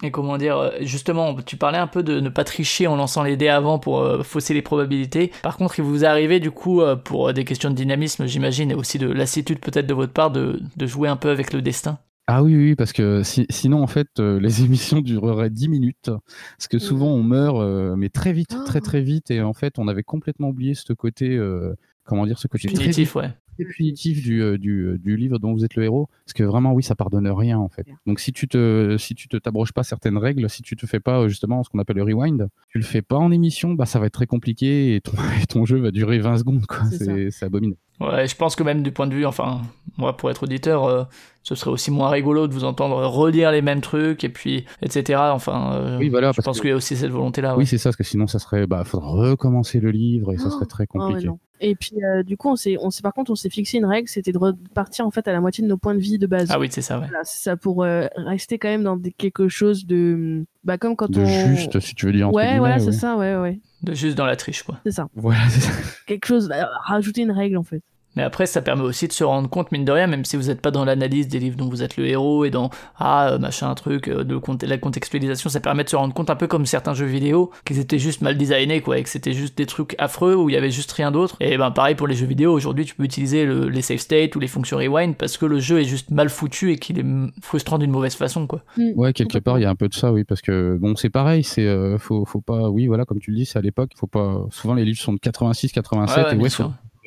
Et 0.02 0.12
comment 0.12 0.38
dire, 0.38 0.72
justement, 0.82 1.36
tu 1.46 1.58
parlais 1.58 1.78
un 1.78 1.86
peu 1.88 2.04
de 2.04 2.20
ne 2.22 2.30
pas 2.30 2.46
tricher 2.46 2.88
en 2.88 2.96
lançant 2.96 3.22
les 3.22 3.36
dés 3.38 3.50
avant 3.50 3.80
pour 3.80 4.02
euh, 4.10 4.24
fausser 4.24 4.54
les 4.54 4.62
probabilités. 4.62 5.32
Par 5.44 5.58
contre, 5.58 5.80
il 5.80 5.84
vous 5.86 6.06
arrivait 6.06 6.40
du 6.40 6.52
coup, 6.52 6.82
euh, 6.82 6.96
pour 6.96 7.32
des 7.34 7.44
questions 7.46 7.70
de 7.70 7.76
dynamisme, 7.76 8.26
j'imagine, 8.26 8.72
et 8.72 8.76
aussi 8.76 8.98
de 9.00 9.08
lassitude 9.08 9.60
peut-être 9.60 9.88
de 9.88 9.94
votre 9.94 10.14
part, 10.14 10.32
de, 10.32 10.60
de 10.78 10.86
jouer 10.88 11.08
un 11.10 11.16
peu 11.18 11.30
avec 11.30 11.54
le 11.54 11.62
destin. 11.62 12.00
Ah 12.32 12.44
oui, 12.44 12.56
oui, 12.56 12.76
parce 12.76 12.94
que 12.94 13.24
si- 13.24 13.48
sinon, 13.50 13.82
en 13.82 13.88
fait, 13.88 14.08
euh, 14.20 14.40
les 14.40 14.62
émissions 14.64 15.02
dureraient 15.02 15.50
10 15.50 15.68
minutes. 15.68 16.12
Parce 16.58 16.68
que 16.70 16.78
souvent, 16.78 17.08
on 17.08 17.24
meurt, 17.24 17.58
euh, 17.58 17.96
mais 17.96 18.10
très 18.10 18.34
vite, 18.34 18.56
Oh. 18.56 18.64
très 18.66 18.82
très 18.82 19.02
vite. 19.02 19.32
Et 19.32 19.42
en 19.42 19.54
fait, 19.54 19.80
on 19.80 19.88
avait 19.88 20.04
complètement 20.04 20.50
oublié 20.50 20.76
ce 20.76 20.94
côté, 20.94 21.36
euh, 21.36 21.74
comment 22.04 22.28
dire, 22.28 22.38
ce 22.38 22.48
côté 22.48 22.68
très, 22.68 22.78
Punitif, 22.84 23.16
ouais. 23.16 23.30
Punitif 23.66 24.22
du, 24.22 24.42
euh, 24.42 24.58
du, 24.58 24.86
euh, 24.86 24.98
du 24.98 25.18
livre 25.18 25.40
dont 25.40 25.54
vous 25.54 25.66
êtes 25.66 25.76
le 25.76 25.84
héros. 25.84 26.10
Parce 26.26 26.34
que 26.34 26.44
vraiment, 26.44 26.74
oui, 26.74 26.84
ça 26.84 26.96
pardonne 26.96 27.28
rien, 27.28 27.58
en 27.58 27.70
fait. 27.70 27.88
Donc, 28.06 28.20
si 28.20 28.32
tu 28.32 28.48
te, 28.48 28.96
si 28.98 29.16
tu 29.16 29.28
te 29.28 29.38
t'abroges 29.38 29.74
pas 29.74 29.84
certaines 29.84 30.18
règles, 30.18 30.50
si 30.50 30.62
tu 30.62 30.76
te 30.76 30.86
fais 30.86 31.00
pas, 31.00 31.22
euh, 31.22 31.28
justement, 31.28 31.64
ce 31.64 31.70
qu'on 31.70 31.80
appelle 31.80 31.98
le 31.98 32.04
rewind, 32.04 32.48
tu 32.70 32.78
le 32.78 32.84
fais 32.84 33.02
pas 33.02 33.18
en 33.18 33.32
émission, 33.32 33.74
bah, 33.74 33.86
ça 33.86 34.00
va 34.00 34.08
être 34.08 34.14
très 34.14 34.28
compliqué 34.28 34.96
et 34.96 35.02
ton, 35.02 35.14
et 35.44 35.46
ton 35.48 35.66
jeu 35.66 35.78
va 35.78 35.92
durer 35.92 36.20
20 36.20 36.38
secondes, 36.40 36.66
quoi. 36.66 36.86
C'est 36.92 37.44
abominable. 37.44 37.80
Ouais, 38.00 38.28
je 38.28 38.36
pense 38.36 38.56
que 38.56 38.64
même 38.64 38.82
du 38.82 38.92
point 38.92 39.08
de 39.08 39.14
vue, 39.14 39.26
enfin, 39.26 39.62
moi 39.98 40.16
pour 40.16 40.30
être 40.32 40.44
auditeur, 40.44 40.86
euh, 40.86 41.04
ce 41.44 41.54
serait 41.56 41.72
aussi 41.72 41.92
moins 41.92 42.10
rigolo 42.10 42.48
de 42.48 42.54
vous 42.54 42.64
entendre 42.64 42.96
redire 43.06 43.52
les 43.52 43.62
mêmes 43.62 43.82
trucs 43.82 44.24
et 44.24 44.30
puis 44.30 44.66
etc. 44.82 45.20
Enfin, 45.34 45.74
euh, 45.74 45.98
Oui, 45.98 46.08
voilà, 46.10 46.32
je 46.34 46.42
pense 46.42 46.58
que- 46.58 46.62
qu'il 46.62 46.70
y 46.70 46.74
a 46.74 46.78
aussi 46.78 46.96
cette 46.96 47.12
volonté-là. 47.12 47.54
Oui, 47.56 47.60
ouais. 47.60 47.66
c'est 47.66 47.78
ça, 47.78 47.90
parce 47.90 47.98
que 47.98 48.04
sinon, 48.06 48.28
ça 48.28 48.40
serait, 48.40 48.68
bah, 48.68 48.84
faudrait 48.86 49.32
recommencer 49.32 49.80
le 49.82 49.92
livre 49.92 50.32
et 50.32 50.38
ça 50.38 50.46
Oh. 50.48 50.52
serait 50.52 50.66
très 50.66 50.84
Ah 50.84 50.88
compliqué. 50.88 51.30
Et 51.62 51.76
puis 51.76 51.98
euh, 52.02 52.24
du 52.24 52.38
coup, 52.38 52.50
on 52.50 52.56
s'est, 52.56 52.78
on 52.80 52.90
s'est 52.90 53.02
par 53.02 53.14
contre, 53.14 53.32
on 53.32 53.36
s'est 53.36 53.50
fixé 53.50 53.80
une 53.80 53.86
règle, 53.86 54.08
c'était 54.08 54.32
de 54.32 54.38
repartir 54.38 55.06
en 55.06 55.12
fait 55.12 55.28
à 55.28 55.34
la 55.34 55.42
moitié 55.42 55.62
de 55.62 55.68
nos 55.68 55.76
points 55.76 55.94
de 55.94 56.00
vie 56.00 56.18
de 56.18 56.26
base. 56.26 56.48
Ah 56.52 56.58
oui, 56.58 56.70
c'est 56.72 56.82
ça, 56.82 57.00
ouais. 57.00 57.08
Voilà, 57.10 57.26
c'est 57.26 57.44
ça 57.44 57.58
pour 57.58 57.84
euh, 57.84 58.06
rester 58.16 58.58
quand 58.58 58.70
même 58.70 58.84
dans 58.84 58.96
des- 58.96 59.12
quelque 59.12 59.50
chose 59.50 59.86
de, 59.86 60.46
bah 60.64 60.78
comme 60.78 60.96
quand 60.96 61.10
de 61.10 61.22
on. 61.22 61.26
juste, 61.26 61.80
si 61.80 61.96
tu 61.96 62.06
veux 62.06 62.12
dire. 62.12 62.28
entre 62.28 62.36
Ouais, 62.36 62.58
voilà, 62.60 62.80
c'est 62.80 62.88
ouais. 62.88 62.92
ça, 62.92 63.16
ouais, 63.18 63.36
ouais, 63.38 63.60
De 63.84 63.94
juste 63.94 64.18
dans 64.18 64.26
la 64.26 64.36
triche, 64.36 64.64
quoi. 64.64 64.80
c'est 64.86 64.92
ça. 64.92 65.08
Voilà, 65.16 65.42
c'est 65.50 65.62
ça. 65.62 65.72
Quelque 66.06 66.26
chose, 66.26 66.50
euh, 66.52 66.64
rajouter 66.84 67.22
une 67.22 67.32
règle 67.32 67.58
en 67.58 67.64
fait. 67.64 67.82
Mais 68.20 68.26
après, 68.26 68.48
ça 68.48 68.62
permet 68.62 68.84
aussi 68.84 69.08
de 69.08 69.14
se 69.14 69.24
rendre 69.24 69.50
compte, 69.50 69.72
mine 69.72 69.86
de 69.86 69.94
rien, 69.94 70.06
même 70.06 70.26
si 70.26 70.36
vous 70.36 70.48
n'êtes 70.48 70.60
pas 70.60 70.72
dans 70.72 70.84
l'analyse 70.84 71.30
des 71.30 71.40
livres 71.40 71.56
dont 71.56 71.70
vous 71.70 71.84
êtes 71.84 71.96
le 71.96 72.06
héros 72.06 72.44
et 72.44 72.50
dans 72.50 72.70
ah 72.98 73.38
machin 73.40 73.74
truc 73.76 74.10
de 74.10 74.66
la 74.66 74.78
contextualisation, 74.78 75.50
ça 75.50 75.62
permet 75.62 75.86
de 75.86 75.90
se 75.90 75.96
rendre 75.96 76.14
compte 76.14 76.30
un 76.30 76.36
peu 76.36 76.46
comme 76.46 76.66
certains 76.66 76.94
jeux 76.94 77.06
vidéo 77.06 77.50
qu'ils 77.64 77.80
étaient 77.80 77.98
juste 77.98 78.22
mal 78.22 78.38
designés 78.38 78.82
quoi, 78.82 78.98
et 78.98 79.04
que 79.04 79.10
c'était 79.10 79.32
juste 79.32 79.58
des 79.58 79.66
trucs 79.66 79.96
affreux 80.00 80.36
où 80.36 80.50
il 80.50 80.54
y 80.54 80.58
avait 80.58 80.70
juste 80.70 80.92
rien 80.92 81.12
d'autre. 81.12 81.38
Et 81.40 81.58
ben 81.58 81.72
pareil 81.72 81.96
pour 81.96 82.08
les 82.08 82.16
jeux 82.16 82.26
vidéo, 82.26 82.52
aujourd'hui 82.52 82.84
tu 82.84 82.94
peux 82.94 83.06
utiliser 83.06 83.46
les 83.46 83.82
save 83.82 84.00
state 84.00 84.36
ou 84.36 84.42
les 84.42 84.48
fonctions 84.48 84.76
rewind 84.76 85.16
parce 85.16 85.38
que 85.38 85.46
le 85.46 85.62
jeu 85.62 85.80
est 85.80 85.86
juste 85.86 86.12
mal 86.12 86.28
foutu 86.28 86.74
et 86.74 86.78
qu'il 86.78 87.00
est 87.00 87.06
frustrant 87.42 87.78
d'une 87.78 87.92
mauvaise 87.92 88.16
façon 88.16 88.48
quoi. 88.48 88.64
Mm. 88.76 88.92
Ouais, 88.98 89.14
quelque 89.14 89.38
part 89.38 89.60
il 89.60 89.62
y 89.62 89.66
a 89.66 89.70
un 89.70 89.76
peu 89.76 89.88
de 89.88 89.94
ça 89.94 90.12
oui 90.12 90.26
parce 90.26 90.42
que 90.42 90.78
bon 90.78 90.98
c'est 90.98 91.10
pareil, 91.10 91.46
c'est 91.46 91.98
faut 92.00 92.26
faut 92.26 92.42
pas 92.42 92.70
oui 92.70 92.88
voilà 92.88 93.06
comme 93.06 93.20
tu 93.20 93.32
le 93.32 93.38
dis, 93.38 93.46
c'est 93.46 93.60
à 93.60 93.62
l'époque, 93.62 93.92
faut 93.96 94.08
pas 94.08 94.46
souvent 94.52 94.74
les 94.74 94.84
livres 94.84 95.00
sont 95.00 95.14
de 95.14 95.20
86 95.20 95.72
87 95.72 96.34
et 96.34 96.36
ouais, 96.36 96.50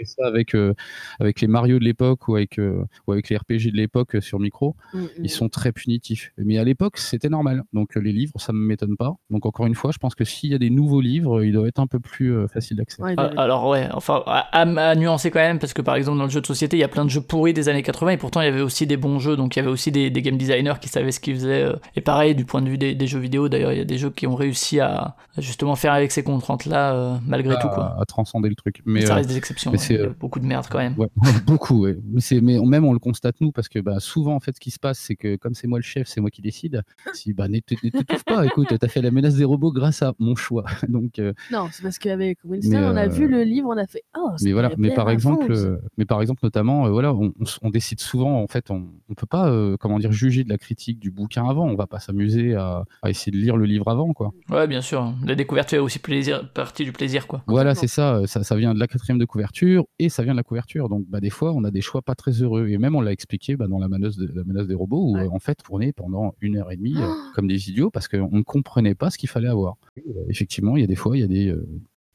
ça 0.05 0.27
avec, 0.27 0.55
euh, 0.55 0.75
avec 1.21 1.41
les 1.41 1.49
Mario 1.49 1.79
de 1.79 1.85
l'époque 1.85 2.29
ou, 2.29 2.37
avec 2.37 2.59
euh, 2.59 2.85
ou 3.07 3.13
avec 3.13 3.29
les 3.29 3.37
RPG 3.37 3.71
de 3.73 3.77
l'époque 3.77 4.17
sur 4.21 4.41
micro, 4.41 4.77
mm, 4.95 5.01
mm. 5.01 5.09
ils 5.25 5.31
sont 5.31 5.49
très 5.49 5.73
punitifs. 5.73 6.33
Mais 6.39 6.59
à 6.59 6.65
l'époque, 6.65 6.99
c'était 6.99 7.29
normal. 7.29 7.63
Donc 7.73 7.95
les 7.97 8.13
livres, 8.13 8.35
ça 8.39 8.53
ne 8.53 8.59
m'étonne 8.59 8.97
pas. 8.97 9.15
Donc 9.31 9.47
encore 9.47 9.67
une 9.67 9.75
fois, 9.75 9.91
je 9.93 9.99
pense 9.99 10.15
que 10.15 10.25
s'il 10.25 10.51
y 10.51 10.55
a 10.55 10.59
des 10.59 10.71
nouveaux 10.71 11.01
livres, 11.01 11.45
ils 11.45 11.53
doivent 11.53 11.67
être 11.67 11.81
un 11.81 11.87
peu 11.87 12.01
plus 12.01 12.35
euh, 12.35 12.49
faciles 12.49 12.77
d'accès. 12.77 13.03
Ah, 13.17 13.31
alors 13.37 13.69
ouais, 13.69 13.89
enfin 13.93 14.23
à, 14.27 14.95
nuancer 14.95 15.31
quand 15.31 15.41
même, 15.41 15.59
parce 15.59 15.73
que 15.73 15.83
par 15.83 15.97
exemple 15.97 16.19
dans 16.19 16.25
le 16.25 16.31
jeu 16.31 16.41
de 16.41 16.47
société, 16.47 16.77
il 16.77 16.81
y 16.81 16.85
a 16.85 16.89
plein 16.89 17.05
de 17.05 17.11
jeux 17.11 17.21
pourris 17.21 17.53
des 17.53 17.69
années 17.69 17.83
80 17.83 18.13
et 18.13 18.17
pourtant 18.17 18.41
il 18.41 18.45
y 18.45 18.49
avait 18.49 18.61
aussi 18.61 18.87
des 18.87 18.97
bons 18.97 19.19
jeux. 19.19 19.37
Donc 19.37 19.57
il 19.57 19.59
y 19.59 19.63
avait 19.63 19.71
aussi 19.71 19.93
des, 19.93 20.11
game 20.23 20.37
designers 20.37 20.75
qui 20.81 20.89
savaient 20.89 21.11
ce 21.11 21.19
qu'ils 21.19 21.35
faisaient. 21.35 21.67
et 21.97 22.01
pareil, 22.01 22.35
du 22.35 22.45
point 22.45 22.63
de 22.63 22.69
vue 22.69 22.79
des, 22.79 23.07
jeux 23.07 23.19
vidéo, 23.19 23.49
d'ailleurs, 23.49 23.73
il 23.73 23.79
y 23.79 23.81
a 23.81 23.85
des 23.85 23.99
jeux 23.99 24.11
qui 24.11 24.27
ont 24.27 24.37
réussi 24.37 24.79
à, 24.79 25.17
justement 25.39 25.75
faire 25.75 25.93
avec 25.93 26.13
ces 26.13 26.23
contraintes-là 26.23 27.21
malgré 27.27 27.57
tout. 27.59 27.69
Quoi. 27.69 27.97
À 28.01 28.05
transcender 28.05 28.49
le 28.49 28.55
truc. 28.55 28.83
Mais, 28.85 29.07
ça 29.07 29.15
reste 29.15 29.29
des 29.29 29.37
exceptions. 29.37 29.73
y 29.73 29.92
beaucoup 30.19 30.41
de 30.41 30.47
merde 30.47 30.67
quand 30.71 30.79
même. 30.79 30.95
beaucoup, 31.47 31.87
Mais, 31.87 32.21
c'est, 32.21 32.41
mais 32.41 32.59
même 32.61 32.85
on 32.85 32.93
le 32.93 32.99
constate 32.99 33.41
nous, 33.41 33.53
parce 33.53 33.69
que 33.69 33.79
bah, 33.79 34.01
souvent, 34.01 34.35
en 34.35 34.41
fait, 34.41 34.55
ce 34.55 34.61
qui 34.61 34.71
se 34.71 34.79
passe, 34.79 34.99
c'est 34.99 35.17
que 35.17 35.37
comme 35.37 35.55
c'est 35.55 35.67
moi 35.67 35.79
le 35.79 35.83
chef, 35.85 36.09
c'est 36.09 36.21
moi 36.21 36.31
qui 36.31 36.43
décide. 36.43 36.83
Si, 37.13 37.33
bah, 37.33 37.49
n'étouffe 37.49 38.25
pas, 38.25 38.45
écoute, 38.47 38.69
t'as 38.79 38.89
fait 38.89 39.03
la 39.03 39.11
menace 39.11 39.35
des 39.35 39.45
robots 39.45 39.73
grâce 39.73 40.03
à 40.03 40.15
mon 40.19 40.35
choix. 40.35 40.65
Donc, 40.89 41.19
euh, 41.19 41.33
Non, 41.51 41.69
c'est 41.71 41.83
parce 41.83 41.99
qu'avec 41.99 42.39
Winston, 42.45 42.93
on 42.93 42.97
a 42.97 43.07
vu 43.07 43.29
le 43.29 43.43
livre, 43.43 43.69
on 43.69 43.77
a 43.77 43.87
fait 43.87 44.03
Oh, 44.17 44.31
mais 44.43 44.53
voilà, 44.53 44.71
mais 44.77 44.95
par 44.95 45.11
exemple, 45.11 45.51
euh, 45.53 45.79
mais 45.99 46.05
par 46.05 46.21
exemple, 46.21 46.41
notamment, 46.43 46.87
euh, 46.87 46.91
voilà, 46.91 47.13
on, 47.15 47.33
on, 47.63 47.71
décide 47.71 48.01
souvent, 48.01 48.43
en 48.43 48.47
fait, 48.47 48.71
on, 48.71 48.89
on 49.09 49.15
peut 49.15 49.27
pas, 49.27 49.53
comment 49.79 49.99
dire, 49.99 50.13
juger 50.13 50.45
de 50.45 50.49
la 50.49 50.59
critique 50.59 50.99
du 50.99 51.11
bouquin 51.11 51.49
avant. 51.49 51.67
On 51.67 51.75
va 51.75 51.87
pas 51.87 52.01
s'amuser 52.01 52.55
à, 52.55 52.85
à, 53.03 53.11
essayer 53.11 53.33
de 53.33 53.43
lire 53.43 53.57
le 53.57 53.65
livre 53.65 53.89
avant, 53.89 54.13
quoi. 54.13 54.33
Ouais, 54.51 54.67
bien 54.67 54.81
sûr. 54.81 55.13
La 55.25 55.35
découverte 55.35 55.71
fait 55.71 55.79
aussi 55.79 55.99
plaisir, 55.99 56.51
partie 56.53 56.85
du 56.85 56.93
plaisir, 56.93 57.27
quoi. 57.27 57.43
Voilà, 57.47 57.75
c'est 57.75 57.87
ça, 57.87 58.23
ça. 58.27 58.43
Ça 58.43 58.57
vient 58.57 58.75
de 58.75 58.81
la 58.81 58.87
quatrième 58.87 59.19
de 59.19 59.25
couverture 59.25 59.82
et 59.99 60.09
ça 60.09 60.23
vient 60.23 60.33
de 60.33 60.39
la 60.39 60.43
couverture 60.43 60.73
donc, 60.89 61.05
bah, 61.09 61.21
des 61.21 61.31
fois, 61.31 61.53
on 61.53 61.65
a 61.65 61.71
des 61.71 61.81
choix 61.81 62.03
pas 62.03 62.15
très 62.15 62.43
heureux. 62.43 62.69
Et 62.69 62.79
même, 62.79 62.95
on 62.95 63.01
l'a 63.01 63.13
expliqué 63.13 63.57
bah, 63.57 63.67
dans 63.67 63.79
la 63.79 63.89
menace, 63.89 64.17
de, 64.17 64.31
la 64.35 64.45
menace 64.45 64.67
des 64.67 64.75
robots, 64.75 65.13
où 65.13 65.17
en 65.17 65.39
fait, 65.39 65.57
tourner 65.57 65.93
pendant 65.93 66.35
une 66.41 66.57
heure 66.57 66.71
et 66.71 66.77
demie 66.77 66.97
euh, 66.97 67.07
comme 67.35 67.47
des 67.47 67.71
idiots 67.71 67.91
parce 67.91 68.09
qu'on 68.09 68.31
ne 68.31 68.43
comprenait 68.43 68.95
pas 68.95 69.11
ce 69.11 69.19
qu'il 69.19 69.29
fallait 69.29 69.49
avoir. 69.49 69.77
Euh, 69.99 70.25
effectivement, 70.29 70.77
il 70.77 70.81
y 70.81 70.85
a 70.85 70.87
des 70.87 70.97
fois, 70.97 71.17
il 71.17 71.21
y 71.21 71.25
a 71.25 71.29
des, 71.29 71.55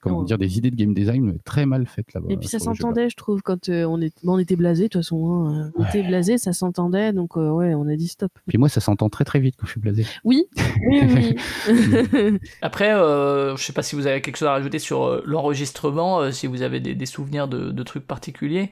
euh, 0.05 0.09
comment 0.09 0.23
dire, 0.23 0.37
des 0.37 0.57
idées 0.57 0.71
de 0.71 0.75
game 0.75 0.93
design 0.93 1.37
très 1.43 1.65
mal 1.65 1.87
faites 1.87 2.13
là-bas. 2.13 2.27
Et 2.29 2.37
puis 2.37 2.47
ça 2.47 2.59
s'entendait, 2.59 3.09
je 3.09 3.15
trouve, 3.15 3.41
quand 3.41 3.69
on, 3.69 4.01
est... 4.01 4.13
on 4.25 4.39
était 4.39 4.55
blasé, 4.55 4.83
de 4.83 4.87
toute 4.89 5.01
façon. 5.01 5.47
Hein. 5.47 5.71
On 5.75 5.85
était 5.85 6.03
blasé, 6.03 6.37
ça 6.37 6.53
s'entendait, 6.53 7.13
donc 7.13 7.35
ouais, 7.35 7.73
on 7.75 7.87
a 7.87 7.95
dit 7.95 8.07
stop. 8.07 8.31
Puis 8.47 8.57
moi, 8.57 8.69
ça 8.69 8.81
s'entend 8.81 9.09
très 9.09 9.25
très 9.25 9.39
vite 9.39 9.55
quand 9.57 9.65
je 9.65 9.71
suis 9.71 9.81
blasé. 9.81 10.05
Oui, 10.23 10.45
oui, 10.87 11.35
Après, 12.61 12.93
euh, 12.93 13.55
je 13.55 13.63
sais 13.63 13.73
pas 13.73 13.83
si 13.83 13.95
vous 13.95 14.07
avez 14.07 14.21
quelque 14.21 14.37
chose 14.37 14.47
à 14.47 14.51
rajouter 14.51 14.79
sur 14.79 15.05
euh, 15.05 15.23
l'enregistrement, 15.25 16.19
euh, 16.19 16.31
si 16.31 16.47
vous 16.47 16.61
avez 16.61 16.79
des, 16.79 17.05
souvenirs 17.05 17.47
de, 17.47 17.83
trucs 17.83 18.05
particuliers 18.05 18.71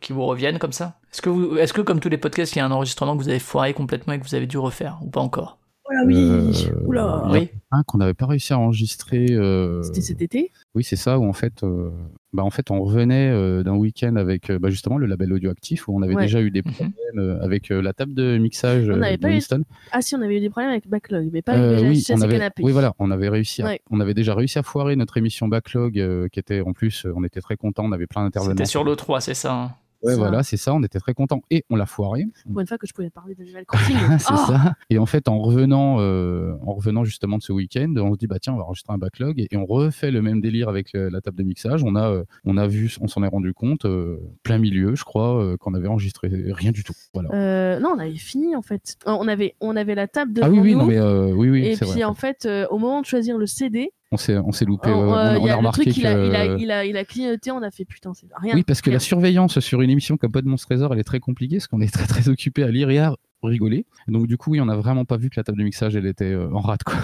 qui 0.00 0.12
vous 0.12 0.24
reviennent 0.24 0.58
comme 0.58 0.72
ça. 0.72 0.98
Est-ce 1.12 1.22
que, 1.22 1.30
vous, 1.30 1.54
que, 1.54 1.80
comme 1.82 2.00
tous 2.00 2.08
les 2.08 2.18
podcasts, 2.18 2.56
il 2.56 2.58
y 2.58 2.62
a 2.62 2.66
un 2.66 2.70
enregistrement 2.72 3.16
que 3.16 3.22
vous 3.22 3.28
avez 3.28 3.38
foiré 3.38 3.72
complètement 3.72 4.14
et 4.14 4.18
que 4.18 4.24
vous 4.24 4.34
avez 4.34 4.46
dû 4.46 4.58
refaire, 4.58 4.98
ou 5.02 5.10
pas 5.10 5.20
encore? 5.20 5.58
Oui. 6.06 6.14
Euh, 6.16 6.86
Oula. 6.86 7.24
Oui. 7.30 7.50
Un 7.70 7.82
qu'on 7.82 7.98
n'avait 7.98 8.14
pas 8.14 8.26
réussi 8.26 8.52
à 8.52 8.58
enregistrer. 8.58 9.26
Euh, 9.30 9.82
C'était 9.82 10.00
cet 10.00 10.22
été? 10.22 10.52
Oui, 10.74 10.84
c'est 10.84 10.96
ça, 10.96 11.18
où 11.18 11.26
en 11.26 11.32
fait, 11.32 11.62
euh, 11.62 11.90
bah, 12.32 12.42
en 12.42 12.50
fait 12.50 12.70
on 12.70 12.82
revenait 12.82 13.32
d'un 13.64 13.74
week-end 13.74 14.16
avec 14.16 14.50
bah, 14.52 14.70
justement 14.70 14.98
le 14.98 15.06
label 15.06 15.32
audioactif, 15.32 15.88
où 15.88 15.96
on 15.96 16.02
avait 16.02 16.14
déjà 16.14 16.40
eu 16.40 16.50
des 16.50 16.62
mhm. 16.62 16.72
problèmes 16.72 17.38
avec 17.40 17.68
la 17.70 17.92
table 17.92 18.14
de 18.14 18.38
mixage 18.38 18.88
on 18.88 18.96
de 18.96 19.26
Winston. 19.26 19.62
Ah 19.92 20.02
si, 20.02 20.14
on 20.14 20.22
avait 20.22 20.36
eu 20.38 20.40
des 20.40 20.50
problèmes 20.50 20.70
avec 20.70 20.88
Backlog, 20.88 21.30
mais 21.32 21.42
pas 21.42 21.52
avec 21.52 21.88
oui, 21.88 22.04
on 22.10 22.20
avait... 22.20 22.50
Oui, 22.60 22.72
voilà, 22.72 22.94
on 22.98 23.10
avait 23.10 23.28
réussi 23.28 23.62
on 23.90 24.00
avait 24.00 24.14
déjà 24.14 24.34
réussi 24.34 24.58
à 24.58 24.62
foirer 24.62 24.96
notre 24.96 25.16
émission 25.16 25.48
Backlog, 25.48 26.28
qui 26.30 26.38
était 26.38 26.60
en 26.60 26.72
plus, 26.72 27.06
on 27.14 27.24
était 27.24 27.40
très 27.40 27.56
contents, 27.56 27.84
on 27.84 27.92
avait 27.92 28.06
plein 28.06 28.24
d'intervenants. 28.24 28.56
C'était 28.56 28.66
sur 28.66 28.84
l'E3, 28.84 29.20
c'est 29.20 29.34
ça 29.34 29.54
hein? 29.54 29.74
Ouais, 30.04 30.16
voilà, 30.16 30.42
c'est 30.42 30.56
ça. 30.56 30.74
On 30.74 30.82
était 30.82 30.98
très 30.98 31.14
contents 31.14 31.42
et 31.50 31.64
on 31.70 31.76
l'a 31.76 31.86
foiré. 31.86 32.26
Pour 32.50 32.60
une 32.60 32.66
fois 32.66 32.78
que 32.78 32.86
je 32.86 32.92
pouvais 32.92 33.10
parler 33.10 33.34
d'Animal 33.34 33.64
Crossing. 33.64 33.96
c'est 34.18 34.32
oh 34.32 34.36
ça. 34.36 34.74
Et 34.90 34.98
en 34.98 35.06
fait, 35.06 35.28
en 35.28 35.38
revenant, 35.38 35.96
euh, 36.00 36.54
en 36.64 36.74
revenant 36.74 37.04
justement 37.04 37.38
de 37.38 37.42
ce 37.42 37.52
week-end, 37.52 37.92
on 37.96 38.12
se 38.12 38.18
dit 38.18 38.26
bah 38.26 38.38
tiens, 38.38 38.54
on 38.54 38.58
va 38.58 38.64
enregistrer 38.64 38.92
un 38.92 38.98
backlog 38.98 39.40
et, 39.40 39.48
on 39.56 39.66
refait 39.66 40.10
le 40.10 40.20
même 40.20 40.40
délire 40.40 40.68
avec 40.68 40.94
euh, 40.94 41.08
la 41.10 41.20
table 41.20 41.38
de 41.38 41.44
mixage. 41.44 41.84
On 41.84 41.94
a, 41.94 42.10
euh, 42.10 42.24
on 42.44 42.56
a 42.56 42.66
vu, 42.66 42.94
on 43.00 43.08
s'en 43.08 43.22
est 43.22 43.28
rendu 43.28 43.54
compte 43.54 43.86
plein 44.42 44.58
milieu, 44.58 44.94
je 44.94 45.04
crois, 45.04 45.56
qu'on 45.58 45.74
avait 45.74 45.88
enregistré 45.88 46.28
rien 46.52 46.72
du 46.72 46.84
tout. 46.84 46.94
Voilà. 47.14 47.78
non, 47.80 47.94
on 47.96 47.98
avait 47.98 48.14
fini 48.16 48.56
en 48.56 48.62
fait. 48.62 48.96
On 49.06 49.28
avait, 49.28 49.54
on 49.60 49.76
avait 49.76 49.94
la 49.94 50.08
table 50.08 50.32
de. 50.32 50.42
Ah 50.42 50.50
oui, 50.50 50.58
oui, 50.58 50.74
non 50.74 50.84
mais 50.86 51.00
oui, 51.32 51.50
oui. 51.50 51.66
Et 51.66 51.76
puis 51.76 52.04
en 52.04 52.14
fait, 52.14 52.48
au 52.70 52.78
moment 52.78 53.00
de 53.00 53.06
choisir 53.06 53.38
le 53.38 53.46
CD, 53.46 53.92
on 54.14 54.16
s'est, 54.16 54.36
on 54.38 54.52
s'est 54.52 54.64
loupé. 54.64 54.90
on, 54.90 55.12
a, 55.12 55.56
remarqué 55.56 55.90
qu'il 55.90 56.06
a, 56.06 56.56
il 56.56 56.70
a, 56.70 56.84
il 56.84 56.96
a, 56.96 57.04
clignoté, 57.04 57.50
on 57.50 57.62
a 57.62 57.70
fait 57.70 57.84
putain, 57.84 58.14
c'est 58.14 58.26
rien. 58.40 58.54
Oui, 58.54 58.62
parce 58.62 58.80
que 58.80 58.90
la 58.90 58.98
surveillance 58.98 59.60
sur 59.60 59.82
une 59.82 59.90
émission 59.90 60.16
comme 60.16 60.32
Pod 60.32 60.44
Monstre 60.46 60.68
Trésor, 60.68 60.92
elle 60.92 61.00
est 61.00 61.04
très 61.04 61.20
compliquée, 61.20 61.56
parce 61.56 61.66
qu'on 61.66 61.80
est 61.80 61.92
très 61.92 62.06
très 62.06 62.28
occupé 62.28 62.62
à 62.62 62.68
lire 62.68 62.90
et 62.90 62.98
à 62.98 63.14
rigoler. 63.48 63.86
Donc 64.08 64.26
du 64.26 64.36
coup, 64.36 64.50
oui, 64.50 64.60
on 64.60 64.66
n'a 64.66 64.76
vraiment 64.76 65.04
pas 65.04 65.16
vu 65.16 65.30
que 65.30 65.34
la 65.38 65.44
table 65.44 65.58
de 65.58 65.64
mixage, 65.64 65.96
elle 65.96 66.06
était 66.06 66.32
euh, 66.32 66.52
en 66.52 66.60
rate, 66.60 66.82
quoi. 66.84 66.96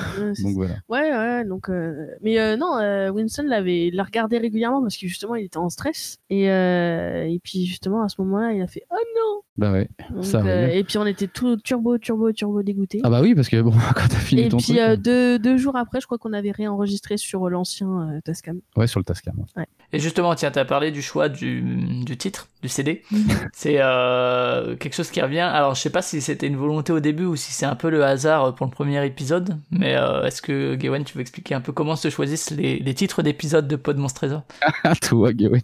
donc 0.42 0.54
voilà. 0.54 0.74
Ouais, 0.88 1.10
ouais, 1.10 1.44
donc... 1.44 1.68
Euh, 1.68 2.06
mais 2.22 2.38
euh, 2.40 2.56
non, 2.56 2.78
Winston 3.12 3.44
l'avait, 3.46 3.90
l'a 3.92 4.04
regardé 4.04 4.38
régulièrement 4.38 4.80
parce 4.82 4.96
que 4.96 5.06
justement, 5.06 5.34
il 5.34 5.44
était 5.44 5.58
en 5.58 5.68
stress. 5.68 6.18
Et, 6.28 6.44
et 6.44 7.40
puis 7.42 7.66
justement, 7.66 8.02
à 8.02 8.08
ce 8.08 8.20
moment-là, 8.22 8.52
il 8.52 8.62
a 8.62 8.66
fait 8.66 8.84
«Oh 8.90 8.96
non!» 9.16 9.42
Bah 9.60 9.72
ouais, 9.72 9.90
ça 10.22 10.42
Et 10.72 10.82
puis 10.84 10.96
on 10.96 11.04
était 11.04 11.26
tout 11.26 11.58
turbo, 11.58 11.98
turbo, 11.98 12.32
turbo 12.32 12.62
dégoûté. 12.62 13.00
Ah 13.04 13.10
bah 13.10 13.20
oui, 13.20 13.34
parce 13.34 13.50
que 13.50 13.60
bon, 13.60 13.72
quand 13.94 14.08
t'as 14.08 14.16
fini 14.16 14.42
et 14.42 14.48
ton 14.48 14.56
puis, 14.56 14.76
truc... 14.76 15.00
deux, 15.02 15.38
deux, 15.38 15.58
jours 15.58 15.76
après, 15.76 16.00
je 16.00 16.06
crois 16.06 16.16
qu'on 16.16 16.32
avait 16.32 16.50
réenregistré 16.50 17.18
sur 17.18 17.50
l'ancien 17.50 18.20
Tascam. 18.24 18.60
Ouais, 18.74 18.86
sur 18.86 19.00
le 19.00 19.04
Tascam. 19.04 19.34
Ouais. 19.58 19.66
Et 19.92 19.98
justement, 19.98 20.34
tiens, 20.34 20.50
t'as 20.50 20.64
parlé 20.64 20.92
du 20.92 21.02
choix 21.02 21.28
du, 21.28 21.60
du 22.06 22.16
titre, 22.16 22.48
du 22.62 22.68
CD. 22.68 23.02
c'est 23.52 23.74
quelque 23.74 24.94
chose 24.94 25.10
qui 25.10 25.20
revient. 25.20 25.40
Alors, 25.40 25.74
je 25.74 25.80
sais 25.82 25.90
pas 25.90 26.00
si 26.00 26.22
c'était 26.22 26.46
une 26.46 26.56
volonté 26.56 26.92
au 26.92 27.00
début 27.00 27.26
ou 27.26 27.36
si 27.36 27.52
c'est 27.52 27.66
un 27.66 27.74
peu 27.76 27.90
le 27.90 28.02
hasard 28.02 28.54
pour 28.54 28.64
le 28.64 28.72
premier 28.72 29.04
épisode. 29.04 29.58
Mais 29.70 29.96
euh, 29.96 30.24
est-ce 30.24 30.40
que, 30.40 30.74
Gawain, 30.76 31.02
tu 31.02 31.14
veux 31.14 31.20
expliquer 31.20 31.54
un 31.54 31.60
peu 31.60 31.72
comment 31.72 31.96
se 31.96 32.08
choisissent 32.08 32.50
les, 32.50 32.94
titres 32.94 33.22
d'épisodes 33.22 33.68
de 33.68 33.76
Pod 33.76 33.98
Monstre 33.98 34.20
Trésor? 34.20 34.42
Toi, 35.02 35.32
Gawain. 35.32 35.60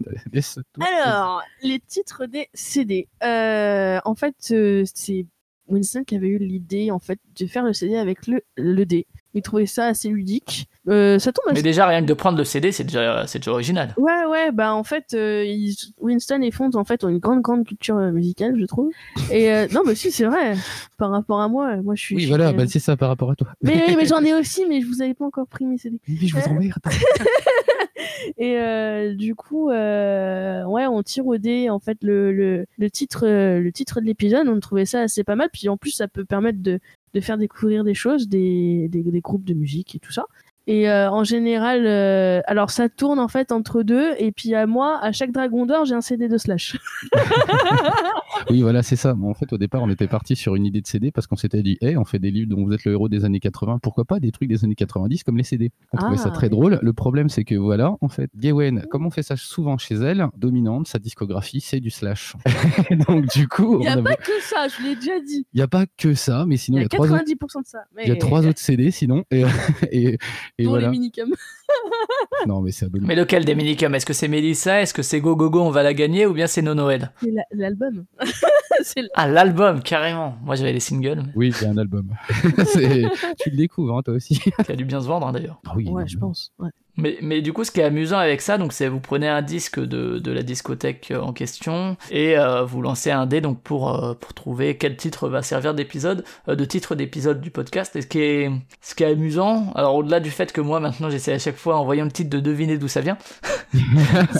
Alors, 0.80 1.42
les 1.62 1.80
titres 1.80 2.26
des 2.26 2.48
CD. 2.52 3.08
Euh, 3.22 3.85
en 4.04 4.14
fait, 4.14 4.34
euh, 4.52 4.84
c'est 4.94 5.26
Winston 5.68 6.04
qui 6.04 6.16
avait 6.16 6.28
eu 6.28 6.38
l'idée 6.38 6.90
en 6.90 6.98
fait 6.98 7.18
de 7.38 7.46
faire 7.46 7.64
le 7.64 7.72
CD 7.72 7.96
avec 7.96 8.26
le, 8.26 8.42
le 8.56 8.84
D. 8.86 9.06
Il 9.36 9.42
trouvait 9.42 9.66
ça 9.66 9.88
assez 9.88 10.08
ludique. 10.08 10.66
Euh, 10.88 11.18
ça 11.18 11.30
tombe 11.30 11.52
Mais 11.52 11.60
déjà, 11.60 11.86
rien 11.86 12.00
que 12.00 12.06
de 12.06 12.14
prendre 12.14 12.38
le 12.38 12.44
CD, 12.44 12.72
c'est 12.72 12.84
déjà, 12.84 13.26
c'est 13.26 13.38
déjà 13.38 13.50
original. 13.50 13.92
Ouais, 13.98 14.24
ouais, 14.24 14.50
bah 14.50 14.72
en 14.72 14.82
fait, 14.82 15.12
euh, 15.12 15.44
Winston 16.00 16.40
et 16.40 16.50
Fonz 16.50 16.74
en 16.74 16.84
fait 16.84 17.04
ont 17.04 17.10
une 17.10 17.18
grande, 17.18 17.42
grande 17.42 17.66
culture 17.66 17.98
euh, 17.98 18.12
musicale, 18.12 18.56
je 18.58 18.64
trouve. 18.64 18.90
Et 19.30 19.50
non, 19.74 19.82
mais 19.86 19.94
si, 19.94 20.10
c'est 20.10 20.24
vrai. 20.24 20.54
Par 20.96 21.10
rapport 21.10 21.42
à 21.42 21.48
moi, 21.48 21.76
moi 21.82 21.94
je 21.94 22.00
suis. 22.00 22.16
Oui, 22.16 22.24
voilà, 22.24 22.54
bah, 22.54 22.64
c'est 22.66 22.78
ça 22.78 22.96
par 22.96 23.10
rapport 23.10 23.30
à 23.30 23.36
toi. 23.36 23.48
Mais, 23.62 23.94
mais 23.94 24.06
j'en 24.06 24.24
ai 24.24 24.32
aussi, 24.40 24.64
mais 24.66 24.80
je 24.80 24.86
vous 24.86 25.02
avais 25.02 25.12
pas 25.12 25.26
encore 25.26 25.46
pris 25.48 25.66
mes 25.66 25.76
CD. 25.76 26.00
Oui, 26.08 26.28
je 26.28 26.34
vous 26.34 26.48
emmerde. 26.48 26.80
et 28.38 29.12
du 29.16 29.34
coup, 29.34 29.68
ouais, 29.68 30.86
on 30.86 31.02
tire 31.02 31.26
au 31.26 31.36
dé 31.36 31.68
en 31.68 31.78
fait 31.78 31.98
le, 32.00 32.32
le, 32.32 32.64
le 32.78 32.90
titre, 32.90 33.26
le 33.26 33.70
titre 33.70 34.00
de 34.00 34.06
l'épisode. 34.06 34.48
On 34.48 34.58
trouvait 34.60 34.86
ça 34.86 35.02
assez 35.02 35.24
pas 35.24 35.36
mal. 35.36 35.50
Puis 35.52 35.68
en 35.68 35.76
plus, 35.76 35.90
ça 35.90 36.08
peut 36.08 36.24
permettre 36.24 36.62
de 36.62 36.80
de 37.16 37.20
faire 37.22 37.38
découvrir 37.38 37.82
des 37.82 37.94
choses, 37.94 38.28
des, 38.28 38.88
des, 38.88 39.20
groupes 39.22 39.44
de 39.44 39.54
musique 39.54 39.94
et 39.94 39.98
tout 39.98 40.12
ça. 40.12 40.26
Et 40.68 40.88
euh, 40.88 41.08
en 41.10 41.22
général, 41.22 41.86
euh, 41.86 42.40
alors 42.46 42.70
ça 42.70 42.88
tourne 42.88 43.20
en 43.20 43.28
fait 43.28 43.52
entre 43.52 43.82
deux. 43.82 44.14
Et 44.18 44.32
puis 44.32 44.52
à 44.54 44.66
moi, 44.66 44.98
à 45.00 45.12
chaque 45.12 45.30
Dragon 45.30 45.64
d'Or, 45.64 45.84
j'ai 45.84 45.94
un 45.94 46.00
CD 46.00 46.28
de 46.28 46.36
Slash. 46.38 46.76
oui, 48.50 48.62
voilà, 48.62 48.82
c'est 48.82 48.96
ça. 48.96 49.14
en 49.14 49.34
fait, 49.34 49.52
au 49.52 49.58
départ, 49.58 49.82
on 49.82 49.90
était 49.90 50.08
parti 50.08 50.34
sur 50.34 50.56
une 50.56 50.66
idée 50.66 50.80
de 50.80 50.86
CD 50.86 51.12
parce 51.12 51.28
qu'on 51.28 51.36
s'était 51.36 51.62
dit, 51.62 51.78
hey, 51.80 51.96
on 51.96 52.04
fait 52.04 52.18
des 52.18 52.32
livres 52.32 52.48
dont 52.48 52.64
vous 52.64 52.72
êtes 52.72 52.84
le 52.84 52.92
héros 52.92 53.08
des 53.08 53.24
années 53.24 53.38
80. 53.38 53.78
Pourquoi 53.80 54.04
pas 54.04 54.18
des 54.18 54.32
trucs 54.32 54.48
des 54.48 54.64
années 54.64 54.74
90 54.74 55.22
comme 55.22 55.36
les 55.36 55.44
CD 55.44 55.70
On 55.92 55.98
trouvait 55.98 56.16
ça 56.16 56.30
ah, 56.32 56.34
très 56.34 56.48
drôle. 56.48 56.80
Le 56.82 56.92
problème, 56.92 57.28
c'est 57.28 57.44
que 57.44 57.54
voilà, 57.54 57.94
en 58.00 58.08
fait, 58.08 58.30
Gawain, 58.36 58.80
comme 58.90 59.06
on 59.06 59.10
fait 59.10 59.22
ça 59.22 59.36
souvent 59.36 59.78
chez 59.78 59.94
elle, 59.94 60.26
dominante, 60.36 60.88
sa 60.88 60.98
discographie, 60.98 61.60
c'est 61.60 61.78
du 61.78 61.90
Slash. 61.90 62.34
Donc 63.08 63.26
du 63.28 63.46
coup, 63.46 63.78
il 63.82 63.82
n'y 63.82 63.88
a 63.88 64.02
pas 64.02 64.16
que 64.16 64.40
ça. 64.40 64.66
Je 64.66 64.82
l'ai 64.82 64.96
déjà 64.96 65.20
dit. 65.20 65.46
Il 65.52 65.58
n'y 65.58 65.62
a 65.62 65.68
pas 65.68 65.86
que 65.96 66.14
ça, 66.14 66.44
mais 66.44 66.56
sinon 66.56 66.78
il 66.78 66.82
y 66.82 66.84
a, 66.84 66.88
90% 66.88 67.62
de 67.62 67.66
ça. 67.66 67.84
Il 68.02 68.08
y 68.08 68.10
a 68.10 68.16
trois 68.16 68.44
autres 68.44 68.58
CD 68.58 68.90
sinon. 68.90 69.22
et 69.30 69.44
Et 70.55 70.55
Voilà. 70.64 70.86
les 70.86 70.90
minicums. 70.90 71.34
Non, 72.46 72.60
mais 72.60 72.70
c'est. 72.70 72.86
Mais 73.00 73.16
lequel 73.16 73.44
des 73.44 73.54
minicums? 73.54 73.94
Est-ce 73.94 74.06
que 74.06 74.12
c'est 74.12 74.28
Mélissa? 74.28 74.80
Est-ce 74.80 74.94
que 74.94 75.02
c'est 75.02 75.20
Go 75.20 75.34
Go 75.36 75.50
Go, 75.50 75.62
on 75.62 75.70
va 75.70 75.82
la 75.82 75.94
gagner? 75.94 76.26
Ou 76.26 76.32
bien 76.32 76.46
c'est 76.46 76.62
No 76.62 76.74
Noël? 76.74 77.10
C'est 77.20 77.30
la- 77.32 77.42
l'album. 77.50 78.04
c'est 78.82 79.02
Ah, 79.14 79.26
l'album, 79.26 79.82
carrément. 79.82 80.36
Moi, 80.44 80.54
j'avais 80.54 80.72
les 80.72 80.80
singles, 80.80 81.22
mais 81.26 81.32
Oui, 81.34 81.52
a 81.62 81.68
un 81.68 81.76
album. 81.76 82.10
C'est- 82.66 83.04
tu 83.40 83.50
le 83.50 83.56
découvres, 83.56 83.96
hein, 83.98 84.02
toi 84.02 84.14
aussi. 84.14 84.38
qui 84.38 84.52
a 84.72 84.76
dû 84.76 84.84
bien 84.84 85.00
se 85.00 85.06
vendre, 85.08 85.26
hein, 85.26 85.32
d'ailleurs. 85.32 85.60
Ah 85.66 85.72
oui, 85.76 85.88
Ouais, 85.88 86.06
je 86.06 86.18
pense. 86.18 86.52
Ouais. 86.58 86.70
Mais, 86.96 87.18
mais 87.20 87.42
du 87.42 87.52
coup, 87.52 87.62
ce 87.64 87.70
qui 87.70 87.80
est 87.80 87.84
amusant 87.84 88.18
avec 88.18 88.40
ça, 88.40 88.56
donc 88.58 88.72
c'est 88.72 88.88
vous 88.88 89.00
prenez 89.00 89.28
un 89.28 89.42
disque 89.42 89.78
de, 89.78 90.18
de 90.18 90.32
la 90.32 90.42
discothèque 90.42 91.08
euh, 91.10 91.20
en 91.20 91.32
question 91.32 91.96
et 92.10 92.38
euh, 92.38 92.64
vous 92.64 92.80
lancez 92.80 93.10
un 93.10 93.26
dé 93.26 93.40
donc 93.40 93.60
pour 93.60 93.94
euh, 94.02 94.14
pour 94.14 94.32
trouver 94.34 94.76
quel 94.76 94.96
titre 94.96 95.28
va 95.28 95.42
servir 95.42 95.74
d'épisode, 95.74 96.24
euh, 96.48 96.54
de 96.54 96.64
titre 96.64 96.94
d'épisode 96.94 97.40
du 97.40 97.50
podcast. 97.50 97.94
Et 97.96 98.02
ce 98.02 98.06
qui 98.06 98.20
est 98.20 98.50
ce 98.80 98.94
qui 98.94 99.02
est 99.02 99.06
amusant, 99.06 99.72
alors 99.74 99.94
au-delà 99.96 100.20
du 100.20 100.30
fait 100.30 100.52
que 100.52 100.60
moi 100.60 100.80
maintenant 100.80 101.10
j'essaie 101.10 101.32
à 101.34 101.38
chaque 101.38 101.56
fois 101.56 101.76
en 101.76 101.84
voyant 101.84 102.04
le 102.04 102.10
titre 102.12 102.30
de 102.30 102.40
deviner 102.40 102.78
d'où 102.78 102.88
ça 102.88 103.00
vient. 103.02 103.18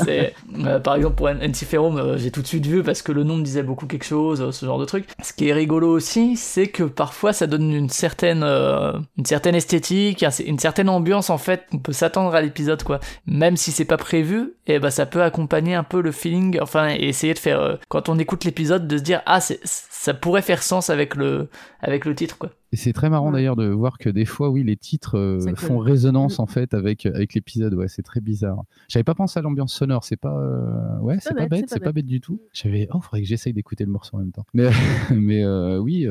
c'est 0.04 0.34
euh, 0.58 0.78
par 0.80 0.94
exemple 0.96 1.16
pour 1.16 1.28
Antiferum, 1.28 1.96
euh, 1.98 2.16
j'ai 2.18 2.30
tout 2.30 2.42
de 2.42 2.46
suite 2.46 2.66
vu 2.66 2.82
parce 2.82 3.02
que 3.02 3.12
le 3.12 3.24
nom 3.24 3.36
me 3.36 3.42
disait 3.42 3.62
beaucoup 3.62 3.86
quelque 3.86 4.04
chose, 4.04 4.50
ce 4.50 4.66
genre 4.66 4.78
de 4.78 4.84
truc. 4.84 5.06
Ce 5.22 5.32
qui 5.32 5.48
est 5.48 5.52
rigolo 5.52 5.90
aussi, 5.90 6.36
c'est 6.36 6.68
que 6.68 6.84
parfois 6.84 7.32
ça 7.32 7.46
donne 7.46 7.72
une 7.72 7.88
certaine 7.90 8.42
euh, 8.42 8.92
une 9.18 9.26
certaine 9.26 9.54
esthétique, 9.54 10.22
un- 10.22 10.30
une 10.46 10.58
certaine 10.58 10.88
ambiance 10.88 11.30
en 11.30 11.38
fait. 11.38 11.64
On 11.72 11.78
peut 11.78 11.92
s'attendre 11.92 12.34
à 12.34 12.45
l'épisode 12.46 12.82
quoi. 12.82 13.00
Même 13.26 13.56
si 13.56 13.72
c'est 13.72 13.84
pas 13.84 13.96
prévu, 13.96 14.54
et 14.66 14.78
ben 14.78 14.90
ça 14.90 15.06
peut 15.06 15.22
accompagner 15.22 15.74
un 15.74 15.84
peu 15.84 16.00
le 16.00 16.12
feeling, 16.12 16.58
enfin 16.60 16.88
et 16.88 17.08
essayer 17.08 17.34
de 17.34 17.38
faire 17.38 17.60
euh, 17.60 17.76
quand 17.88 18.08
on 18.08 18.18
écoute 18.18 18.44
l'épisode 18.44 18.88
de 18.88 18.96
se 18.98 19.02
dire 19.02 19.22
ah 19.26 19.40
c'est 19.40 19.60
ça 19.64 20.14
pourrait 20.14 20.42
faire 20.42 20.62
sens 20.62 20.88
avec 20.88 21.14
le 21.14 21.48
avec 21.80 22.04
le 22.04 22.14
titre 22.14 22.38
quoi. 22.38 22.50
Et 22.72 22.76
c'est 22.76 22.92
très 22.92 23.08
marrant 23.08 23.26
Ouais. 23.28 23.34
d'ailleurs 23.38 23.56
de 23.56 23.68
voir 23.68 23.96
que 23.96 24.10
des 24.10 24.24
fois, 24.24 24.50
oui, 24.50 24.62
les 24.64 24.76
titres 24.76 25.16
euh, 25.16 25.54
font 25.56 25.78
résonance 25.78 26.40
en 26.40 26.46
fait 26.46 26.74
avec, 26.74 27.06
avec 27.06 27.32
l'épisode. 27.34 27.74
Ouais, 27.74 27.88
c'est 27.88 28.02
très 28.02 28.20
bizarre. 28.20 28.64
J'avais 28.88 29.04
pas 29.04 29.14
pensé 29.14 29.38
à 29.38 29.42
l'ambiance 29.42 29.72
sonore. 29.72 30.04
C'est 30.04 30.16
pas, 30.16 30.36
euh, 30.36 30.98
ouais, 31.00 31.16
c'est 31.20 31.34
pas, 31.34 31.46
bête, 31.46 31.66
c'est 31.68 31.80
pas 31.80 31.92
bête 31.92 32.06
du 32.06 32.20
tout. 32.20 32.40
J'avais, 32.52 32.88
oh, 32.92 33.00
faudrait 33.00 33.22
que 33.22 33.26
j'essaye 33.28 33.52
d'écouter 33.52 33.84
le 33.84 33.90
morceau 33.90 34.16
en 34.16 34.20
même 34.20 34.32
temps. 34.32 34.44
Mais, 34.52 34.68
mais 35.14 35.44
euh, 35.44 35.78
oui. 35.78 36.06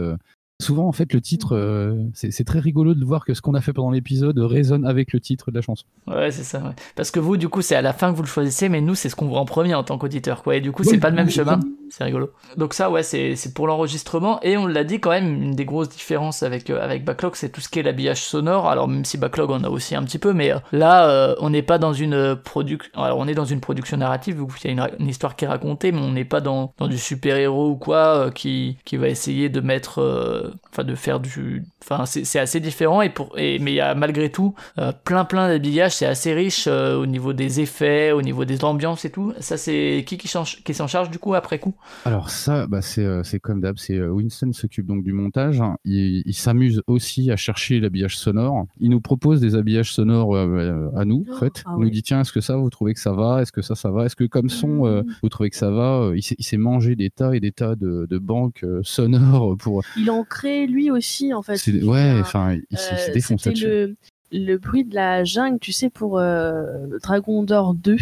Souvent, 0.62 0.88
en 0.88 0.94
fait, 0.94 1.12
le 1.12 1.20
titre, 1.20 1.54
euh, 1.54 1.96
c'est 2.14 2.46
très 2.46 2.60
rigolo 2.60 2.94
de 2.94 3.04
voir 3.04 3.26
que 3.26 3.34
ce 3.34 3.42
qu'on 3.42 3.56
a 3.56 3.62
fait 3.62 3.74
pendant 3.74 3.92
l'épisode 3.92 4.38
résonne 4.40 4.86
avec 4.86 5.12
le 5.12 5.20
titre 5.20 5.52
de 5.52 5.56
la 5.56 5.62
chanson. 5.62 5.86
Ouais, 6.08 6.32
c'est 6.32 6.46
ça. 6.46 6.60
ouais. 6.60 6.72
Parce 6.96 7.12
que 7.12 7.20
vous, 7.20 7.36
du 7.36 7.50
coup, 7.50 7.62
c'est 7.62 7.76
à 7.76 7.82
la 7.82 7.92
fin 7.92 8.10
que 8.12 8.16
vous 8.16 8.24
le 8.24 8.28
choisissez, 8.28 8.70
mais 8.70 8.80
nous, 8.80 8.96
c'est 8.96 9.10
ce 9.10 9.18
qu'on 9.18 9.28
voit 9.28 9.40
en 9.42 9.46
premier 9.46 9.76
en 9.76 9.84
tant 9.84 9.98
qu'auditeur, 9.98 10.44
quoi. 10.44 10.56
Et 10.56 10.62
du 10.62 10.72
coup, 10.72 10.86
c'est 10.86 10.98
pas 10.98 11.10
le 11.10 11.18
même 11.18 11.30
chemin. 11.30 11.60
C'est 11.98 12.04
rigolo. 12.04 12.30
Donc 12.58 12.74
ça, 12.74 12.92
ouais, 12.92 13.04
c'est 13.04 13.38
c'est 13.38 13.54
pour 13.54 13.68
l'enregistrement. 13.68 14.42
Et 14.42 14.58
on 14.58 14.68
l'a 14.68 14.84
dit 14.84 15.00
quand 15.00 15.12
même, 15.12 15.42
une 15.42 15.56
des 15.56 15.64
grosses 15.64 15.88
différences 15.88 16.44
avec 16.44 16.70
euh, 16.70 16.84
avec 16.84 17.06
Backlog, 17.06 17.36
c'est 17.36 17.48
tout 17.48 17.62
ce 17.62 17.70
qui 17.70 17.80
est 17.80 17.84
l'habillage 17.84 18.22
sonore. 18.22 18.68
Alors 18.68 18.90
même 18.90 19.06
si 19.06 19.18
Backlog 19.18 19.50
en 19.50 19.64
a 19.64 19.70
aussi 19.70 19.96
un 19.96 20.04
petit 20.04 20.20
peu, 20.20 20.34
mais 20.34 20.52
euh, 20.52 20.60
là, 20.74 21.10
euh, 21.10 21.36
on 21.40 21.52
n'est 21.52 21.62
pas 21.62 21.78
dans 21.78 21.94
une 21.94 22.36
production. 22.36 22.92
Alors 23.02 23.18
on 23.20 23.30
est 23.30 23.34
dans 23.34 23.46
une 23.46 23.62
production 23.62 23.96
narrative, 23.96 24.42
vu 24.42 24.46
qu'il 24.60 24.70
y 24.70 24.78
a 24.78 24.88
une, 24.90 24.96
une 25.00 25.08
histoire 25.08 25.38
qui 25.38 25.46
est 25.46 25.48
racontée, 25.48 25.94
mais 25.94 26.02
on 26.02 26.12
n'est 26.12 26.26
pas 26.26 26.42
dans 26.42 26.74
dans 26.78 26.90
du 26.90 26.98
super 26.98 27.38
héros 27.38 27.70
ou 27.70 27.78
quoi 27.78 28.30
qui 28.30 28.78
qui 28.84 28.98
va 28.98 29.08
essayer 29.08 29.48
de 29.48 29.62
mettre, 29.62 30.54
enfin 30.74 30.84
de 30.84 30.96
faire 30.96 31.22
du, 31.22 31.64
enfin 31.88 32.06
c'est 32.06 32.40
assez 32.40 32.60
différent. 32.60 33.02
Et 33.02 33.10
pour 33.10 33.38
et 33.38 33.60
mais 33.60 33.72
il 33.72 33.76
y 33.76 33.80
a 33.82 33.94
malgré 33.96 34.30
tout 34.32 34.56
euh, 34.80 34.92
plein 35.04 35.26
plein 35.26 35.48
d'habillage, 35.48 35.94
c'est 35.94 36.06
assez 36.06 36.34
riche 36.34 36.66
euh, 36.68 36.96
au 36.98 37.06
niveau 37.06 37.34
des 37.34 37.60
effets, 37.62 38.12
au 38.12 38.22
niveau 38.22 38.46
des 38.46 38.64
ambiances 38.64 39.06
et 39.06 39.10
tout. 39.12 39.34
Ça 39.40 39.58
c'est 39.58 40.04
qui 40.08 40.18
qui, 40.18 40.28
change- 40.28 40.64
qui 40.64 40.74
s'en 40.74 40.88
charge 40.88 41.10
du 41.10 41.20
coup 41.20 41.34
après 41.36 41.60
coup? 41.60 41.76
Alors 42.06 42.30
ça, 42.30 42.68
bah 42.68 42.82
c'est 42.82 43.06
euh, 43.06 43.24
c'est 43.24 43.40
comme 43.40 43.62
d'hab, 43.62 43.78
c'est 43.78 43.96
euh, 43.98 44.10
Winston 44.10 44.52
s'occupe 44.54 44.88
donc 44.88 45.04
du 45.04 45.14
montage. 45.14 45.62
hein. 45.62 45.78
Il, 45.86 46.24
il 46.26 46.34
s'amuse 46.34 46.82
aussi 46.88 47.32
à 47.32 47.36
chercher 47.36 47.80
l'habillage 47.80 48.18
sonore. 48.18 48.66
Il 48.80 48.90
nous 48.90 49.02
propose 49.02 49.40
des 49.42 49.56
habillages 49.56 49.92
sonores 49.94 50.36
euh, 50.36 50.90
à 50.96 51.06
nous, 51.06 51.26
en 51.32 51.40
fait. 51.40 51.64
Ah 51.66 51.76
il 51.78 51.84
nous 51.84 51.90
dit 51.90 52.02
tiens, 52.04 52.22
est-ce 52.22 52.32
que 52.32 52.42
ça 52.42 52.56
vous 52.56 52.70
trouvez 52.70 52.94
que 52.94 53.00
ça 53.00 53.14
va? 53.14 53.42
Est-ce 53.42 53.52
que 53.52 53.62
ça 53.62 53.76
ça 53.76 53.92
va? 53.92 54.06
Est-ce 54.06 54.16
que 54.16 54.24
comme 54.24 54.50
son 54.50 54.86
euh, 54.86 55.02
Mhm. 55.04 55.14
vous 55.22 55.30
trouvez 55.30 55.50
que 55.50 55.56
ça 55.58 55.70
va? 55.72 56.12
Il 56.16 56.24
s'est 56.24 56.36
il 56.38 56.44
s'est 56.46 56.58
mangé 56.58 56.96
des 56.96 57.10
tas 57.10 57.36
et 57.36 57.40
des 57.40 57.52
tas 57.52 57.76
de, 57.76 58.08
de 58.10 58.18
banques 58.18 58.64
euh, 58.64 58.82
sonores 58.84 59.56
pour. 59.58 59.82
Il 59.98 60.10
en 60.10 60.24
crée 60.24 60.68
lui 60.68 60.90
aussi, 60.92 61.34
en 61.34 61.42
fait. 61.42 61.58
Ouais, 61.84 62.20
enfin, 62.20 62.54
il, 62.54 62.64
il 62.70 62.78
s'est 62.78 63.10
Euh, 63.10 63.14
défoncé 63.14 63.50
C'était 63.52 63.68
là-dessus. 63.68 63.68
le, 63.68 63.96
le 64.32 64.58
bruit 64.58 64.86
de 64.86 64.96
la 64.96 65.24
jungle, 65.24 65.60
tu 65.60 65.72
sais, 65.72 65.90
pour 65.90 66.20
euh, 66.20 66.98
Dragon 67.02 67.44
d'Or 67.44 67.74
2. 67.76 67.98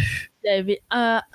Il 0.45 0.49
avait, 0.49 0.81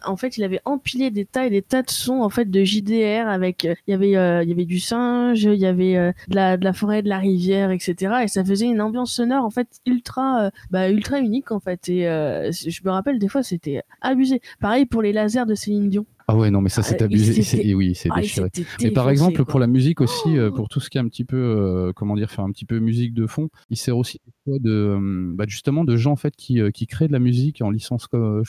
en 0.04 0.16
fait, 0.16 0.36
il 0.36 0.44
avait 0.44 0.60
empilé 0.64 1.10
des 1.10 1.24
tas 1.24 1.46
et 1.46 1.50
des 1.50 1.62
tas 1.62 1.82
de 1.82 1.90
sons 1.90 2.20
en 2.22 2.28
fait 2.28 2.50
de 2.50 2.62
JDR 2.64 3.26
avec, 3.28 3.64
euh, 3.64 3.74
il 3.86 3.92
y 3.92 3.94
avait, 3.94 4.16
euh, 4.16 4.42
il 4.42 4.48
y 4.48 4.52
avait 4.52 4.64
du 4.66 4.80
singe, 4.80 5.44
il 5.44 5.54
y 5.54 5.66
avait 5.66 5.96
euh, 5.96 6.12
de 6.28 6.34
la 6.36 6.56
de 6.56 6.64
la 6.64 6.72
forêt, 6.72 7.02
de 7.02 7.08
la 7.08 7.18
rivière, 7.18 7.70
etc. 7.70 8.14
Et 8.24 8.28
ça 8.28 8.44
faisait 8.44 8.66
une 8.66 8.80
ambiance 8.80 9.12
sonore 9.12 9.44
en 9.44 9.50
fait 9.50 9.68
ultra, 9.86 10.44
euh, 10.46 10.50
bah 10.70 10.90
ultra 10.90 11.18
unique 11.20 11.52
en 11.52 11.60
fait. 11.60 11.88
Et 11.88 12.02
je 12.50 12.80
me 12.84 12.90
rappelle 12.90 13.18
des 13.18 13.28
fois 13.28 13.42
c'était 13.42 13.82
abusé. 14.00 14.40
Pareil 14.60 14.84
pour 14.86 15.02
les 15.02 15.12
lasers 15.12 15.46
de 15.46 15.54
Céline 15.54 15.88
Dion. 15.88 16.06
Ah 16.30 16.36
ouais, 16.36 16.50
non, 16.50 16.60
mais 16.60 16.68
ça 16.68 16.82
c'est 16.82 17.00
Ah, 17.00 17.06
abusé. 17.06 17.40
Et 17.66 17.74
oui, 17.74 17.94
c'est 17.94 18.10
Ah, 18.12 18.20
déchiré. 18.20 18.50
Et 18.80 18.90
par 18.90 19.08
exemple, 19.08 19.36
quoi. 19.36 19.46
pour 19.46 19.60
la 19.60 19.66
musique 19.66 20.02
aussi, 20.02 20.38
Oh. 20.38 20.52
pour 20.52 20.68
tout 20.68 20.78
ce 20.78 20.90
qui 20.90 20.98
est 20.98 21.00
un 21.00 21.08
petit 21.08 21.24
peu, 21.24 21.38
euh, 21.38 21.92
comment 21.96 22.16
dire, 22.16 22.30
faire 22.30 22.44
un 22.44 22.50
petit 22.52 22.66
peu 22.66 22.80
musique 22.80 23.14
de 23.14 23.26
fond, 23.26 23.48
il 23.70 23.78
sert 23.78 23.96
aussi 23.96 24.20
de, 24.46 24.70
euh, 24.70 25.32
bah, 25.34 25.44
justement, 25.48 25.84
de 25.84 25.96
gens 25.96 26.12
en 26.12 26.16
fait 26.16 26.36
qui, 26.36 26.60
qui 26.74 26.86
créent 26.86 27.08
de 27.08 27.14
la 27.14 27.18
musique 27.18 27.62
en 27.62 27.70
licence 27.70 28.08
co- 28.08 28.18
Mm. 28.18 28.44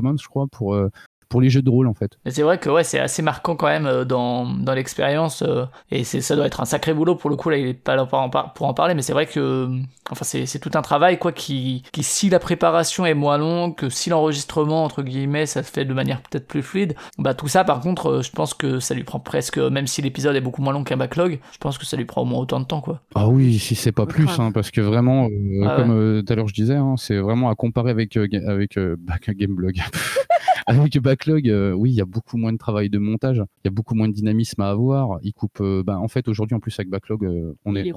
Commons, 0.00 0.16
je 0.16 0.28
crois, 0.28 0.46
pour 0.46 0.74
euh, 0.74 0.88
pour 1.30 1.40
les 1.40 1.48
jeux 1.48 1.62
de 1.62 1.70
rôle 1.70 1.86
en 1.88 1.94
fait. 1.94 2.18
C'est 2.26 2.42
vrai 2.42 2.58
que 2.58 2.68
ouais, 2.68 2.84
c'est 2.84 2.98
assez 2.98 3.22
marquant 3.22 3.56
quand 3.56 3.68
même 3.68 3.86
euh, 3.86 4.04
dans, 4.04 4.44
dans 4.44 4.74
l'expérience 4.74 5.40
euh, 5.42 5.64
et 5.90 6.04
c'est 6.04 6.20
ça 6.20 6.36
doit 6.36 6.44
être 6.46 6.60
un 6.60 6.66
sacré 6.66 6.92
boulot 6.92 7.14
pour 7.14 7.30
le 7.30 7.36
coup 7.36 7.48
là 7.48 7.56
il 7.56 7.66
est 7.68 7.72
pas 7.74 7.96
là 7.96 8.04
pour 8.04 8.18
en, 8.18 8.28
par- 8.28 8.52
pour 8.52 8.66
en 8.66 8.74
parler 8.74 8.94
mais 8.94 9.00
c'est 9.02 9.14
vrai 9.14 9.24
que 9.24 9.40
euh, 9.40 9.78
enfin 10.10 10.24
c'est 10.26 10.44
c'est 10.44 10.58
tout 10.58 10.72
un 10.74 10.82
travail 10.82 11.18
quoi 11.18 11.32
qui 11.32 11.82
qui 11.92 12.02
si 12.02 12.28
la 12.28 12.38
préparation 12.40 13.06
est 13.06 13.14
moins 13.14 13.38
longue 13.38 13.76
que 13.76 13.88
si 13.88 14.10
l'enregistrement 14.10 14.84
entre 14.84 15.02
guillemets 15.02 15.46
ça 15.46 15.62
se 15.62 15.70
fait 15.70 15.84
de 15.86 15.94
manière 15.94 16.20
peut-être 16.20 16.46
plus 16.46 16.62
fluide 16.62 16.94
bah 17.16 17.32
tout 17.32 17.48
ça 17.48 17.64
par 17.64 17.80
contre 17.80 18.10
euh, 18.10 18.22
je 18.22 18.30
pense 18.32 18.52
que 18.52 18.80
ça 18.80 18.94
lui 18.94 19.04
prend 19.04 19.20
presque 19.20 19.56
même 19.58 19.86
si 19.86 20.02
l'épisode 20.02 20.36
est 20.36 20.40
beaucoup 20.40 20.60
moins 20.62 20.72
long 20.72 20.84
qu'un 20.84 20.96
backlog 20.96 21.38
je 21.52 21.58
pense 21.58 21.78
que 21.78 21.86
ça 21.86 21.96
lui 21.96 22.04
prend 22.04 22.22
au 22.22 22.24
moins 22.24 22.40
autant 22.40 22.58
de 22.60 22.64
temps 22.64 22.80
quoi. 22.80 23.00
Ah 23.14 23.28
oui, 23.28 23.58
si 23.58 23.74
c'est 23.74 23.92
pas 23.92 24.06
plus, 24.06 24.28
hein, 24.38 24.50
parce 24.52 24.70
que 24.70 24.80
vraiment, 24.80 25.26
euh, 25.26 25.64
Ah 25.66 25.76
comme 25.76 25.90
euh, 25.92 26.22
tout 26.22 26.32
à 26.32 26.36
l'heure 26.36 26.48
je 26.48 26.54
disais, 26.54 26.74
hein, 26.74 26.94
c'est 26.96 27.18
vraiment 27.18 27.50
à 27.50 27.54
comparer 27.54 27.90
avec 27.90 28.16
euh, 28.16 28.26
avec 28.48 28.76
euh, 28.78 28.96
Gameblog. 29.28 29.76
avec 30.66 30.98
Backlog, 30.98 31.48
euh, 31.48 31.72
oui, 31.72 31.90
il 31.90 31.94
y 31.94 32.00
a 32.00 32.06
beaucoup 32.06 32.36
moins 32.36 32.52
de 32.52 32.58
travail 32.58 32.90
de 32.90 32.98
montage, 32.98 33.42
il 33.64 33.66
y 33.66 33.68
a 33.68 33.70
beaucoup 33.70 33.94
moins 33.94 34.08
de 34.08 34.14
dynamisme 34.14 34.60
à 34.60 34.70
avoir. 34.70 35.18
Il 35.22 35.32
coupe, 35.32 35.60
euh, 35.60 35.82
bah, 35.82 35.98
en 35.98 36.08
fait, 36.08 36.28
aujourd'hui 36.28 36.54
en 36.54 36.60
plus 36.60 36.78
avec 36.78 36.90
Backlog, 36.90 37.24
euh, 37.24 37.54
on 37.64 37.76
est 37.76 37.92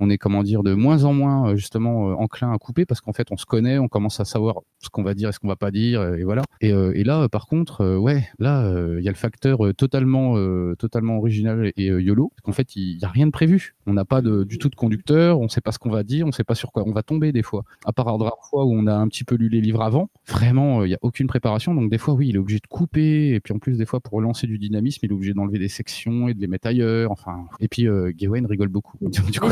on 0.00 0.10
est 0.10 0.18
comment 0.18 0.42
dire 0.42 0.62
de 0.62 0.74
moins 0.74 1.04
en 1.04 1.12
moins 1.12 1.50
euh, 1.50 1.56
justement 1.56 2.08
enclin 2.20 2.52
à 2.52 2.58
couper 2.58 2.84
parce 2.86 3.00
qu'en 3.00 3.12
fait 3.12 3.28
on 3.30 3.36
se 3.36 3.46
connaît, 3.46 3.78
on 3.78 3.88
commence 3.88 4.20
à 4.20 4.24
savoir 4.24 4.60
ce 4.78 4.88
qu'on 4.90 5.02
va 5.02 5.14
dire 5.14 5.28
et 5.28 5.32
ce 5.32 5.38
qu'on 5.38 5.48
va 5.48 5.56
pas 5.56 5.70
dire 5.70 6.02
et 6.14 6.24
voilà. 6.24 6.42
Et, 6.60 6.68
et 6.70 7.04
là 7.04 7.28
par 7.28 7.46
contre 7.46 7.96
ouais 7.96 8.28
là 8.38 8.72
il 8.98 9.04
y 9.04 9.08
a 9.08 9.10
le 9.10 9.16
facteur 9.16 9.58
totalement 9.76 10.34
totalement 10.76 11.18
original 11.18 11.72
et 11.76 11.86
yolo 11.86 12.30
parce 12.30 12.42
qu'en 12.42 12.52
fait 12.52 12.76
il 12.76 12.98
y 12.98 13.04
a 13.04 13.08
rien 13.08 13.26
de 13.26 13.32
prévu. 13.32 13.74
On 13.86 13.92
n'a 13.92 14.04
pas 14.04 14.22
de, 14.22 14.44
du 14.44 14.58
tout 14.58 14.68
de 14.68 14.74
conducteur, 14.74 15.40
on 15.40 15.48
sait 15.48 15.60
pas 15.60 15.72
ce 15.72 15.78
qu'on 15.78 15.90
va 15.90 16.02
dire, 16.02 16.26
on 16.26 16.32
sait 16.32 16.44
pas 16.44 16.54
sur 16.54 16.72
quoi 16.72 16.84
on 16.86 16.92
va 16.92 17.02
tomber 17.02 17.32
des 17.32 17.42
fois. 17.42 17.64
À 17.84 17.92
part 17.92 18.18
de 18.18 18.24
rares 18.24 18.44
fois 18.50 18.64
où 18.64 18.72
on 18.72 18.86
a 18.86 18.94
un 18.94 19.08
petit 19.08 19.24
peu 19.24 19.34
lu 19.34 19.48
les 19.48 19.60
livres 19.60 19.82
avant, 19.82 20.10
vraiment 20.26 20.84
il 20.84 20.90
y 20.90 20.94
a 20.94 20.98
aucune 21.02 21.26
préparation 21.26 21.74
donc 21.74 21.90
des 21.90 21.98
fois 21.98 22.07
oui 22.12 22.28
il 22.28 22.36
est 22.36 22.38
obligé 22.38 22.58
de 22.58 22.66
couper 22.66 23.34
et 23.34 23.40
puis 23.40 23.52
en 23.54 23.58
plus 23.58 23.76
des 23.78 23.86
fois 23.86 24.00
pour 24.00 24.14
relancer 24.14 24.46
du 24.46 24.58
dynamisme 24.58 25.00
il 25.02 25.10
est 25.10 25.14
obligé 25.14 25.34
d'enlever 25.34 25.58
des 25.58 25.68
sections 25.68 26.28
et 26.28 26.34
de 26.34 26.40
les 26.40 26.46
mettre 26.46 26.68
ailleurs 26.68 27.10
enfin 27.10 27.46
et 27.60 27.68
puis 27.68 27.86
euh, 27.86 28.12
Gawain 28.16 28.46
rigole 28.46 28.68
beaucoup. 28.68 28.96
Du 29.28 29.40
coup, 29.40 29.48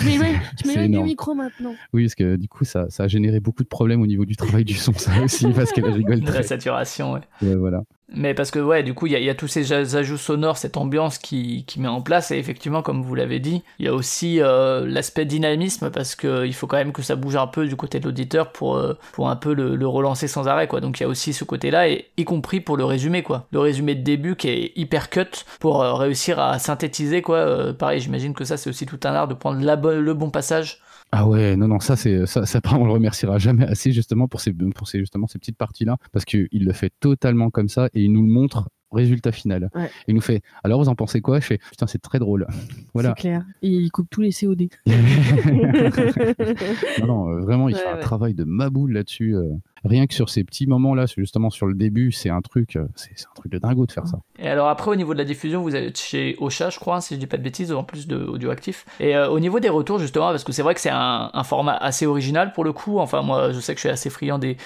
Mais 0.66 0.74
du 0.76 0.80
énorme. 0.84 1.06
micro 1.06 1.34
maintenant. 1.34 1.74
Oui, 1.92 2.04
parce 2.04 2.14
que 2.14 2.36
du 2.36 2.48
coup, 2.48 2.64
ça, 2.64 2.88
ça 2.90 3.04
a 3.04 3.08
généré 3.08 3.40
beaucoup 3.40 3.62
de 3.62 3.68
problèmes 3.68 4.00
au 4.00 4.06
niveau 4.06 4.24
du 4.24 4.36
travail 4.36 4.64
du 4.64 4.74
son, 4.74 4.92
ça 4.92 5.22
aussi, 5.22 5.46
parce 5.54 5.72
qu'elle 5.72 5.84
rigole 5.90 6.20
la 6.20 6.32
très. 6.32 6.42
saturation 6.42 7.12
ouais. 7.12 7.20
Ouais, 7.42 7.54
voilà. 7.54 7.82
Mais 8.08 8.34
parce 8.34 8.52
que 8.52 8.60
ouais, 8.60 8.84
du 8.84 8.94
coup, 8.94 9.06
il 9.06 9.12
y, 9.12 9.28
a- 9.28 9.34
tous 9.34 9.48
ces 9.48 9.72
ajouts 9.72 10.16
sonores, 10.16 10.58
cette 10.58 10.76
ambiance 10.76 11.18
qui, 11.18 11.64
qui 11.66 11.80
met 11.80 11.88
en 11.88 12.00
place, 12.00 12.30
et 12.30 12.38
effectivement, 12.38 12.80
comme 12.80 13.02
vous 13.02 13.14
l'avez 13.16 13.40
dit, 13.40 13.62
il 13.80 13.86
y 13.86 13.88
a 13.88 13.94
aussi 13.94 14.40
euh, 14.40 14.86
l'aspect 14.86 15.24
dynamisme, 15.24 15.90
parce 15.90 16.14
que 16.14 16.46
il 16.46 16.54
faut 16.54 16.68
quand 16.68 16.76
même 16.76 16.92
que 16.92 17.02
ça 17.02 17.16
bouge 17.16 17.34
un 17.36 17.48
peu 17.48 17.66
du 17.66 17.74
côté 17.74 17.98
de 17.98 18.04
l'auditeur 18.04 18.52
pour, 18.52 18.76
euh, 18.76 18.96
pour 19.12 19.28
un 19.28 19.34
peu 19.36 19.54
le, 19.54 19.86
relancer 19.88 20.28
sans 20.28 20.46
arrêt, 20.46 20.68
quoi. 20.68 20.80
Donc 20.80 21.00
il 21.00 21.02
y 21.02 21.06
a 21.06 21.08
aussi 21.08 21.32
ce 21.32 21.42
côté-là, 21.44 21.88
y 21.88 22.24
compris 22.24 22.60
pour 22.60 22.76
le 22.76 22.84
résumé, 22.84 23.22
quoi. 23.24 23.48
Le 23.50 23.58
résumé 23.58 23.94
de 23.96 24.02
début 24.02 24.36
qui 24.36 24.48
est 24.48 24.72
hyper 24.76 25.10
cut 25.10 25.44
pour 25.58 25.82
euh, 25.82 25.94
réussir 25.94 26.38
à 26.38 26.58
synthétiser, 26.60 27.22
quoi. 27.22 27.38
Euh, 27.38 27.72
pareil, 27.72 28.00
j'imagine 28.00 28.34
que 28.34 28.44
ça, 28.44 28.56
c'est 28.56 28.70
aussi 28.70 28.86
tout 28.86 29.00
un 29.04 29.14
art 29.14 29.26
de 29.28 29.34
prendre 29.34 29.60
la 29.60 29.76
le 29.76 30.14
bon 30.14 30.30
passage. 30.30 30.80
Ah 31.18 31.26
ouais, 31.26 31.56
non, 31.56 31.66
non, 31.66 31.80
ça, 31.80 31.96
c'est, 31.96 32.26
ça, 32.26 32.44
ça, 32.44 32.60
on 32.72 32.84
le 32.84 32.92
remerciera 32.92 33.38
jamais 33.38 33.64
assez, 33.64 33.90
justement, 33.90 34.28
pour 34.28 34.42
ces, 34.42 34.52
pour 34.52 34.86
ces, 34.86 34.98
justement, 34.98 35.26
ces 35.26 35.38
petites 35.38 35.56
parties-là, 35.56 35.96
parce 36.12 36.26
qu'il 36.26 36.46
le 36.52 36.72
fait 36.74 36.92
totalement 37.00 37.48
comme 37.48 37.70
ça, 37.70 37.88
et 37.94 38.02
il 38.02 38.12
nous 38.12 38.20
le 38.20 38.28
montre 38.28 38.68
résultat 38.92 39.32
final. 39.32 39.70
Ouais. 39.74 39.90
Il 40.08 40.14
nous 40.14 40.20
fait, 40.20 40.42
alors 40.62 40.78
vous 40.82 40.90
en 40.90 40.94
pensez 40.94 41.22
quoi? 41.22 41.40
Je 41.40 41.46
fais, 41.46 41.58
putain, 41.70 41.86
c'est 41.86 42.02
très 42.02 42.18
drôle. 42.18 42.46
Voilà. 42.92 43.14
C'est 43.16 43.22
clair. 43.22 43.46
Et 43.62 43.68
il 43.70 43.90
coupe 43.90 44.08
tous 44.10 44.20
les 44.20 44.30
COD. 44.30 44.68
non, 47.00 47.06
non, 47.06 47.30
euh, 47.30 47.40
vraiment, 47.40 47.70
il 47.70 47.76
Ouais, 47.76 47.80
fait 47.80 47.88
un 47.88 47.96
travail 47.96 48.34
de 48.34 48.44
maboule 48.44 48.92
là-dessus. 48.92 49.34
Euh. 49.84 49.88
rien 49.88 50.06
que 50.06 50.14
sur 50.14 50.28
ces 50.28 50.44
petits 50.44 50.66
moments-là, 50.66 51.06
justement 51.06 51.50
sur 51.50 51.66
le 51.66 51.74
début, 51.74 52.12
c'est 52.12 52.30
un 52.30 52.40
truc, 52.40 52.76
euh, 52.76 52.86
c'est 52.94 53.10
un 53.10 53.34
truc 53.34 53.52
de 53.52 53.58
dingo 53.58 53.86
de 53.86 53.92
faire 53.92 54.06
ça. 54.06 54.18
Et 54.38 54.48
alors 54.48 54.68
après, 54.68 54.90
au 54.90 54.96
niveau 54.96 55.12
de 55.12 55.18
la 55.18 55.24
diffusion, 55.24 55.62
vous 55.62 55.74
êtes 55.74 55.98
chez 55.98 56.36
Ocha, 56.38 56.70
je 56.70 56.78
crois, 56.78 57.00
si 57.00 57.14
je 57.14 57.20
dis 57.20 57.26
pas 57.26 57.36
de 57.36 57.42
bêtises, 57.42 57.72
en 57.72 57.84
plus 57.84 58.06
de 58.06 58.16
Audioactif. 58.16 58.86
Et 59.00 59.16
euh, 59.16 59.28
au 59.28 59.40
niveau 59.40 59.60
des 59.60 59.68
retours, 59.68 59.98
justement, 59.98 60.30
parce 60.30 60.44
que 60.44 60.52
c'est 60.52 60.62
vrai 60.62 60.74
que 60.74 60.80
c'est 60.80 60.90
un, 60.92 61.30
format 61.44 61.76
assez 61.76 62.06
original 62.06 62.52
pour 62.52 62.64
le 62.64 62.72
coup. 62.72 62.98
Enfin, 62.98 63.22
moi, 63.22 63.52
je 63.52 63.60
sais 63.60 63.74
que 63.74 63.78
je 63.78 63.86
suis 63.86 63.88
assez 63.88 64.10
friand 64.10 64.38
des, 64.38 64.56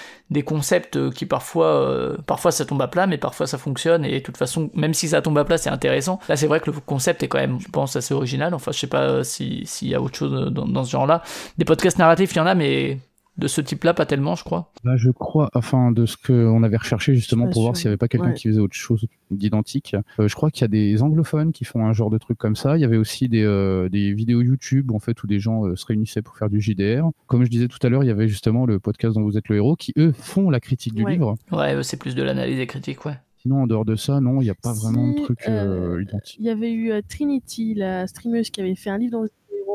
concepts 0.43 1.11
qui 1.11 1.25
parfois, 1.25 2.15
parfois 2.25 2.51
ça 2.51 2.65
tombe 2.65 2.81
à 2.81 2.87
plat, 2.87 3.05
mais 3.05 3.17
parfois 3.17 3.45
ça 3.45 3.57
fonctionne. 3.57 4.03
Et 4.03 4.19
de 4.19 4.19
toute 4.19 4.37
façon, 4.37 4.71
même 4.73 4.93
si 4.93 5.09
ça 5.09 5.21
tombe 5.21 5.37
à 5.37 5.45
plat, 5.45 5.57
c'est 5.57 5.69
intéressant. 5.69 6.19
Là, 6.27 6.35
c'est 6.35 6.47
vrai 6.47 6.59
que 6.59 6.71
le 6.71 6.79
concept 6.79 7.21
est 7.23 7.27
quand 7.27 7.37
même, 7.37 7.59
je 7.59 7.69
pense, 7.69 7.95
assez 7.95 8.13
original. 8.13 8.53
Enfin, 8.53 8.71
je 8.71 8.79
sais 8.79 8.87
pas 8.87 9.23
s'il 9.23 9.87
y 9.87 9.93
a 9.93 10.01
autre 10.01 10.17
chose 10.17 10.51
dans 10.51 10.83
ce 10.83 10.89
genre-là. 10.89 11.21
Des 11.57 11.65
podcasts 11.65 11.99
narratifs, 11.99 12.33
il 12.33 12.37
y 12.37 12.41
en 12.41 12.47
a, 12.47 12.55
mais 12.55 12.97
de 13.37 13.47
ce 13.47 13.61
type-là, 13.61 13.93
pas 13.93 14.05
tellement, 14.05 14.35
je 14.35 14.43
crois. 14.43 14.71
Bah, 14.83 14.97
je 14.97 15.09
crois, 15.09 15.49
enfin, 15.53 15.91
de 15.91 16.05
ce 16.05 16.17
qu'on 16.17 16.63
avait 16.63 16.77
recherché 16.77 17.15
justement 17.15 17.49
pour 17.49 17.61
voir 17.61 17.77
s'il 17.77 17.87
n'y 17.87 17.89
avait 17.89 17.97
pas 17.97 18.07
quelqu'un 18.07 18.33
qui 18.33 18.49
faisait 18.49 18.59
autre 18.59 18.75
chose 18.75 19.05
d'identique. 19.31 19.95
Euh, 20.19 20.27
je 20.27 20.35
crois 20.35 20.51
qu'il 20.51 20.61
y 20.61 20.65
a 20.65 20.67
des 20.67 21.01
anglophones 21.01 21.51
qui 21.53 21.63
font 21.63 21.85
un 21.85 21.93
genre 21.93 22.09
de 22.09 22.17
truc 22.17 22.37
comme 22.37 22.55
ça. 22.55 22.77
Il 22.77 22.81
y 22.81 22.85
avait 22.85 22.97
aussi 22.97 23.29
des, 23.29 23.43
euh, 23.43 23.89
des 23.89 24.13
vidéos 24.13 24.41
YouTube, 24.41 24.91
en 24.91 24.99
fait, 24.99 25.23
où 25.23 25.27
des 25.27 25.39
gens 25.39 25.65
euh, 25.65 25.75
se 25.75 25.85
réunissaient 25.85 26.21
pour 26.21 26.37
faire 26.37 26.49
du 26.49 26.59
JDR. 26.59 27.09
Comme 27.27 27.45
je 27.45 27.49
disais 27.49 27.67
tout 27.67 27.79
à 27.81 27.89
l'heure, 27.89 28.03
il 28.03 28.07
y 28.07 28.11
avait 28.11 28.27
justement 28.27 28.65
le 28.65 28.79
podcast 28.79 29.15
dont 29.15 29.23
vous 29.23 29.37
êtes 29.37 29.47
le 29.47 29.55
héros, 29.55 29.75
qui 29.75 29.93
eux 29.97 30.11
font 30.11 30.49
la 30.49 30.59
critique 30.59 30.93
du 30.93 31.05
livre. 31.05 31.35
Ouais, 31.51 31.81
c'est 31.83 31.97
plus 31.97 32.15
de 32.15 32.23
l'analyse 32.23 32.59
et 32.59 32.67
critique, 32.67 33.05
ouais. 33.05 33.17
Sinon, 33.37 33.63
en 33.63 33.67
dehors 33.67 33.85
de 33.85 33.95
ça, 33.95 34.19
non, 34.19 34.41
il 34.41 34.43
n'y 34.43 34.51
a 34.51 34.55
pas 34.55 34.73
vraiment 34.73 35.07
de 35.07 35.23
truc 35.23 35.39
identique. 35.47 36.37
Il 36.37 36.45
y 36.45 36.49
avait 36.49 36.71
eu 36.71 36.91
Trinity, 37.09 37.73
la 37.73 38.05
streameuse, 38.05 38.51
qui 38.51 38.61
avait 38.61 38.75
fait 38.75 38.91
un 38.91 38.99
livre 38.99 39.13
dont 39.13 39.27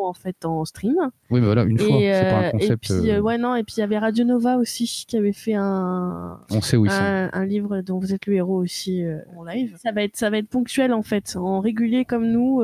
en 0.05 0.13
fait 0.13 0.45
en 0.45 0.65
stream. 0.65 0.97
Oui, 1.31 1.41
mais 1.41 1.47
voilà, 1.47 1.65
une 1.65 1.79
fois, 1.79 1.89
c'est 1.89 2.23
pas 2.23 2.37
un 2.37 2.43
euh, 2.45 2.51
concept. 2.51 2.91
Et 2.91 3.01
puis, 3.01 3.11
euh, 3.11 3.17
euh, 3.17 3.21
ouais, 3.21 3.39
non, 3.39 3.57
et 3.57 3.65
puis 3.65 3.75
il 3.79 3.81
y 3.81 3.83
avait 3.83 3.99
Radio 3.99 4.25
Nova 4.25 4.57
aussi 4.57 5.05
qui 5.09 5.17
avait 5.17 5.33
fait 5.33 5.55
un. 5.55 6.39
On 6.51 6.61
sait 6.61 6.77
où 6.77 6.87
un, 6.89 7.31
un 7.33 7.45
livre 7.45 7.81
dont 7.81 7.99
vous 7.99 8.13
êtes 8.13 8.27
le 8.27 8.35
héros 8.35 8.59
aussi 8.59 9.03
en 9.37 9.45
live. 9.45 9.77
Ça 9.83 9.93
va 9.93 10.03
être, 10.03 10.17
ça 10.17 10.31
va 10.31 10.39
être 10.39 10.49
ponctuel 10.49 10.93
en 10.93 11.03
fait, 11.03 11.37
en 11.37 11.61
régulier 11.61 12.05
comme 12.05 12.27
nous. 12.27 12.63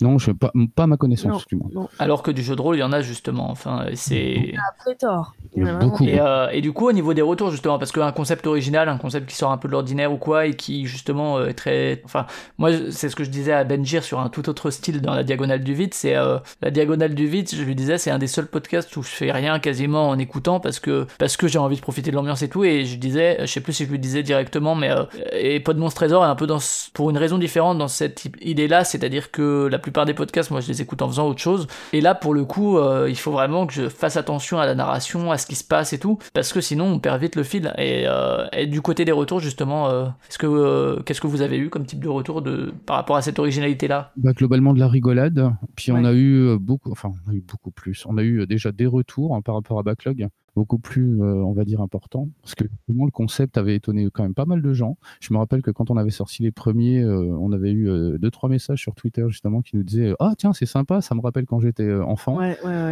Non, 0.00 0.18
je 0.18 0.32
pas, 0.32 0.52
pas 0.74 0.86
ma 0.86 0.96
connaissance, 0.96 1.44
non, 1.72 1.88
Alors 1.98 2.22
que 2.22 2.30
du 2.30 2.42
jeu 2.42 2.56
de 2.56 2.60
rôle, 2.60 2.76
il 2.76 2.80
y 2.80 2.84
en 2.84 2.92
a 2.92 3.00
justement. 3.00 3.50
Enfin, 3.50 3.86
c'est. 3.94 4.54
Après 4.70 4.94
tort. 4.94 5.34
Il 5.54 5.62
y 5.62 5.70
en 5.70 5.76
a 5.76 5.78
beaucoup. 5.78 6.04
Et, 6.04 6.18
et, 6.52 6.60
du 6.60 6.72
coup, 6.72 6.88
au 6.88 6.92
niveau 6.92 7.14
des 7.14 7.22
retours, 7.22 7.50
justement, 7.50 7.78
parce 7.78 7.92
qu'un 7.92 8.12
concept 8.12 8.46
original, 8.46 8.88
un 8.88 8.98
concept 8.98 9.28
qui 9.28 9.36
sort 9.36 9.52
un 9.52 9.58
peu 9.58 9.68
de 9.68 9.72
l'ordinaire 9.72 10.12
ou 10.12 10.16
quoi, 10.16 10.46
et 10.46 10.54
qui 10.54 10.86
justement 10.86 11.44
est 11.44 11.54
très. 11.54 12.02
Enfin, 12.04 12.26
moi, 12.58 12.70
c'est 12.90 13.08
ce 13.08 13.16
que 13.16 13.24
je 13.24 13.30
disais 13.30 13.52
à 13.52 13.64
Benjir 13.64 14.04
sur 14.04 14.20
un 14.20 14.28
tout 14.28 14.48
autre 14.48 14.70
style 14.70 15.00
dans 15.00 15.14
la 15.14 15.24
diagonale 15.24 15.62
du 15.62 15.74
vide, 15.74 15.94
c'est 15.94 16.14
la 16.60 16.70
diagonale 16.72 17.14
du 17.14 17.26
vide, 17.26 17.48
je 17.54 17.62
lui 17.62 17.74
disais, 17.74 17.98
c'est 17.98 18.10
un 18.10 18.18
des 18.18 18.26
seuls 18.26 18.46
podcasts 18.46 18.96
où 18.96 19.02
je 19.02 19.08
fais 19.08 19.30
rien 19.30 19.58
quasiment 19.58 20.08
en 20.08 20.18
écoutant 20.18 20.60
parce 20.60 20.80
que, 20.80 21.06
parce 21.18 21.36
que 21.36 21.48
j'ai 21.48 21.58
envie 21.58 21.76
de 21.76 21.80
profiter 21.80 22.10
de 22.10 22.16
l'ambiance 22.16 22.42
et 22.42 22.48
tout. 22.48 22.64
Et 22.64 22.84
je 22.84 22.96
disais, 22.96 23.38
je 23.40 23.46
sais 23.46 23.60
plus 23.60 23.72
si 23.72 23.84
je 23.84 23.90
lui 23.90 23.98
disais 23.98 24.22
directement, 24.22 24.74
mais 24.74 24.90
euh, 24.90 25.04
et 25.32 25.60
Pod 25.60 25.76
Monstre 25.76 26.00
Trésor 26.00 26.24
est 26.24 26.28
un 26.28 26.34
peu 26.34 26.46
dans, 26.46 26.58
pour 26.94 27.10
une 27.10 27.18
raison 27.18 27.38
différente 27.38 27.78
dans 27.78 27.88
cette 27.88 28.28
idée-là, 28.40 28.84
c'est-à-dire 28.84 29.30
que 29.30 29.68
la 29.70 29.78
plupart 29.78 30.06
des 30.06 30.14
podcasts, 30.14 30.50
moi 30.50 30.60
je 30.60 30.68
les 30.68 30.82
écoute 30.82 31.02
en 31.02 31.08
faisant 31.08 31.28
autre 31.28 31.40
chose. 31.40 31.66
Et 31.92 32.00
là, 32.00 32.14
pour 32.14 32.34
le 32.34 32.44
coup, 32.44 32.78
euh, 32.78 33.06
il 33.08 33.16
faut 33.16 33.32
vraiment 33.32 33.66
que 33.66 33.72
je 33.72 33.88
fasse 33.88 34.16
attention 34.16 34.58
à 34.58 34.66
la 34.66 34.74
narration, 34.74 35.30
à 35.30 35.38
ce 35.38 35.46
qui 35.46 35.54
se 35.54 35.64
passe 35.64 35.92
et 35.92 35.98
tout, 35.98 36.18
parce 36.34 36.52
que 36.52 36.60
sinon 36.60 36.86
on 36.86 36.98
perd 36.98 37.20
vite 37.20 37.36
le 37.36 37.42
fil. 37.42 37.72
Et, 37.78 38.04
euh, 38.06 38.46
du 38.66 38.80
côté 38.80 39.04
des 39.04 39.12
retours, 39.12 39.40
justement, 39.40 39.90
est-ce 40.28 40.38
que 40.38 41.00
qu'est-ce 41.02 41.20
que 41.20 41.26
vous 41.26 41.42
avez 41.42 41.58
eu 41.58 41.68
comme 41.68 41.84
type 41.84 42.00
de 42.00 42.08
retour 42.08 42.42
de 42.42 42.72
par 42.86 42.96
rapport 42.96 43.16
à 43.16 43.22
cette 43.22 43.38
originalité-là? 43.38 44.12
Bah, 44.16 44.32
Globalement 44.32 44.72
de 44.72 44.80
la 44.80 44.88
rigolade. 44.88 45.52
Puis 45.76 45.92
on 45.92 46.04
a 46.04 46.12
eu 46.12 46.58
beaucoup, 46.62 46.90
enfin 46.90 47.12
on 47.26 47.30
a 47.30 47.34
eu 47.34 47.40
beaucoup 47.42 47.70
plus. 47.70 48.04
On 48.06 48.16
a 48.18 48.22
eu 48.22 48.40
euh, 48.40 48.46
déjà 48.46 48.72
des 48.72 48.86
retours 48.86 49.34
hein, 49.34 49.42
par 49.42 49.54
rapport 49.54 49.78
à 49.78 49.82
Backlog, 49.82 50.28
beaucoup 50.56 50.78
plus, 50.78 51.20
euh, 51.20 51.42
on 51.44 51.52
va 51.52 51.64
dire, 51.64 51.80
importants. 51.80 52.28
Parce 52.42 52.54
que 52.54 52.64
le 52.64 53.10
concept 53.10 53.58
avait 53.58 53.76
étonné 53.76 54.08
quand 54.12 54.22
même 54.22 54.34
pas 54.34 54.44
mal 54.44 54.62
de 54.62 54.72
gens. 54.72 54.96
Je 55.20 55.32
me 55.32 55.38
rappelle 55.38 55.62
que 55.62 55.70
quand 55.70 55.90
on 55.90 55.96
avait 55.96 56.10
sorti 56.10 56.42
les 56.42 56.52
premiers, 56.52 57.02
euh, 57.02 57.36
on 57.38 57.52
avait 57.52 57.72
eu 57.72 58.18
deux, 58.18 58.30
trois 58.30 58.48
messages 58.48 58.80
sur 58.80 58.94
Twitter 58.94 59.24
justement 59.28 59.62
qui 59.62 59.76
nous 59.76 59.82
disaient 59.82 60.14
Ah, 60.20 60.32
tiens, 60.36 60.52
c'est 60.52 60.66
sympa, 60.66 61.00
ça 61.00 61.14
me 61.14 61.20
rappelle 61.20 61.46
quand 61.46 61.60
j'étais 61.60 61.92
enfant. 61.92 62.38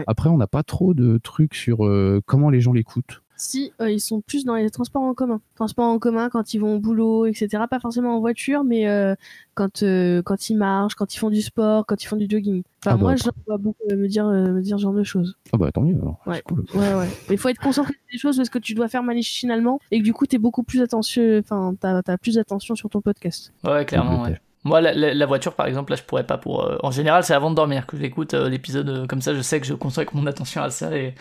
Après, 0.07 0.29
on 0.29 0.37
n'a 0.37 0.47
pas 0.47 0.63
trop 0.63 0.95
de 0.95 1.19
trucs 1.19 1.55
sur 1.55 1.79
comment 2.27 2.51
les 2.51 2.61
gens 2.61 2.73
l'écoutent. 2.73 3.23
Si, 3.41 3.73
euh, 3.81 3.91
ils 3.91 4.01
sont 4.01 4.21
plus 4.21 4.45
dans 4.45 4.55
les 4.55 4.69
transports 4.69 5.01
en 5.01 5.15
commun. 5.15 5.41
Transports 5.55 5.87
en 5.87 5.99
commun 5.99 6.29
quand 6.29 6.53
ils 6.53 6.59
vont 6.59 6.75
au 6.77 6.79
boulot, 6.79 7.25
etc. 7.25 7.65
Pas 7.71 7.81
forcément 7.81 8.15
en 8.15 8.21
voiture, 8.21 8.65
mais 8.65 8.87
euh, 8.87 9.15
quand, 9.55 9.83
euh, 9.83 10.21
quand 10.21 10.51
ils 10.51 10.57
marchent, 10.57 10.95
quand 10.95 11.15
ils 11.15 11.17
font 11.17 11.31
du 11.31 11.41
sport, 11.41 11.87
quand 11.87 12.05
ils 12.05 12.07
font 12.07 12.17
du 12.17 12.27
jogging. 12.29 12.63
Enfin, 12.85 12.91
ah 12.93 12.97
bah, 12.97 13.01
moi, 13.01 13.17
je 13.17 13.25
vois 13.47 13.57
beaucoup 13.57 13.83
me 13.91 14.09
dire, 14.09 14.27
me 14.27 14.61
dire 14.61 14.77
ce 14.77 14.83
genre 14.83 14.93
de 14.93 15.05
choses. 15.05 15.39
Ah 15.55 15.57
bah 15.57 15.73
tant 15.73 15.81
mieux 15.81 15.97
alors. 15.97 16.21
Ouais, 16.27 16.43
cool. 16.43 16.67
ouais, 16.75 16.95
ouais. 16.95 17.09
Mais 17.31 17.37
il 17.37 17.39
faut 17.39 17.49
être 17.49 17.61
concentré 17.61 17.95
sur 17.95 18.13
des 18.13 18.19
choses 18.19 18.37
parce 18.37 18.51
que 18.51 18.59
tu 18.59 18.75
dois 18.75 18.89
faire 18.89 19.03
machinalement 19.03 19.81
et 19.91 20.01
que 20.01 20.05
du 20.05 20.13
coup, 20.13 20.27
tu 20.27 20.37
es 20.37 20.39
beaucoup 20.39 20.63
plus 20.63 20.83
attention, 20.83 21.39
enfin, 21.39 21.75
t'as 21.81 22.03
as 22.07 22.19
plus 22.19 22.35
d'attention 22.35 22.75
sur 22.75 22.91
ton 22.91 23.01
podcast. 23.01 23.55
Ouais, 23.65 23.87
clairement, 23.87 24.25
ouais. 24.25 24.39
Moi, 24.63 24.83
la, 24.83 25.27
voiture, 25.27 25.55
par 25.55 25.67
exemple, 25.67 25.91
là, 25.91 25.97
je 25.97 26.03
pourrais 26.03 26.27
pas 26.27 26.37
pour. 26.37 26.63
Euh, 26.63 26.77
en 26.83 26.91
général, 26.91 27.25
c'est 27.25 27.33
avant 27.33 27.51
de 27.51 27.55
dormir 27.55 27.87
que 27.87 27.97
j'écoute 27.97 28.35
euh, 28.35 28.51
l'épisode 28.51 28.89
euh, 28.91 29.07
comme 29.07 29.23
ça. 29.23 29.35
Je 29.35 29.41
sais 29.41 29.59
que 29.59 29.67
je 29.67 29.73
consacre 29.73 30.15
mon 30.15 30.27
attention 30.27 30.61
à 30.61 30.69
ça 30.69 30.95
et, 30.95 31.15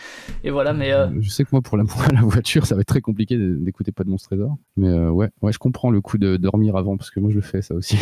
et 0.44 0.50
voilà. 0.50 0.74
Mais 0.74 0.92
je 1.20 1.30
sais 1.30 1.44
que 1.44 1.48
moi, 1.52 1.62
pour 1.62 1.78
la, 1.78 1.84
la, 2.12 2.20
voiture, 2.20 2.66
ça 2.66 2.74
va 2.74 2.82
être 2.82 2.88
très 2.88 3.00
compliqué 3.00 3.38
d'écouter 3.38 3.92
pas 3.92 4.04
de 4.04 4.10
Monstre 4.10 4.28
Trésor. 4.28 4.58
Mais 4.76 4.90
ouais, 4.90 5.30
ouais, 5.40 5.52
je 5.52 5.58
comprends 5.58 5.90
le 5.90 6.02
coup 6.02 6.18
de 6.18 6.36
dormir 6.36 6.76
avant 6.76 6.98
parce 6.98 7.10
que 7.10 7.18
moi, 7.18 7.30
je 7.30 7.36
le 7.36 7.40
fais 7.40 7.62
ça 7.62 7.74
aussi. 7.74 7.96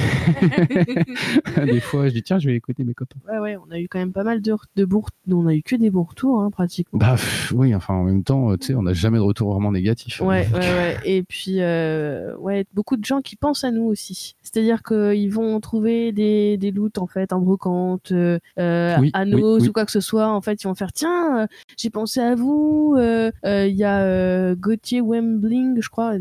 Des 1.65 1.81
fois, 1.81 2.09
je 2.09 2.15
dis 2.15 2.23
tiens, 2.25 2.41
je 2.41 2.49
vais 2.49 2.57
écouter 2.57 2.83
mes 2.83 2.95
copains. 2.95 3.21
Ouais, 3.31 3.39
ouais, 3.39 3.57
on 3.65 3.71
a 3.71 3.79
eu 3.79 3.87
quand 3.87 4.01
même 4.01 4.13
pas 4.13 4.25
mal 4.25 4.43
de, 4.43 4.57
de 4.75 4.85
bourres. 4.85 5.11
On 5.31 5.47
a 5.47 5.55
eu 5.55 5.63
que 5.63 5.77
des 5.77 5.91
bons 5.91 6.03
retours, 6.03 6.43
hein, 6.43 6.51
pratiquement. 6.51 6.99
Bah 6.99 7.15
oui, 7.55 7.77
enfin, 7.77 7.95
en 7.95 8.03
même 8.03 8.25
temps, 8.25 8.57
tu 8.57 8.67
sais, 8.67 8.75
on 8.75 8.83
n'a 8.83 8.93
jamais 8.93 9.19
de 9.19 9.23
retour 9.23 9.53
vraiment 9.53 9.71
négatif. 9.71 10.21
Ouais, 10.21 10.49
ouais, 10.53 10.59
ouais. 10.59 10.97
Et 11.05 11.23
puis, 11.23 11.59
ouais, 11.61 12.67
beaucoup 12.75 12.97
de 12.97 13.05
gens 13.05 13.21
qui 13.21 13.37
pensent 13.37 13.63
à 13.63 13.71
nous 13.71 13.85
aussi. 13.85 14.35
C'est-à-dire 14.43 14.83
qu'ils 14.83 15.28
vont 15.31 15.59
trouver 15.61 16.13
des, 16.13 16.57
des 16.57 16.71
loots 16.71 16.99
en 16.99 17.07
fait 17.07 17.33
en 17.33 17.41
brocante, 17.41 18.13
euh, 18.13 18.39
euh 18.59 18.97
à 19.13 19.25
nos 19.25 19.61
ou 19.61 19.73
quoi 19.73 19.85
que 19.85 19.93
ce 19.93 20.01
soit. 20.01 20.29
En 20.29 20.41
fait, 20.41 20.63
ils 20.63 20.67
vont 20.67 20.75
faire 20.75 20.93
tiens, 20.93 21.43
euh, 21.43 21.47
j'ai 21.77 21.91
pensé 21.91 22.21
à 22.21 22.35
vous. 22.35 22.95
Euh, 22.97 23.31
il 23.45 23.77
y 23.77 23.85
a 23.85 24.55
Gauthier 24.55 25.01
Wembling, 25.01 25.81
je 25.81 25.89
crois, 25.89 26.15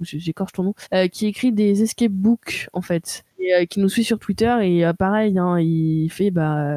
j'écorche 0.00 0.52
ton 0.52 0.62
nom, 0.64 0.74
qui 1.12 1.26
écrit 1.26 1.52
des 1.52 1.82
escape 1.82 2.12
books 2.12 2.68
en 2.72 2.82
fait. 2.82 3.24
Euh, 3.40 3.64
qui 3.64 3.80
nous 3.80 3.88
suit 3.88 4.04
sur 4.04 4.18
Twitter 4.18 4.54
et 4.62 4.84
euh, 4.84 4.92
pareil, 4.92 5.38
hein, 5.38 5.58
il 5.58 6.08
fait 6.10 6.30
bah 6.30 6.76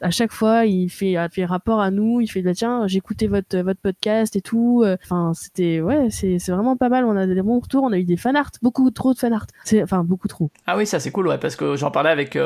à 0.00 0.10
chaque 0.10 0.32
fois 0.32 0.66
il 0.66 0.88
fait, 0.88 1.16
fait 1.30 1.44
rapport 1.44 1.80
à 1.80 1.90
nous, 1.90 2.20
il 2.20 2.26
fait 2.26 2.42
bah 2.42 2.54
tiens 2.54 2.86
j'ai 2.86 2.98
écouté 2.98 3.28
votre 3.28 3.58
votre 3.58 3.80
podcast 3.80 4.34
et 4.34 4.40
tout. 4.40 4.82
Euh, 4.84 4.96
enfin 5.04 5.32
c'était 5.34 5.80
ouais 5.80 6.08
c'est 6.10 6.38
c'est 6.38 6.52
vraiment 6.52 6.76
pas 6.76 6.88
mal. 6.88 7.04
On 7.04 7.16
a 7.16 7.26
des 7.26 7.42
bons 7.42 7.60
retours, 7.60 7.84
on 7.84 7.92
a 7.92 7.98
eu 7.98 8.04
des 8.04 8.16
fanarts, 8.16 8.50
beaucoup 8.60 8.90
trop 8.90 9.14
de 9.14 9.18
fanarts. 9.18 9.46
C'est 9.64 9.82
enfin 9.82 10.02
beaucoup 10.02 10.28
trop. 10.28 10.50
Ah 10.66 10.76
oui 10.76 10.84
ça 10.84 10.98
c'est 10.98 11.12
cool 11.12 11.28
ouais 11.28 11.38
parce 11.38 11.54
que 11.54 11.76
j'en 11.76 11.90
parlais 11.90 12.10
avec 12.10 12.36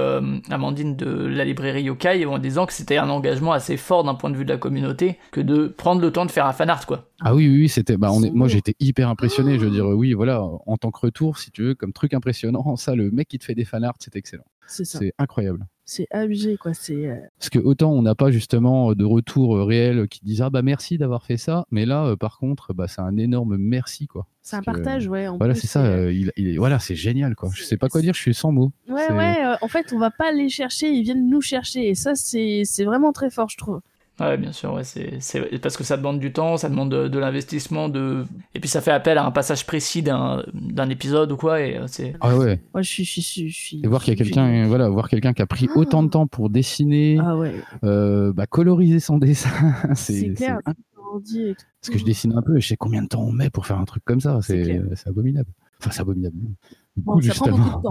Amandine 0.51 0.97
de 0.97 1.27
la 1.27 1.45
librairie 1.45 1.85
Yokai 1.85 2.27
en 2.27 2.39
disant 2.39 2.67
que 2.67 2.73
c'était 2.73 2.99
un 2.99 3.09
engagement 3.09 3.53
assez 3.53 3.77
fort 3.77 4.05
d'un 4.05 4.15
point 4.15 4.31
de 4.31 4.37
vue 4.37 4.45
de 4.45 4.53
la 4.53 4.59
communauté 4.59 5.19
que 5.31 5.41
de 5.41 5.69
prendre 5.69 6.03
le 6.03 6.11
temps 6.13 6.27
de 6.27 6.31
faire 6.31 6.47
un 6.47 6.53
fanart 6.53 6.87
quoi. 6.87 7.09
Ah 7.27 7.35
oui, 7.35 7.49
oui, 7.49 7.69
c'était. 7.71 7.97
Bah, 7.97 8.11
on 8.13 8.23
est, 8.23 8.31
moi, 8.31 8.49
j'étais 8.49 8.75
hyper 8.81 9.09
impressionné. 9.09 9.59
Je 9.59 9.65
veux 9.65 9.71
dire, 9.71 9.87
oui, 9.87 10.13
voilà, 10.13 10.43
en 10.43 10.77
tant 10.77 10.91
que 10.91 11.01
retour, 11.01 11.39
si 11.39 11.51
tu 11.51 11.63
veux, 11.63 11.75
comme 11.75 11.93
truc 11.93 12.13
impressionnant, 12.13 12.77
ça, 12.77 12.95
le 12.95 13.11
mec 13.11 13.29
qui 13.29 13.39
te 13.39 13.45
fait 13.45 13.54
des 13.55 13.65
fanarts, 13.65 13.97
c'est 13.99 14.17
excellent. 14.17 14.45
C'est 14.67 15.13
incroyable. 15.19 15.67
C'est 15.87 16.07
abusé, 16.11 16.57
quoi. 16.57 16.73
C'est. 16.73 17.07
Euh, 17.07 17.17
Parce 17.39 17.51
que 17.51 17.59
autant 17.59 17.93
on 17.93 18.01
n'a 18.01 18.15
pas 18.15 18.31
justement 18.31 18.95
de 18.95 19.05
retour 19.05 19.57
euh, 19.57 19.65
réel 19.65 20.09
qui 20.09 20.21
disent 20.25 20.41
ah 20.41 20.49
bah 20.49 20.63
merci 20.63 20.97
d'avoir 20.97 21.25
fait 21.25 21.37
ça, 21.37 21.67
mais 21.71 21.85
là, 21.85 22.07
euh, 22.07 22.17
par 22.17 22.39
contre, 22.39 22.73
bah 22.73 22.89
c'est 22.89 23.03
un 23.03 23.19
énorme 23.19 23.59
merci, 23.59 24.07
quoi. 24.07 24.27
C'est 24.41 24.57
un 24.57 24.63
partage, 24.63 25.09
ouais. 25.09 25.29
voilà, 25.37 25.55
c'est 25.55 25.67
ça. 25.67 26.11
il, 26.11 26.33
voilà, 26.59 26.79
c'est 26.79 26.95
génial, 26.95 27.35
quoi. 27.35 27.51
Je 27.53 27.63
sais 27.63 27.77
pas 27.77 27.89
quoi 27.89 28.01
dire. 28.01 28.15
Je 28.15 28.21
suis 28.21 28.35
sans 28.35 28.53
mots. 28.53 28.73
Ouais, 28.89 29.13
ouais. 29.13 29.37
en 29.61 29.69
fait, 29.69 29.93
on 29.93 29.99
va 29.99 30.11
pas 30.11 30.33
les 30.33 30.49
chercher, 30.49 30.89
ils 30.89 31.03
viennent 31.03 31.29
nous 31.29 31.43
chercher, 31.43 31.89
et 31.89 31.95
ça, 31.95 32.15
c'est 32.15 32.85
vraiment 32.85 33.13
très 33.13 33.31
fort, 33.31 33.51
je 33.51 33.59
trouve. 33.59 33.81
Ouais, 34.21 34.37
bien 34.37 34.53
sûr, 34.53 34.73
ouais, 34.73 34.85
c'est, 34.85 35.19
parce 35.61 35.77
que 35.77 35.83
ça 35.83 35.97
demande 35.97 36.21
du 36.21 36.33
temps, 36.33 36.57
ça 36.57 36.69
demande 36.69 36.89
de, 36.89 37.19
l'investissement, 37.19 37.89
de... 37.89 38.25
et 38.55 38.61
puis 38.61 38.69
ça 38.69 38.81
fait 38.81 38.93
appel 38.93 39.19
à 39.19 39.27
un 39.27 39.33
passage 39.33 39.67
précis 39.67 40.03
d'un, 40.03 40.45
d'un 40.53 40.89
épisode 40.89 41.33
ou 41.33 41.37
quoi, 41.37 41.61
et 41.61 41.77
euh, 41.77 41.87
c'est... 41.89 42.15
Ah 42.21 42.37
ouais. 42.37 42.61
Moi, 42.73 42.83
je 42.83 42.91
suis... 42.91 43.05
Je 43.05 43.21
suis, 43.21 43.49
je 43.49 43.57
suis 43.57 43.81
et 43.83 43.89
voir 43.89 44.05
qu'il 44.05 44.17
y 44.17 44.21
a 44.21 44.25
quelqu'un, 44.25 44.69
voilà, 44.69 44.89
voir 44.89 45.09
quelqu'un 45.09 45.33
qui 45.33 45.43
a 45.43 45.47
pris 45.47 45.69
ah. 45.69 45.79
autant 45.79 46.05
de 46.05 46.11
temps 46.11 46.29
pour 46.29 46.49
dessiner, 46.49 47.19
ah 47.21 47.37
ouais. 47.37 47.55
euh, 47.83 48.33
bah, 48.33 48.47
coloriser 48.47 49.01
son 49.01 49.19
dessin, 49.19 49.51
c'est... 49.95 50.13
C'est 50.13 50.35
clair, 50.35 50.61
Parce 50.65 51.91
que 51.91 51.99
je 51.99 52.05
dessine 52.05 52.35
un 52.39 52.43
peu, 52.43 52.57
et 52.57 52.61
je 52.61 52.69
sais 52.69 52.77
combien 52.77 53.03
de 53.03 53.09
temps 53.09 53.23
on 53.23 53.33
met 53.33 53.51
pour 53.51 53.67
faire 53.67 53.81
un 53.81 53.85
truc 53.85 54.05
comme 54.05 54.21
ça, 54.21 54.39
c'est, 54.43 54.81
c'est 54.95 55.09
abominable. 55.09 55.51
Enfin, 55.81 55.91
c'est 55.91 56.03
abominable 56.03 56.37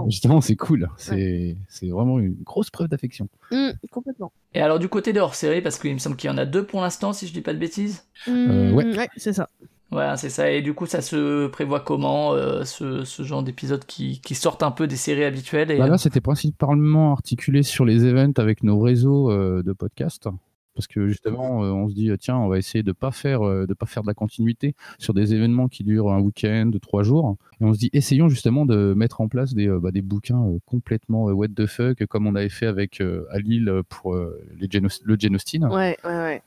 justement. 0.08 0.40
c'est 0.40 0.56
cool. 0.56 0.88
C'est 0.98 1.56
vraiment 1.82 2.18
une 2.18 2.36
grosse 2.42 2.70
preuve 2.70 2.88
d'affection. 2.88 3.28
Mmh, 3.50 3.70
complètement. 3.90 4.32
Et 4.54 4.60
alors, 4.60 4.78
du 4.78 4.88
côté 4.88 5.12
de 5.12 5.20
hors 5.20 5.34
série, 5.34 5.60
parce 5.60 5.78
qu'il 5.78 5.92
me 5.92 5.98
semble 5.98 6.16
qu'il 6.16 6.30
y 6.30 6.32
en 6.32 6.38
a 6.38 6.46
deux 6.46 6.64
pour 6.64 6.80
l'instant, 6.80 7.12
si 7.12 7.26
je 7.26 7.32
dis 7.32 7.42
pas 7.42 7.52
de 7.52 7.58
bêtises. 7.58 8.04
Mmh, 8.26 8.30
euh, 8.30 8.72
ouais, 8.72 9.08
c'est 9.16 9.32
ça. 9.32 9.48
Ouais, 9.92 10.16
c'est 10.16 10.30
ça. 10.30 10.50
Et 10.50 10.62
du 10.62 10.74
coup, 10.74 10.86
ça 10.86 11.02
se 11.02 11.46
prévoit 11.46 11.80
comment, 11.80 12.32
euh, 12.32 12.64
ce, 12.64 13.04
ce, 13.04 13.22
genre 13.22 13.42
d'épisodes 13.42 13.84
qui, 13.84 14.20
qui, 14.20 14.34
sortent 14.34 14.62
un 14.62 14.72
peu 14.72 14.86
des 14.86 14.96
séries 14.96 15.24
habituelles 15.24 15.70
et... 15.70 15.78
Bah 15.78 15.86
là, 15.86 15.98
c'était 15.98 16.20
principalement 16.20 17.12
articulé 17.12 17.62
sur 17.62 17.84
les 17.84 18.04
events 18.04 18.32
avec 18.38 18.64
nos 18.64 18.80
réseaux 18.80 19.30
euh, 19.30 19.62
de 19.62 19.72
podcasts. 19.72 20.28
Parce 20.74 20.86
que 20.86 21.08
justement, 21.08 21.64
euh, 21.64 21.70
on 21.70 21.88
se 21.88 21.94
dit 21.94 22.10
tiens, 22.18 22.36
on 22.36 22.48
va 22.48 22.58
essayer 22.58 22.82
de 22.82 22.92
pas 22.92 23.10
faire 23.10 23.42
euh, 23.42 23.66
de 23.66 23.74
pas 23.74 23.86
faire 23.86 24.02
de 24.02 24.08
la 24.08 24.14
continuité 24.14 24.74
sur 24.98 25.14
des 25.14 25.34
événements 25.34 25.68
qui 25.68 25.84
durent 25.84 26.12
un 26.12 26.20
week-end, 26.20 26.70
trois 26.82 27.02
jours, 27.02 27.36
et 27.60 27.64
on 27.64 27.72
se 27.72 27.78
dit 27.78 27.90
essayons 27.92 28.28
justement 28.28 28.66
de 28.66 28.94
mettre 28.94 29.20
en 29.20 29.28
place 29.28 29.54
des, 29.54 29.68
bah, 29.68 29.90
des 29.90 30.02
bouquins 30.02 30.44
complètement 30.66 31.24
what 31.24 31.48
the 31.48 31.66
fuck, 31.66 32.04
comme 32.06 32.26
on 32.26 32.34
avait 32.34 32.48
fait 32.48 32.66
avec 32.66 33.00
à 33.00 33.38
Lille 33.38 33.82
pour 33.88 34.16
les 34.58 34.68
le 35.04 35.16
Genostine. 35.18 35.66
Ouais, 35.66 35.96
ouais, 36.04 36.10
ouais. 36.10 36.42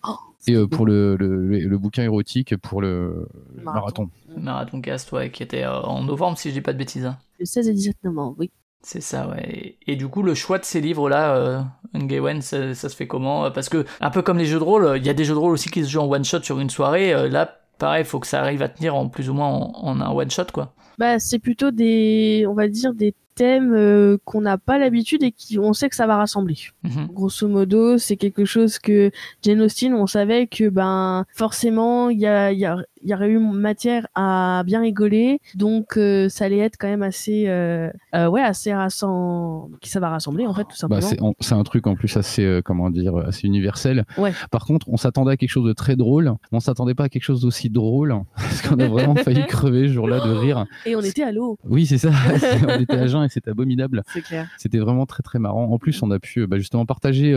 et 0.47 0.67
pour 0.67 0.85
le, 0.85 1.15
le, 1.15 1.59
le, 1.59 1.77
bouquin 1.77 2.03
érotique 2.03 2.55
pour 2.57 2.81
le 2.81 3.27
marathon. 3.63 4.09
Marathon, 4.37 4.81
Cast, 4.81 5.11
ouais, 5.11 5.31
qui 5.31 5.43
était 5.43 5.65
en 5.65 6.03
novembre, 6.03 6.37
si 6.37 6.49
je 6.49 6.53
dis 6.55 6.61
pas 6.61 6.73
de 6.73 6.77
bêtises. 6.77 7.05
Hein. 7.05 7.17
Le 7.39 7.45
16 7.45 7.69
et 7.69 7.73
17 7.73 8.03
novembre, 8.03 8.35
oui. 8.39 8.51
C'est 8.81 9.01
ça, 9.01 9.27
ouais. 9.27 9.77
Et, 9.85 9.95
du 9.95 10.07
coup, 10.07 10.23
le 10.23 10.33
choix 10.33 10.59
de 10.59 10.65
ces 10.65 10.81
livres-là, 10.81 11.35
euh, 11.35 12.41
ça, 12.41 12.73
ça, 12.73 12.89
se 12.89 12.95
fait 12.95 13.07
comment? 13.07 13.51
Parce 13.51 13.69
que, 13.69 13.85
un 13.99 14.09
peu 14.09 14.21
comme 14.21 14.37
les 14.37 14.45
jeux 14.45 14.59
de 14.59 14.63
rôle, 14.63 14.93
il 14.97 15.05
y 15.05 15.09
a 15.09 15.13
des 15.13 15.25
jeux 15.25 15.33
de 15.33 15.39
rôle 15.39 15.53
aussi 15.53 15.69
qui 15.69 15.83
se 15.83 15.89
jouent 15.89 16.01
en 16.01 16.09
one-shot 16.09 16.43
sur 16.43 16.59
une 16.59 16.69
soirée. 16.69 17.13
Euh, 17.13 17.27
là, 17.27 17.59
pareil, 17.79 18.03
il 18.03 18.07
faut 18.07 18.19
que 18.19 18.27
ça 18.27 18.39
arrive 18.39 18.61
à 18.61 18.69
tenir 18.69 18.95
en 18.95 19.09
plus 19.09 19.29
ou 19.29 19.33
moins 19.33 19.47
en, 19.47 19.99
un 19.99 20.11
one-shot, 20.11 20.45
quoi. 20.53 20.73
Bah, 20.97 21.19
c'est 21.19 21.39
plutôt 21.39 21.71
des, 21.71 22.45
on 22.47 22.53
va 22.53 22.67
dire, 22.67 22.93
des 22.93 23.13
thèmes 23.37 23.73
euh, 23.73 24.17
qu'on 24.25 24.41
n'a 24.41 24.57
pas 24.57 24.77
l'habitude 24.77 25.23
et 25.23 25.31
qui 25.31 25.59
on 25.59 25.73
sait 25.73 25.89
que 25.89 25.95
ça 25.95 26.07
va 26.07 26.17
rassembler. 26.17 26.57
Mhm. 26.83 27.07
Grosso 27.13 27.47
modo, 27.47 27.97
c'est 27.97 28.17
quelque 28.17 28.45
chose 28.45 28.79
que 28.79 29.11
Jane 29.43 29.61
Austen, 29.61 29.93
on 29.93 30.07
savait 30.07 30.47
que 30.47 30.69
ben 30.69 31.25
forcément 31.33 32.09
il 32.09 32.19
y 32.19 32.27
a, 32.27 32.51
y 32.51 32.65
a 32.65 32.77
y 33.03 33.13
aurait 33.13 33.29
eu 33.29 33.39
matière 33.39 34.07
à 34.15 34.63
bien 34.65 34.81
rigoler, 34.81 35.39
donc 35.55 35.97
euh, 35.97 36.29
ça 36.29 36.45
allait 36.45 36.57
être 36.57 36.77
quand 36.77 36.87
même 36.87 37.03
assez, 37.03 37.45
euh, 37.47 37.89
ouais, 38.13 38.41
assez 38.41 38.73
rassemblant, 38.73 39.69
qui 39.81 39.89
ça 39.89 39.99
va 39.99 40.09
rassembler 40.09 40.45
en 40.45 40.53
fait 40.53 40.63
tout 40.63 40.87
bah, 40.87 41.01
simplement. 41.01 41.33
c'est 41.39 41.53
un 41.53 41.63
truc 41.63 41.87
en 41.87 41.95
plus 41.95 42.17
assez, 42.17 42.61
comment 42.65 42.89
dire, 42.89 43.15
assez 43.17 43.47
universel. 43.47 44.05
Ouais. 44.17 44.33
Par 44.51 44.65
contre, 44.65 44.89
on 44.89 44.97
s'attendait 44.97 45.31
à 45.31 45.37
quelque 45.37 45.49
chose 45.49 45.67
de 45.67 45.73
très 45.73 45.95
drôle, 45.95 46.33
on 46.51 46.59
s'attendait 46.59 46.95
pas 46.95 47.05
à 47.05 47.09
quelque 47.09 47.23
chose 47.23 47.41
d'aussi 47.41 47.69
drôle, 47.69 48.15
parce 48.35 48.61
qu'on 48.61 48.79
a 48.79 48.87
vraiment 48.87 49.15
failli 49.23 49.45
crever 49.45 49.87
ce 49.87 49.93
jour-là 49.93 50.19
de 50.19 50.31
rire. 50.31 50.65
Et 50.85 50.95
on 50.95 51.01
était 51.01 51.23
à 51.23 51.31
l'eau. 51.31 51.57
Oui, 51.63 51.85
c'est 51.85 51.97
ça. 51.97 52.11
on 52.67 52.79
était 52.79 52.97
à 52.97 53.07
jeun 53.07 53.21
et 53.27 53.29
c'était 53.29 53.51
abominable. 53.51 54.03
C'est 54.07 54.21
clair. 54.21 54.49
C'était 54.57 54.79
vraiment 54.79 55.05
très 55.05 55.23
très 55.23 55.39
marrant. 55.39 55.71
En 55.71 55.77
plus, 55.77 56.01
on 56.01 56.11
a 56.11 56.19
pu 56.19 56.47
bah, 56.47 56.57
justement 56.57 56.85
partager 56.85 57.31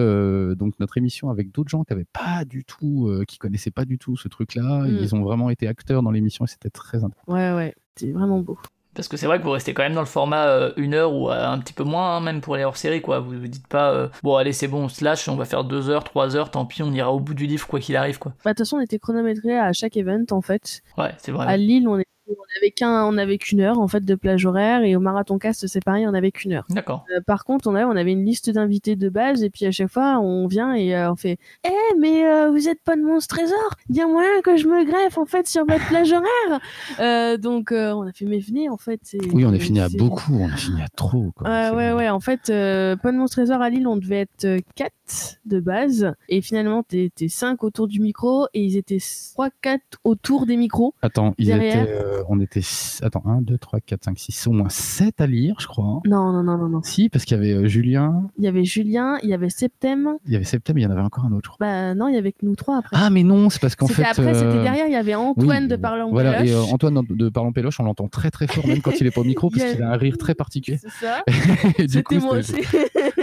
donc 0.56 0.74
notre 0.80 0.96
émission 0.98 1.30
avec 1.30 1.52
d'autres 1.52 1.70
gens 1.70 1.84
qui 1.84 1.92
avaient 1.92 2.06
pas 2.12 2.44
du 2.44 2.64
tout, 2.64 3.10
qui 3.28 3.38
connaissaient 3.38 3.70
pas 3.70 3.84
du 3.84 3.98
tout 3.98 4.16
ce 4.16 4.28
truc-là. 4.28 4.84
Mm. 4.84 4.98
Ils 5.00 5.14
ont 5.14 5.22
vraiment 5.22 5.50
été 5.50 5.68
acteurs 5.68 6.02
dans 6.02 6.10
l'émission 6.10 6.44
et 6.44 6.48
c'était 6.48 6.70
très 6.70 6.98
intéressant. 7.04 7.32
Ouais, 7.32 7.52
ouais, 7.54 7.74
c'était 7.94 8.12
vraiment 8.12 8.40
beau. 8.40 8.58
Parce 8.94 9.06
que 9.06 9.16
c'est 9.16 9.26
vrai 9.26 9.38
que 9.38 9.44
vous 9.44 9.50
restez 9.50 9.72
quand 9.72 9.84
même 9.84 9.94
dans 9.94 10.00
le 10.00 10.06
format 10.06 10.48
euh, 10.48 10.72
une 10.76 10.94
heure 10.94 11.14
ou 11.14 11.30
euh, 11.30 11.46
un 11.46 11.58
petit 11.58 11.72
peu 11.72 11.84
moins, 11.84 12.16
hein, 12.16 12.20
même 12.20 12.40
pour 12.40 12.56
les 12.56 12.64
hors-série, 12.64 13.00
quoi. 13.00 13.20
Vous 13.20 13.38
vous 13.38 13.46
dites 13.46 13.66
pas, 13.68 13.92
euh, 13.92 14.08
bon, 14.22 14.34
allez, 14.34 14.52
c'est 14.52 14.66
bon, 14.66 14.84
on 14.84 14.88
slash, 14.88 15.28
on 15.28 15.36
va 15.36 15.44
faire 15.44 15.62
deux 15.62 15.88
heures, 15.88 16.02
trois 16.02 16.34
heures, 16.34 16.50
tant 16.50 16.66
pis, 16.66 16.82
on 16.82 16.92
ira 16.92 17.12
au 17.12 17.20
bout 17.20 17.34
du 17.34 17.46
livre, 17.46 17.66
quoi 17.68 17.78
qu'il 17.78 17.94
arrive, 17.94 18.18
quoi. 18.18 18.32
Bah, 18.44 18.50
de 18.50 18.56
toute 18.56 18.66
façon, 18.66 18.78
on 18.78 18.80
était 18.80 18.98
chronométré 18.98 19.56
à 19.56 19.72
chaque 19.72 19.96
event, 19.96 20.24
en 20.32 20.40
fait. 20.40 20.82
Ouais, 20.98 21.14
c'est 21.18 21.30
vrai. 21.30 21.46
À 21.46 21.56
Lille, 21.56 21.86
on 21.86 21.98
est 21.98 22.06
on 22.38 22.58
avait 22.58 22.70
qu'un, 22.70 23.04
on 23.04 23.16
avait 23.18 23.38
qu'une 23.38 23.60
heure 23.60 23.78
en 23.78 23.88
fait 23.88 24.04
de 24.04 24.14
plage 24.14 24.44
horaire 24.46 24.82
et 24.82 24.96
au 24.96 25.00
marathon 25.00 25.38
cast 25.38 25.66
c'est 25.66 25.84
pareil, 25.84 26.06
on 26.06 26.14
avait 26.14 26.30
qu'une 26.30 26.52
heure. 26.52 26.66
D'accord. 26.70 27.04
Euh, 27.14 27.20
par 27.26 27.44
contre, 27.44 27.68
on 27.68 27.74
avait, 27.74 27.84
on 27.84 27.96
avait 27.96 28.12
une 28.12 28.24
liste 28.24 28.50
d'invités 28.50 28.96
de 28.96 29.08
base 29.08 29.42
et 29.42 29.50
puis 29.50 29.66
à 29.66 29.70
chaque 29.70 29.90
fois 29.90 30.18
on 30.20 30.46
vient 30.46 30.74
et 30.74 30.94
euh, 30.94 31.12
on 31.12 31.16
fait, 31.16 31.38
eh 31.64 31.98
mais 31.98 32.26
euh, 32.26 32.50
vous 32.50 32.68
êtes 32.68 32.82
pas 32.82 32.96
de 32.96 33.02
monstre 33.02 33.36
trésor, 33.36 33.76
bien 33.88 34.08
moyen 34.08 34.40
que 34.42 34.56
je 34.56 34.66
me 34.66 34.84
greffe 34.84 35.18
en 35.18 35.26
fait 35.26 35.46
sur 35.46 35.64
votre 35.66 35.86
plage 35.88 36.12
horaire. 36.12 37.38
donc 37.38 37.72
on 37.72 38.02
a 38.02 38.12
fait 38.12 38.24
mais 38.24 38.38
venez 38.38 38.68
en 38.68 38.76
fait. 38.76 39.00
Oui, 39.32 39.44
on 39.44 39.52
a 39.52 39.58
fini 39.58 39.80
à 39.80 39.88
beaucoup, 39.88 40.34
on 40.34 40.48
a 40.48 40.56
fini 40.56 40.82
à 40.82 40.88
trop. 40.96 41.30
Quoi. 41.36 41.48
ouais 41.48 41.92
ouais, 41.92 42.08
en 42.08 42.20
fait, 42.20 42.46
pas 42.46 43.12
de 43.12 43.16
monstre 43.16 43.36
trésor 43.36 43.60
à 43.60 43.70
Lille, 43.70 43.86
on 43.86 43.96
devait 43.96 44.20
être 44.20 44.58
4 44.74 44.92
de 45.44 45.60
base 45.60 46.12
et 46.28 46.40
finalement 46.40 46.82
t'étais 46.82 47.28
5 47.28 47.64
autour 47.64 47.88
du 47.88 48.00
micro 48.00 48.46
et 48.54 48.62
ils 48.62 48.76
étaient 48.76 48.98
3 49.32 49.50
4 49.62 49.82
autour 50.04 50.46
des 50.46 50.56
micros. 50.56 50.94
Attends, 51.02 51.34
ils 51.38 51.50
étaient 51.50 51.86
euh, 51.88 52.19
on 52.28 52.40
était. 52.40 52.60
Attends, 53.02 53.22
1, 53.24 53.42
2, 53.42 53.58
3, 53.58 53.80
4, 53.80 54.04
5, 54.04 54.18
6, 54.18 54.46
au 54.46 54.52
moins 54.52 54.68
7 54.68 55.20
à 55.20 55.26
lire, 55.26 55.56
je 55.58 55.66
crois. 55.66 55.84
Hein. 55.84 56.00
Non, 56.06 56.32
non, 56.32 56.42
non, 56.42 56.58
non, 56.58 56.68
non. 56.68 56.82
Si, 56.82 57.08
parce 57.08 57.24
qu'il 57.24 57.36
y 57.36 57.40
avait 57.40 57.52
euh, 57.52 57.66
Julien. 57.66 58.28
Il 58.38 58.44
y 58.44 58.48
avait 58.48 58.64
Julien, 58.64 59.18
il 59.22 59.28
y 59.28 59.34
avait 59.34 59.50
Septem. 59.50 60.16
Il 60.26 60.32
y 60.32 60.36
avait 60.36 60.44
Septem, 60.44 60.78
il 60.78 60.82
y 60.82 60.86
en 60.86 60.90
avait 60.90 61.00
encore 61.00 61.24
un 61.24 61.32
autre, 61.32 61.44
je 61.44 61.50
crois. 61.50 61.66
Bah 61.66 61.94
non, 61.94 62.08
il 62.08 62.14
y 62.14 62.18
avait 62.18 62.32
que 62.32 62.44
nous 62.44 62.56
trois 62.56 62.78
après. 62.78 62.96
Ah, 62.98 63.10
mais 63.10 63.22
non, 63.22 63.50
c'est 63.50 63.60
parce 63.60 63.76
qu'en 63.76 63.86
fait. 63.86 64.04
Après, 64.04 64.34
c'était 64.34 64.46
euh, 64.46 64.62
derrière, 64.62 64.86
il 64.86 64.92
y 64.92 64.96
avait 64.96 65.14
Antoine 65.14 65.68
de 65.68 65.76
Parlant 65.76 66.10
Voilà, 66.10 66.44
et 66.44 66.54
Antoine 66.54 67.02
de 67.08 67.28
Parlant 67.28 67.52
Péloche, 67.52 67.80
on 67.80 67.84
l'entend 67.84 68.08
très 68.08 68.30
très 68.30 68.46
fort, 68.46 68.66
même 68.66 68.80
quand 68.80 68.98
il 69.00 69.06
est 69.06 69.10
pas 69.10 69.20
au 69.20 69.24
micro, 69.24 69.50
parce 69.54 69.72
qu'il 69.72 69.82
a 69.82 69.90
un 69.90 69.96
rire 69.96 70.16
très 70.18 70.34
particulier. 70.34 70.78
C'est 70.78 71.06
ça. 71.06 71.22
C'était 71.88 72.18
moi 72.18 72.38
aussi. 72.38 72.54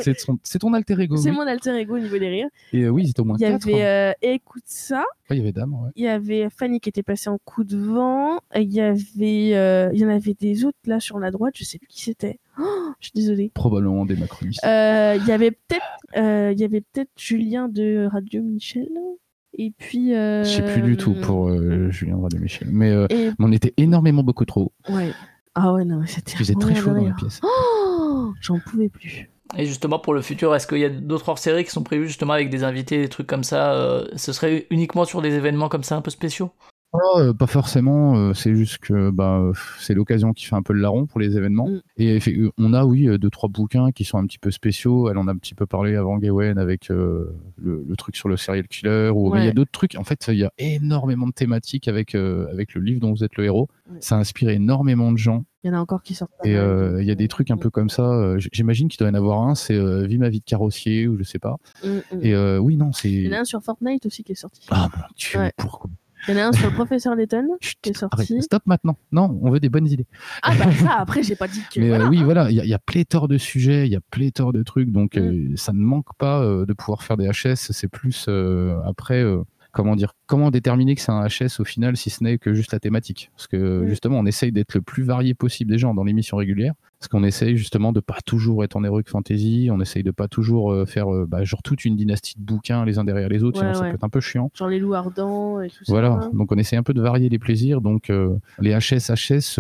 C'est 0.44 0.60
ton 0.60 0.74
alter 0.74 1.00
ego. 1.00 1.18
C'est 1.18 1.32
mon 1.32 1.48
alter 1.48 1.78
ego 1.78 1.96
au 1.96 2.00
niveau 2.00 2.18
des 2.18 2.30
rires. 2.30 2.50
Et 2.74 2.88
oui, 2.90 3.08
c'était 3.08 3.22
au 3.22 3.26
moins 3.26 3.38
Il 3.40 3.44
y 3.44 3.46
avait 3.46 4.16
Écoute 4.22 4.64
ça. 4.66 5.04
Il 5.36 5.38
y 5.38 5.42
avait 5.42 5.52
Dame, 5.52 5.92
Il 5.96 6.04
y 6.04 6.08
avait 6.08 6.50
Fanny 6.50 6.80
qui 6.80 6.90
était 6.90 7.04
passée 7.04 7.30
en 7.30 7.38
coup 7.44 7.64
de 7.64 7.78
vent. 7.78 8.40
Il 8.56 8.74
y 8.74 8.82
avait 8.82 9.56
euh, 9.56 9.90
il 9.94 10.00
y 10.00 10.06
en 10.06 10.10
avait 10.10 10.34
des 10.34 10.66
autres 10.66 10.78
là 10.86 11.00
sur 11.00 11.20
la 11.20 11.32
droite, 11.32 11.54
je 11.58 11.64
sais 11.64 11.78
plus 11.78 11.88
qui 11.88 12.02
c'était. 12.02 12.40
Oh, 12.60 12.94
je 13.00 13.08
suis 13.08 13.14
désolée. 13.16 13.52
Probablement 13.54 14.06
des 14.06 14.16
macronistes. 14.16 14.64
Euh, 14.64 15.18
il 15.20 15.28
y 15.28 15.32
avait 15.32 15.52
peut-être, 15.52 15.86
euh, 16.18 16.52
il 16.54 16.60
y 16.60 16.64
avait 16.64 16.82
peut-être 16.82 17.12
Julien 17.18 17.68
de 17.68 18.08
Radio 18.12 18.42
Michel. 18.42 18.90
Et 19.54 19.72
puis. 19.72 20.12
Je 20.12 20.44
sais 20.44 20.74
plus 20.74 20.82
du 20.82 20.98
tout 20.98 21.16
pour 21.22 21.50
Julien 21.92 22.18
de 22.18 22.24
Radio 22.24 22.40
Michel, 22.40 22.70
mais, 22.72 22.94
on 23.40 23.52
était 23.52 23.74
énormément 23.78 24.24
beaucoup 24.24 24.46
trop. 24.46 24.72
Ouais. 24.90 25.12
Ah 25.56 25.74
ouais 25.74 25.86
non, 25.86 26.04
c'était. 26.06 26.38
Faisait 26.38 26.54
très 26.54 26.76
chaud 26.76 26.94
dans 26.94 27.04
la 27.04 27.14
pièce. 27.14 27.42
Oh, 27.44 28.32
j'en 28.42 28.60
pouvais 28.60 28.90
plus. 28.90 29.30
Et 29.56 29.66
justement 29.66 30.00
pour 30.00 30.14
le 30.14 30.22
futur, 30.22 30.54
est-ce 30.56 30.68
qu'il 30.68 30.80
y 30.80 30.86
a 30.86 30.90
d'autres 30.90 31.30
hors-séries 31.30 31.64
qui 31.64 31.72
sont 31.72 31.84
prévues 31.84 32.08
justement 32.08 32.34
avec 32.34 32.50
des 32.50 32.64
invités, 32.64 32.98
des 32.98 33.10
trucs 33.10 33.28
comme 33.28 33.44
ça 33.44 34.04
Ce 34.16 34.34
serait 34.34 34.68
uniquement 34.70 35.06
sur 35.06 35.22
des 35.22 35.36
événements 35.36 35.70
comme 35.70 35.84
ça 35.84 35.96
un 35.96 36.02
peu 36.02 36.12
spéciaux? 36.12 36.52
Euh, 36.96 37.34
pas 37.34 37.48
forcément, 37.48 38.16
euh, 38.16 38.34
c'est 38.34 38.56
juste 38.56 38.78
que 38.80 39.10
bah, 39.12 39.52
c'est 39.80 39.94
l'occasion 39.94 40.34
qui 40.34 40.46
fait 40.46 40.56
un 40.56 40.62
peu 40.62 40.74
le 40.74 40.80
larron 40.80 41.06
pour 41.06 41.20
les 41.20 41.36
événements. 41.36 41.68
Mm. 41.68 41.82
Et 41.98 42.20
euh, 42.28 42.52
on 42.58 42.74
a, 42.74 42.86
oui, 42.86 43.08
deux, 43.20 43.30
trois 43.30 43.50
bouquins 43.50 43.92
qui 43.92 44.04
sont 44.06 44.18
un 44.18 44.26
petit 44.26 44.40
peu 44.40 44.52
spéciaux. 44.52 45.10
Elle 45.10 45.18
en 45.18 45.28
a 45.28 45.32
un 45.32 45.38
petit 45.38 45.54
peu 45.54 45.66
parlé 45.66 45.96
avant 45.96 46.18
Gawain 46.18 46.58
avec 46.58 46.90
le, 46.90 47.36
truc 47.98 48.16
sur 48.16 48.30
le 48.30 48.38
serial 48.38 48.68
killer. 48.68 49.12
Ou 49.14 49.36
il 49.36 49.46
y 49.46 49.48
a 49.48 49.54
d'autres 49.54 49.72
trucs. 49.72 49.96
En 49.96 50.04
fait, 50.04 50.28
il 50.30 50.38
y 50.38 50.46
a 50.46 50.52
énormément 50.58 51.28
de 51.28 51.34
thématiques 51.34 51.88
avec, 51.88 52.16
avec 52.16 52.74
le 52.74 52.82
livre 52.82 53.02
dont 53.02 53.12
vous 53.12 53.24
êtes 53.24 53.36
le 53.36 53.46
héros. 53.46 53.68
Ça 54.00 54.16
inspire 54.16 54.50
énormément 54.50 55.12
de 55.12 55.18
gens. 55.18 55.44
Il 55.68 55.72
y 55.72 55.74
en 55.74 55.80
a 55.80 55.82
encore 55.82 56.02
qui 56.02 56.16
sortent. 56.16 56.32
Et 56.46 56.54
il 56.54 57.04
y 57.04 57.12
a 57.12 57.16
des 57.16 57.28
trucs 57.28 57.52
un 57.52 57.58
peu 57.58 57.70
comme 57.70 57.90
ça. 57.90 58.36
J'imagine 58.54 58.88
qu'il 58.88 59.00
doit 59.00 59.10
y 59.10 59.12
en 59.12 59.16
avoir 59.16 59.42
un, 59.42 59.54
c'est 59.54 59.78
Vie 60.08 60.18
ma 60.18 60.30
vie 60.30 60.40
de 60.40 60.46
carrossier 60.46 61.08
ou 61.08 61.18
je 61.18 61.24
sais 61.24 61.40
pas. 61.40 61.58
Mm, 61.84 61.88
mm. 61.90 62.20
Et 62.22 62.58
oui, 62.60 62.78
non, 62.78 62.94
c'est. 62.94 63.12
Il 63.12 63.26
y 63.26 63.30
en 63.30 63.34
a 63.34 63.40
un 63.42 63.46
sur 63.46 63.62
Fortnite 63.62 64.06
aussi 64.06 64.24
qui 64.24 64.32
est 64.32 64.36
sorti. 64.36 64.62
Ah 64.72 64.88
mon 64.96 65.04
dieu, 65.16 65.52
pourquoi? 65.58 65.90
Il 66.28 66.36
y 66.36 66.38
en 66.38 66.42
a 66.42 66.48
un 66.48 66.52
sur 66.52 66.68
le 66.68 66.74
professeur 66.74 67.16
Layton 67.16 67.48
qui 67.82 67.90
est 67.90 67.98
sorti. 67.98 68.42
stop 68.42 68.64
maintenant. 68.66 68.98
Non, 69.12 69.40
on 69.42 69.52
veut 69.52 69.60
des 69.60 69.70
bonnes 69.70 69.88
idées. 69.88 70.08
Ah 70.42 70.54
bah 70.58 70.72
ça, 70.80 70.96
après, 70.98 71.24
j'ai 71.24 71.36
pas 71.36 71.48
dit 71.48 71.62
que. 71.72 71.80
Mais 71.80 71.92
euh, 71.92 72.08
oui, 72.08 72.24
voilà, 72.24 72.50
il 72.50 72.56
y, 72.56 72.74
a 72.74 72.80
pléthore 72.80 73.28
de 73.28 73.38
sujets, 73.38 73.86
il 73.88 73.92
y 73.92 73.96
a 73.96 74.02
pléthore 74.12 74.54
de 74.54 74.64
trucs, 74.64 74.92
donc 74.92 75.16
mm. 75.16 75.20
euh, 75.20 75.56
ça 75.56 75.74
ne 75.74 75.80
manque 75.80 76.16
pas 76.18 76.42
euh, 76.42 76.66
de 76.66 76.74
pouvoir 76.74 77.04
faire 77.04 77.18
des 77.18 77.28
HS. 77.28 77.72
C'est 77.72 77.88
plus 77.88 78.30
après 78.86 79.24
comment 79.72 79.96
dire, 79.96 80.14
comment 80.26 80.52
déterminer 80.52 80.96
que 80.96 81.02
c'est 81.02 81.12
un 81.12 81.26
HS 81.26 81.60
au 81.60 81.64
final 81.64 81.98
si 81.98 82.10
ce 82.10 82.24
n'est 82.24 82.38
que 82.38 82.54
juste 82.54 82.72
la 82.72 82.80
thématique? 82.80 83.32
Parce 83.36 83.48
que 83.48 83.84
mm. 83.84 83.88
justement, 83.88 84.20
on 84.20 84.26
essaye 84.26 84.52
d'être 84.52 84.76
le 84.76 84.82
plus 84.82 85.04
varié 85.04 85.34
possible 85.34 85.72
des 85.72 85.78
gens 85.78 85.94
dans 85.94 86.04
l'émission 86.04 86.38
régulière. 86.38 86.74
Parce 87.00 87.10
qu'on 87.10 87.24
essaye 87.24 87.58
justement 87.58 87.92
de 87.92 88.00
pas 88.00 88.18
toujours 88.26 88.64
être 88.64 88.76
en 88.76 88.84
heroic 88.84 89.04
fantasy, 89.06 89.70
on 89.72 89.80
essaye 89.80 90.02
de 90.02 90.10
pas 90.10 90.28
toujours 90.28 90.72
euh, 90.72 90.86
faire 90.88 91.14
euh, 91.14 91.28
bah, 91.28 91.44
genre 91.44 91.62
toute 91.62 91.86
une 91.86 91.96
dynastie 91.96 92.34
de 92.40 92.44
bouquins 92.44 92.86
les 92.86 92.98
uns 92.98 93.04
derrière 93.04 93.30
les 93.30 93.44
autres, 93.44 93.60
sinon 93.60 93.76
ça 93.76 93.82
peut 93.82 93.94
être 93.94 94.04
un 94.04 94.10
peu 94.10 94.20
chiant. 94.20 94.50
Genre 94.56 94.68
les 94.68 94.80
loups 94.80 94.96
ardents 94.96 95.62
et 95.62 95.70
tout 95.70 95.86
ça. 95.86 95.94
Voilà, 95.94 96.30
donc 96.34 96.52
on 96.52 96.58
essaye 96.58 96.80
un 96.80 96.84
peu 96.84 96.96
de 96.96 97.02
varier 97.02 97.30
les 97.30 97.38
plaisirs. 97.38 97.82
Donc 97.82 98.10
euh, 98.10 98.36
les 98.60 98.72
HS, 98.72 99.14
HS, 99.14 99.60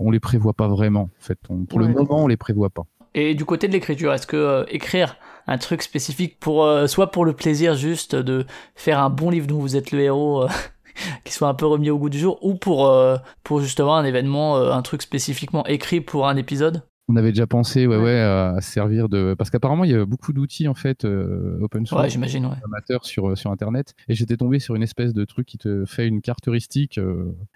on 0.00 0.10
les 0.10 0.20
prévoit 0.20 0.54
pas 0.54 0.66
vraiment. 0.66 1.02
En 1.02 1.10
fait, 1.20 1.38
pour 1.68 1.78
le 1.78 1.88
moment, 1.88 2.24
on 2.24 2.26
les 2.26 2.36
prévoit 2.36 2.70
pas. 2.70 2.82
Et 3.14 3.36
du 3.36 3.44
côté 3.44 3.68
de 3.68 3.72
l'écriture, 3.72 4.12
est-ce 4.12 4.26
que 4.26 4.64
écrire 4.68 5.16
un 5.46 5.58
truc 5.58 5.82
spécifique 5.82 6.38
pour 6.40 6.66
soit 6.88 7.10
pour 7.10 7.24
le 7.24 7.32
plaisir 7.32 7.74
juste 7.74 8.14
de 8.14 8.46
faire 8.74 8.98
un 8.98 9.10
bon 9.10 9.30
livre 9.30 9.46
dont 9.46 9.58
vous 9.58 9.76
êtes 9.76 9.90
le 9.90 10.00
héros 10.00 10.46
qui 11.24 11.32
soit 11.32 11.48
un 11.48 11.54
peu 11.54 11.66
remis 11.66 11.90
au 11.90 11.98
goût 11.98 12.10
du 12.10 12.18
jour, 12.18 12.38
ou 12.42 12.54
pour, 12.54 12.88
euh, 12.88 13.16
pour 13.42 13.60
justement 13.60 13.96
un 13.96 14.04
événement, 14.04 14.56
euh, 14.56 14.72
un 14.72 14.82
truc 14.82 15.02
spécifiquement 15.02 15.66
écrit 15.66 16.00
pour 16.00 16.28
un 16.28 16.36
épisode 16.36 16.82
on 17.06 17.16
avait 17.16 17.32
déjà 17.32 17.46
pensé 17.46 17.86
ouais, 17.86 17.98
ouais, 17.98 18.18
à 18.18 18.56
servir 18.62 19.10
de. 19.10 19.34
Parce 19.36 19.50
qu'apparemment, 19.50 19.84
il 19.84 19.90
y 19.90 19.94
a 19.94 20.06
beaucoup 20.06 20.32
d'outils 20.32 20.68
en 20.68 20.74
fait 20.74 21.04
euh, 21.04 21.58
open 21.60 21.84
source, 21.84 22.02
ouais, 22.02 22.08
j'imagine, 22.08 22.46
ouais. 22.46 22.56
amateurs 22.64 23.04
sur, 23.04 23.36
sur 23.36 23.50
Internet. 23.50 23.92
Et 24.08 24.14
j'étais 24.14 24.38
tombé 24.38 24.58
sur 24.58 24.74
une 24.74 24.82
espèce 24.82 25.12
de 25.12 25.26
truc 25.26 25.46
qui 25.46 25.58
te 25.58 25.84
fait 25.84 26.08
une 26.08 26.22
carte 26.22 26.48
heuristique, 26.48 26.98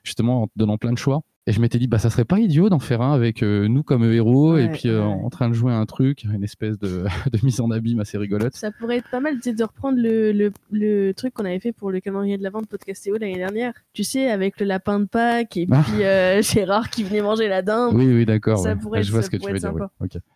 justement 0.05 0.43
en 0.43 0.47
te 0.49 0.53
donnant 0.57 0.77
plein 0.77 0.93
de 0.93 0.99
choix. 0.99 1.23
Et 1.49 1.53
je 1.53 1.63
m'étais 1.63 1.79
dit, 1.79 1.87
bah, 1.87 1.99
ça 1.99 2.11
serait 2.11 2.27
pas 2.27 2.39
idiot 2.39 2.69
d'en 2.69 2.79
faire 2.79 3.01
un 3.01 3.15
avec 3.15 3.43
euh, 3.43 3.69
nous 3.69 3.83
comme 3.83 4.05
héros 4.05 4.59
et 4.59 4.69
puis 4.69 4.91
euh, 4.91 5.03
en 5.03 5.31
train 5.31 5.49
de 5.49 5.55
jouer 5.55 5.73
un 5.73 5.87
truc, 5.87 6.25
une 6.25 6.45
espèce 6.45 6.79
de, 6.79 7.05
de, 7.33 7.39
mise 7.43 7.63
en 7.63 7.71
abîme 7.71 8.01
assez 8.01 8.19
rigolote. 8.19 8.55
Ça 8.55 8.71
pourrait 8.71 8.99
être 8.99 9.09
pas 9.09 9.21
mal 9.21 9.39
de 9.41 9.63
reprendre 9.65 9.99
le, 9.99 10.33
le, 10.33 10.53
le 10.71 11.13
truc 11.13 11.33
qu'on 11.33 11.47
avait 11.47 11.59
fait 11.59 11.73
pour 11.73 11.91
le 11.91 12.01
calendrier 12.01 12.37
de 12.37 12.43
la 12.43 12.51
vente 12.51 12.67
podcastéo 12.69 13.17
l'année 13.17 13.39
dernière. 13.39 13.73
Tu 13.95 14.05
sais, 14.05 14.31
avec 14.31 14.61
le 14.61 14.67
lapin 14.67 15.01
de 15.01 15.07
Pâques 15.07 15.57
et 15.57 15.67
ah. 15.71 15.83
puis 15.87 16.05
euh, 16.05 16.43
Gérard 16.43 16.91
qui 16.91 17.03
venait 17.03 17.23
manger 17.23 17.49
la 17.49 17.63
dinde. 17.63 17.95
Oui, 17.95 18.13
oui, 18.13 18.27
d'accord. 18.27 18.59
Ça 18.59 18.77
pourrait 18.77 19.03
Je 19.03 19.11
vois 19.11 19.23
ce 19.23 19.31
que 19.31 19.39
tu 19.39 19.51
veux 19.51 19.59
dire. 19.59 19.73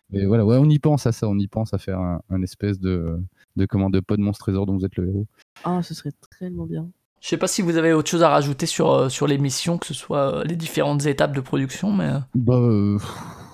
Mais 0.09 0.25
voilà, 0.25 0.43
ouais, 0.43 0.57
on 0.57 0.67
y 0.67 0.79
pense 0.79 1.05
à 1.05 1.11
ça, 1.11 1.29
on 1.29 1.37
y 1.37 1.47
pense 1.47 1.75
à 1.75 1.77
faire 1.77 1.99
un, 1.99 2.23
un 2.31 2.41
espèce 2.41 2.79
de, 2.79 3.19
de 3.55 3.67
comment 3.67 3.91
de 3.91 3.99
pod 3.99 4.19
monstre 4.19 4.45
trésor 4.45 4.65
dont 4.65 4.73
vous 4.73 4.85
êtes 4.85 4.95
le 4.95 5.09
héros. 5.09 5.27
Ah, 5.63 5.83
ce 5.83 5.93
serait 5.93 6.13
tellement 6.39 6.65
bien. 6.65 6.89
Je 7.23 7.29
sais 7.29 7.37
pas 7.37 7.47
si 7.47 7.61
vous 7.61 7.77
avez 7.77 7.93
autre 7.93 8.09
chose 8.09 8.21
à 8.21 8.27
rajouter 8.27 8.65
sur, 8.65 8.91
euh, 8.91 9.07
sur 9.07 9.27
l'émission, 9.27 9.77
que 9.77 9.85
ce 9.87 9.93
soit 9.93 10.39
euh, 10.39 10.43
les 10.43 10.57
différentes 10.57 11.05
étapes 11.05 11.33
de 11.33 11.39
production, 11.39 11.93
mais. 11.93 12.03
euh, 12.09 12.19
Bah 12.35 12.57
euh, 12.59 12.97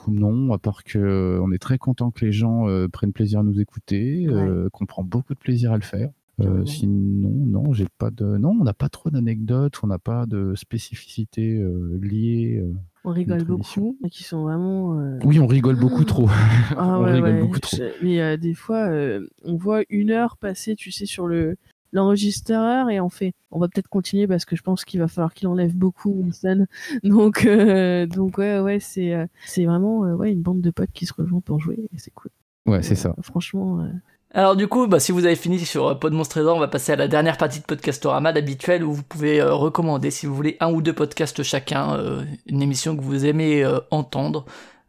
non, 0.08 0.52
à 0.54 0.58
part 0.58 0.84
que 0.84 1.40
on 1.40 1.52
est 1.52 1.60
très 1.60 1.78
content 1.78 2.10
que 2.10 2.26
les 2.26 2.32
gens 2.32 2.68
euh, 2.68 2.88
prennent 2.88 3.14
plaisir 3.14 3.42
à 3.42 3.44
nous 3.44 3.62
écouter, 3.62 4.26
euh, 4.28 4.70
qu'on 4.74 4.88
prend 4.88 5.04
beaucoup 5.04 5.36
de 5.36 5.40
plaisir 5.40 5.72
à 5.72 5.76
le 5.76 5.84
faire. 5.84 6.10
Euh, 6.42 6.66
sinon, 6.66 7.30
non, 7.30 7.74
j'ai 7.74 7.86
pas 8.00 8.10
de, 8.10 8.26
non, 8.38 8.56
on 8.60 8.64
n'a 8.64 8.74
pas 8.74 8.90
trop 8.90 9.12
d'anecdotes, 9.12 9.76
on 9.84 9.88
n'a 9.88 10.00
pas 10.00 10.26
de 10.26 10.56
spécificités 10.56 11.58
euh, 11.60 12.00
liées. 12.02 12.58
euh. 12.64 12.74
On 13.04 13.12
rigole 13.12 13.44
beaucoup, 13.44 13.98
mais 14.02 14.10
qui 14.10 14.24
sont 14.24 14.42
vraiment. 14.44 15.00
euh, 15.00 15.20
Oui, 15.26 15.40
on 15.40 15.46
rigole 15.48 15.76
beaucoup 15.76 16.06
trop. 16.06 16.28
Ah 16.76 16.98
on 16.98 17.04
ouais, 17.04 17.12
rigole 17.12 17.34
ouais. 17.34 17.42
beaucoup 17.42 17.60
trop. 17.60 17.78
Mais 18.02 18.20
euh, 18.20 18.36
des 18.38 18.56
fois, 18.56 18.88
euh, 18.90 19.28
on 19.44 19.58
voit 19.58 19.84
une 19.92 20.10
heure 20.10 20.38
passer, 20.38 20.76
tu 20.76 20.92
sais, 20.92 21.06
sur 21.06 21.28
le 21.28 21.56
l'enregistreur 21.92 22.90
et 22.90 23.00
on 23.00 23.10
fait, 23.10 23.34
on 23.52 23.60
va 23.60 23.68
peut-être 23.68 23.88
continuer 23.88 24.28
parce 24.28 24.46
que 24.46 24.56
je 24.56 24.62
pense 24.64 24.86
qu'il 24.86 25.00
va 25.00 25.08
falloir 25.08 25.34
qu'il 25.34 25.48
enlève 25.48 25.76
beaucoup 25.76 26.12
Winston. 26.12 26.66
Donc, 27.04 27.46
euh, 27.46 28.06
donc 28.06 28.38
ouais, 28.38 28.60
ouais, 28.60 28.80
c'est 28.80 29.14
euh, 29.14 29.26
c'est 29.46 29.66
vraiment 29.66 30.06
euh, 30.06 30.14
ouais 30.16 30.32
une 30.32 30.42
bande 30.42 30.62
de 30.62 30.72
potes 30.72 30.92
qui 30.94 31.06
se 31.06 31.14
rejoignent 31.14 31.42
pour 31.42 31.60
jouer 31.60 31.80
et 31.94 31.98
c'est 31.98 32.12
cool. 32.14 32.32
Ouais, 32.66 32.82
c'est 32.84 32.94
Euh, 32.94 32.96
ça. 32.96 33.16
Franchement, 33.22 33.82
euh, 33.82 33.90
Alors 34.32 34.56
du 34.56 34.68
coup, 34.68 34.88
bah, 34.88 35.00
si 35.00 35.12
vous 35.12 35.26
avez 35.26 35.36
fini 35.36 35.60
sur 35.60 35.98
Podmonstre 36.00 36.36
Trésor, 36.36 36.56
on 36.58 36.60
va 36.60 36.68
passer 36.68 36.92
à 36.92 36.96
la 36.96 37.08
dernière 37.08 37.38
partie 37.38 37.60
de 37.60 37.66
Podcastorama 37.66 38.32
d'habituel 38.34 38.84
où 38.84 38.94
vous 38.94 39.04
pouvez 39.04 39.42
euh, 39.42 39.54
recommander, 39.54 40.12
si 40.12 40.26
vous 40.28 40.36
voulez, 40.36 40.58
un 40.60 40.72
ou 40.72 40.82
deux 40.82 40.94
podcasts 40.94 41.42
chacun, 41.44 41.96
euh, 41.98 42.24
une 42.46 42.62
émission 42.62 42.96
que 42.96 43.02
vous 43.02 43.26
aimez 43.26 43.64
euh, 43.64 43.80
entendre. 43.92 44.46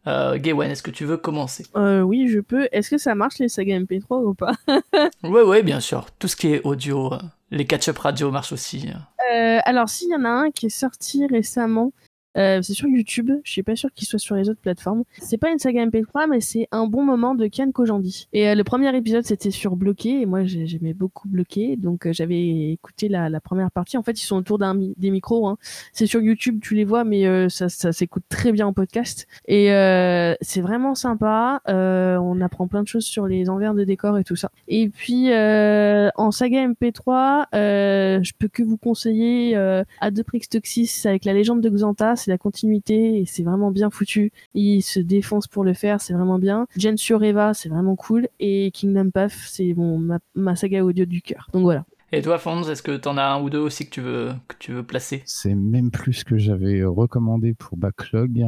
Euh, 0.06 0.38
Gaywen, 0.38 0.70
est-ce 0.70 0.82
que 0.82 0.90
tu 0.90 1.04
veux 1.04 1.16
commencer? 1.18 1.66
Euh, 1.76 2.00
oui, 2.00 2.28
je 2.28 2.40
peux. 2.40 2.68
Est-ce 2.72 2.88
que 2.90 2.98
ça 2.98 3.14
marche 3.14 3.38
les 3.38 3.48
sagas 3.48 3.78
MP3 3.80 4.24
ou 4.24 4.34
pas? 4.34 4.52
Ouais, 5.22 5.42
ouais, 5.42 5.62
bien 5.62 5.80
sûr. 5.80 6.06
Tout 6.18 6.28
ce 6.28 6.36
qui 6.36 6.54
est 6.54 6.62
audio, 6.64 7.12
euh, 7.12 7.18
les 7.50 7.66
catch-up 7.66 7.98
radio 7.98 8.30
marchent 8.30 8.52
aussi. 8.52 8.88
euh. 8.88 8.96
Euh, 9.34 9.60
alors, 9.64 9.88
s'il 9.88 10.08
y 10.10 10.14
en 10.14 10.24
a 10.24 10.28
un 10.30 10.50
qui 10.50 10.66
est 10.66 10.70
sorti 10.70 11.26
récemment, 11.26 11.92
euh, 12.36 12.60
c'est 12.62 12.74
sur 12.74 12.88
YouTube. 12.88 13.30
Je 13.44 13.50
suis 13.52 13.62
pas 13.62 13.76
sûre 13.76 13.90
qu'il 13.94 14.06
soit 14.06 14.18
sur 14.18 14.34
les 14.36 14.48
autres 14.48 14.60
plateformes. 14.60 15.04
C'est 15.18 15.38
pas 15.38 15.50
une 15.50 15.58
saga 15.58 15.84
MP3, 15.86 16.28
mais 16.28 16.40
c'est 16.40 16.68
un 16.72 16.86
bon 16.86 17.02
moment 17.04 17.34
de 17.34 17.46
Kian 17.46 17.70
Kojandi. 17.72 18.28
Et 18.32 18.48
euh, 18.48 18.54
le 18.54 18.64
premier 18.64 18.94
épisode, 18.96 19.24
c'était 19.24 19.50
sur 19.50 19.76
Bloqué. 19.76 20.20
Et 20.22 20.26
moi, 20.26 20.44
j'ai- 20.44 20.66
j'aimais 20.66 20.94
beaucoup 20.94 21.28
Bloqué. 21.28 21.76
Donc, 21.76 22.06
euh, 22.06 22.12
j'avais 22.12 22.70
écouté 22.72 23.08
la, 23.08 23.28
la 23.28 23.40
première 23.40 23.70
partie. 23.70 23.96
En 23.96 24.02
fait, 24.02 24.20
ils 24.20 24.24
sont 24.26 24.36
autour 24.36 24.58
d'un 24.58 24.74
des 24.74 25.10
micros. 25.10 25.48
Hein. 25.48 25.56
C'est 25.92 26.06
sur 26.06 26.20
YouTube, 26.20 26.60
tu 26.62 26.74
les 26.74 26.84
vois, 26.84 27.04
mais 27.04 27.26
euh, 27.26 27.48
ça, 27.48 27.68
ça 27.68 27.92
s'écoute 27.92 28.22
très 28.28 28.52
bien 28.52 28.66
en 28.66 28.72
podcast. 28.72 29.26
Et 29.48 29.72
euh, 29.72 30.34
c'est 30.40 30.60
vraiment 30.60 30.94
sympa. 30.94 31.60
On 31.66 32.40
apprend 32.40 32.66
plein 32.68 32.82
de 32.82 32.88
choses 32.88 33.04
sur 33.04 33.26
les 33.26 33.48
envers 33.50 33.74
de 33.74 33.84
décor 33.84 34.18
et 34.18 34.24
tout 34.24 34.36
ça. 34.36 34.50
Et 34.68 34.88
puis, 34.88 35.28
en 35.34 36.30
saga 36.30 36.66
MP3, 36.68 37.46
euh, 37.54 38.20
je 38.22 38.32
peux 38.38 38.48
que 38.48 38.62
vous 38.62 38.76
conseiller 38.76 39.56
euh, 39.56 39.82
Adoprix 40.00 40.40
Toxis 40.50 41.02
avec 41.04 41.24
la 41.24 41.32
légende 41.32 41.60
de 41.60 41.68
Xanta. 41.70 42.16
C'est 42.20 42.30
la 42.30 42.38
continuité 42.38 43.18
et 43.18 43.24
c'est 43.24 43.42
vraiment 43.42 43.70
bien 43.70 43.88
foutu. 43.88 44.30
Il 44.52 44.82
se 44.82 45.00
défonce 45.00 45.46
pour 45.46 45.64
le 45.64 45.72
faire, 45.72 46.02
c'est 46.02 46.12
vraiment 46.12 46.38
bien. 46.38 46.66
Gensio 46.76 47.16
Reva, 47.16 47.54
c'est 47.54 47.70
vraiment 47.70 47.96
cool. 47.96 48.28
Et 48.40 48.70
Kingdom 48.72 49.10
Path, 49.10 49.32
c'est 49.32 49.72
bon, 49.72 49.98
ma, 49.98 50.18
ma 50.34 50.54
saga 50.54 50.84
audio 50.84 51.06
du 51.06 51.22
cœur. 51.22 51.48
Donc 51.54 51.62
voilà. 51.62 51.86
Et 52.12 52.20
toi, 52.20 52.38
Fonz, 52.38 52.68
est-ce 52.68 52.82
que 52.82 52.96
t'en 52.96 53.16
as 53.16 53.24
un 53.24 53.40
ou 53.40 53.48
deux 53.48 53.58
aussi 53.58 53.86
que 53.86 53.90
tu 53.90 54.00
veux, 54.00 54.32
que 54.48 54.56
tu 54.58 54.72
veux 54.72 54.82
placer? 54.82 55.22
C'est 55.24 55.54
même 55.54 55.90
plus 55.90 56.12
ce 56.12 56.24
que 56.24 56.36
j'avais 56.36 56.82
recommandé 56.82 57.54
pour 57.54 57.78
Backlog. 57.78 58.46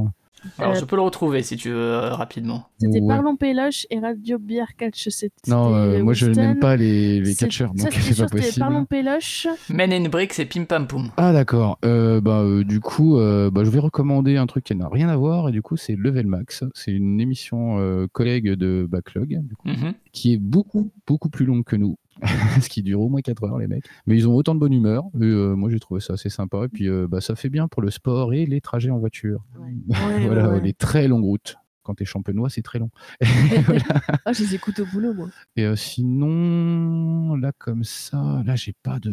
Alors, 0.59 0.73
Euh, 0.73 0.75
je 0.81 0.85
peux 0.85 0.97
le 0.97 1.03
retrouver 1.03 1.43
si 1.43 1.57
tu 1.57 1.69
veux, 1.71 1.77
euh, 1.77 2.15
rapidement. 2.15 2.67
C'était 2.79 3.01
Ouais. 3.01 3.09
Parlons 3.09 3.37
Péloche 3.37 3.87
et 3.91 3.99
Radio 4.01 4.39
Bière 4.39 4.75
Catch. 4.77 5.09
Non, 5.49 5.75
euh, 5.75 6.03
moi 6.03 6.15
je 6.15 6.27
n'aime 6.27 6.59
pas 6.59 6.77
les, 6.77 7.21
les 7.21 7.33
C'est- 7.35 7.45
catcheurs, 7.47 7.73
ça, 7.77 7.85
donc 7.85 7.93
c'était 7.93 8.01
c'est 8.15 8.23
pas 8.23 8.29
c'était 8.29 8.41
possible. 8.43 8.59
Parlons 8.61 8.85
Péloche. 8.85 9.47
Men 9.69 9.93
in 9.93 10.09
Bricks 10.09 10.39
et 10.39 10.45
Pim 10.47 10.65
Pam 10.65 10.87
Poum. 10.87 11.11
Ah 11.17 11.33
d'accord. 11.33 11.79
Euh, 11.85 12.21
bah 12.21 12.41
euh, 12.41 12.65
du 12.65 12.81
coup, 12.81 13.19
euh, 13.19 13.51
bah, 13.51 13.63
je 13.65 13.71
vais 13.71 13.79
recommander 13.79 14.37
un 14.37 14.47
truc 14.47 14.65
qui 14.65 14.75
n'a 14.75 14.89
rien 14.89 15.09
à 15.09 15.17
voir 15.17 15.49
et 15.49 15.53
du 15.53 15.63
coup 15.63 15.77
c'est 15.77 15.95
Level 15.97 16.27
Max. 16.27 16.65
C'est 16.75 16.93
une 16.93 17.21
émission 17.21 17.79
euh, 17.79 18.07
collègue 18.13 18.51
de 18.55 18.87
Backlog 18.91 19.39
du 19.43 19.55
coup, 19.57 19.69
Mhm. 19.69 19.95
qui 20.13 20.33
est 20.35 20.39
beaucoup 20.39 20.91
beaucoup 21.07 21.29
plus 21.29 21.45
longue 21.47 21.65
que 21.65 21.77
nous. 21.77 21.97
ce 22.61 22.69
qui 22.69 22.83
dure 22.83 23.01
au 23.01 23.09
moins 23.09 23.21
4 23.21 23.45
heures 23.45 23.59
les 23.59 23.67
mecs. 23.67 23.85
Mais 24.07 24.17
ils 24.17 24.29
ont 24.29 24.35
autant 24.35 24.55
de 24.55 24.61
bonne 24.61 24.73
humeur. 24.73 25.05
Et, 25.17 25.25
euh, 25.25 25.55
moi 25.55 25.71
j'ai 25.71 25.81
trouvé 25.81 26.01
ça 26.01 26.15
assez 26.15 26.29
sympa 26.29 26.65
et 26.65 26.69
puis 26.69 26.89
euh, 26.89 27.07
bah, 27.09 27.21
ça 27.21 27.35
fait 27.35 27.49
bien 27.49 27.69
pour 27.69 27.83
le 27.83 27.91
sport 27.91 28.35
et 28.35 28.47
les 28.47 28.61
trajets 28.61 28.91
en 28.91 28.99
voiture. 28.99 29.45
Ouais. 29.59 29.73
Voilà, 30.27 30.49
ouais, 30.49 30.55
ouais. 30.57 30.61
les 30.61 30.73
très 30.73 31.09
longues 31.09 31.25
routes. 31.25 31.57
Quand 31.85 31.95
t'es 31.95 32.05
champenois, 32.05 32.49
c'est 32.49 32.63
très 32.63 32.79
long. 32.79 32.91
Ah, 34.25 34.33
je 34.33 34.43
les 34.45 34.55
écoute 34.55 34.79
au 34.81 34.87
boulot, 34.87 35.15
moi. 35.15 35.29
Et 35.57 35.65
euh, 35.65 35.75
sinon, 35.77 37.35
là 37.37 37.53
comme 37.59 37.85
ça, 37.85 38.43
là 38.47 38.55
j'ai 38.57 38.75
pas 38.83 38.99
de, 39.01 39.13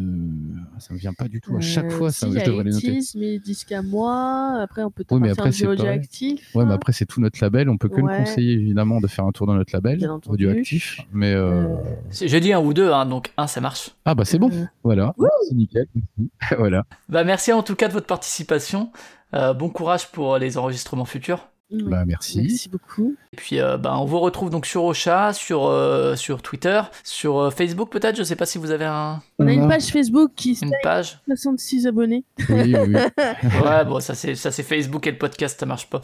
ça 0.78 0.94
me 0.94 1.00
vient 1.00 1.14
pas 1.14 1.28
du 1.28 1.42
tout. 1.42 1.56
À 1.58 1.62
chaque 1.62 1.86
Euh, 1.86 1.90
fois, 1.90 2.12
si, 2.12 2.20
ça, 2.20 2.28
je 2.28 2.46
devrais 2.46 2.64
les 2.64 2.72
noter. 2.72 3.00
Mais 3.16 3.40
disques 3.40 3.72
à 3.72 3.82
moi. 3.82 4.60
Après, 4.62 4.84
on 4.84 4.92
peut 4.92 5.04
Oui, 5.12 5.20
mais 5.20 5.34
faire 5.34 5.46
après, 5.46 5.66
audioactif. 5.66 6.56
Ouais, 6.56 6.66
mais 6.66 6.74
après, 6.74 6.94
c'est 6.94 7.06
tout 7.06 7.22
notre 7.22 7.40
label. 7.42 7.70
On 7.70 7.78
peut 7.78 7.90
que 7.90 8.00
Ouais. 8.02 8.14
le 8.20 8.24
conseiller, 8.24 8.54
évidemment, 8.54 9.00
de 9.02 9.08
faire 9.08 9.26
un 9.26 9.32
tour 9.32 9.48
dans 9.48 9.56
notre 9.56 9.74
label, 9.74 10.08
entendu. 10.10 10.34
audioactif. 10.48 11.02
Mais, 11.12 11.34
euh, 11.34 11.50
Euh, 11.70 11.76
J'ai 12.12 12.40
dit 12.40 12.54
un 12.54 12.60
ou 12.62 12.74
deux, 12.74 12.92
hein, 12.92 13.06
donc 13.06 13.32
un, 13.38 13.48
ça 13.48 13.62
marche. 13.62 13.92
ah, 14.06 14.16
bah, 14.16 14.26
c'est 14.26 14.40
bon. 14.40 14.50
euh, 14.52 14.66
Voilà. 14.84 15.14
C'est 15.48 15.56
nickel. 15.56 15.88
merci. 15.96 16.32
voilà. 16.58 16.86
Bah, 17.10 17.24
merci 17.24 17.52
en 17.52 17.64
tout 17.64 17.76
cas 17.76 17.88
de 17.88 17.94
votre 17.94 18.08
participation. 18.08 18.92
Euh, 19.34 19.54
bon 19.54 19.70
courage 19.70 20.12
pour 20.12 20.38
les 20.38 20.58
enregistrements 20.58 21.06
futurs. 21.06 21.50
Bah, 21.72 22.04
merci. 22.06 22.42
Merci 22.42 22.70
beaucoup. 22.70 23.16
Et 23.32 23.36
puis, 23.36 23.60
euh, 23.60 23.78
bah, 23.78 23.98
on 24.00 24.06
vous 24.06 24.20
retrouve 24.20 24.50
donc 24.50 24.66
sur 24.66 24.84
Ocha, 24.86 25.34
sur, 25.34 25.68
euh, 25.68 26.16
sur 26.16 26.42
Twitter, 26.42 26.82
sur 27.04 27.38
euh, 27.38 27.50
Facebook 27.52 27.92
peut-être. 27.92 28.16
Je 28.16 28.24
sais 28.24 28.36
pas 28.36 28.46
si 28.46 28.58
vous 28.58 28.72
avez 28.72 28.86
un, 28.86 29.22
On 29.38 29.48
a 29.48 29.52
une 29.52 29.68
page 29.68 29.88
Facebook 29.88 30.32
qui 30.36 30.58
une 30.62 30.74
page. 30.82 31.20
66 31.28 31.86
abonnés. 31.88 32.24
Oui, 32.50 32.76
oui, 32.76 32.76
oui. 32.88 32.96
Ouais, 33.64 33.86
bon, 33.86 34.00
ça 34.00 34.16
c'est 34.16 34.36
ça 34.36 34.52
c'est 34.52 34.64
Facebook 34.64 35.06
et 35.06 35.12
le 35.12 35.18
podcast, 35.18 35.60
ça 35.60 35.66
marche 35.66 35.90
pas. 35.90 36.02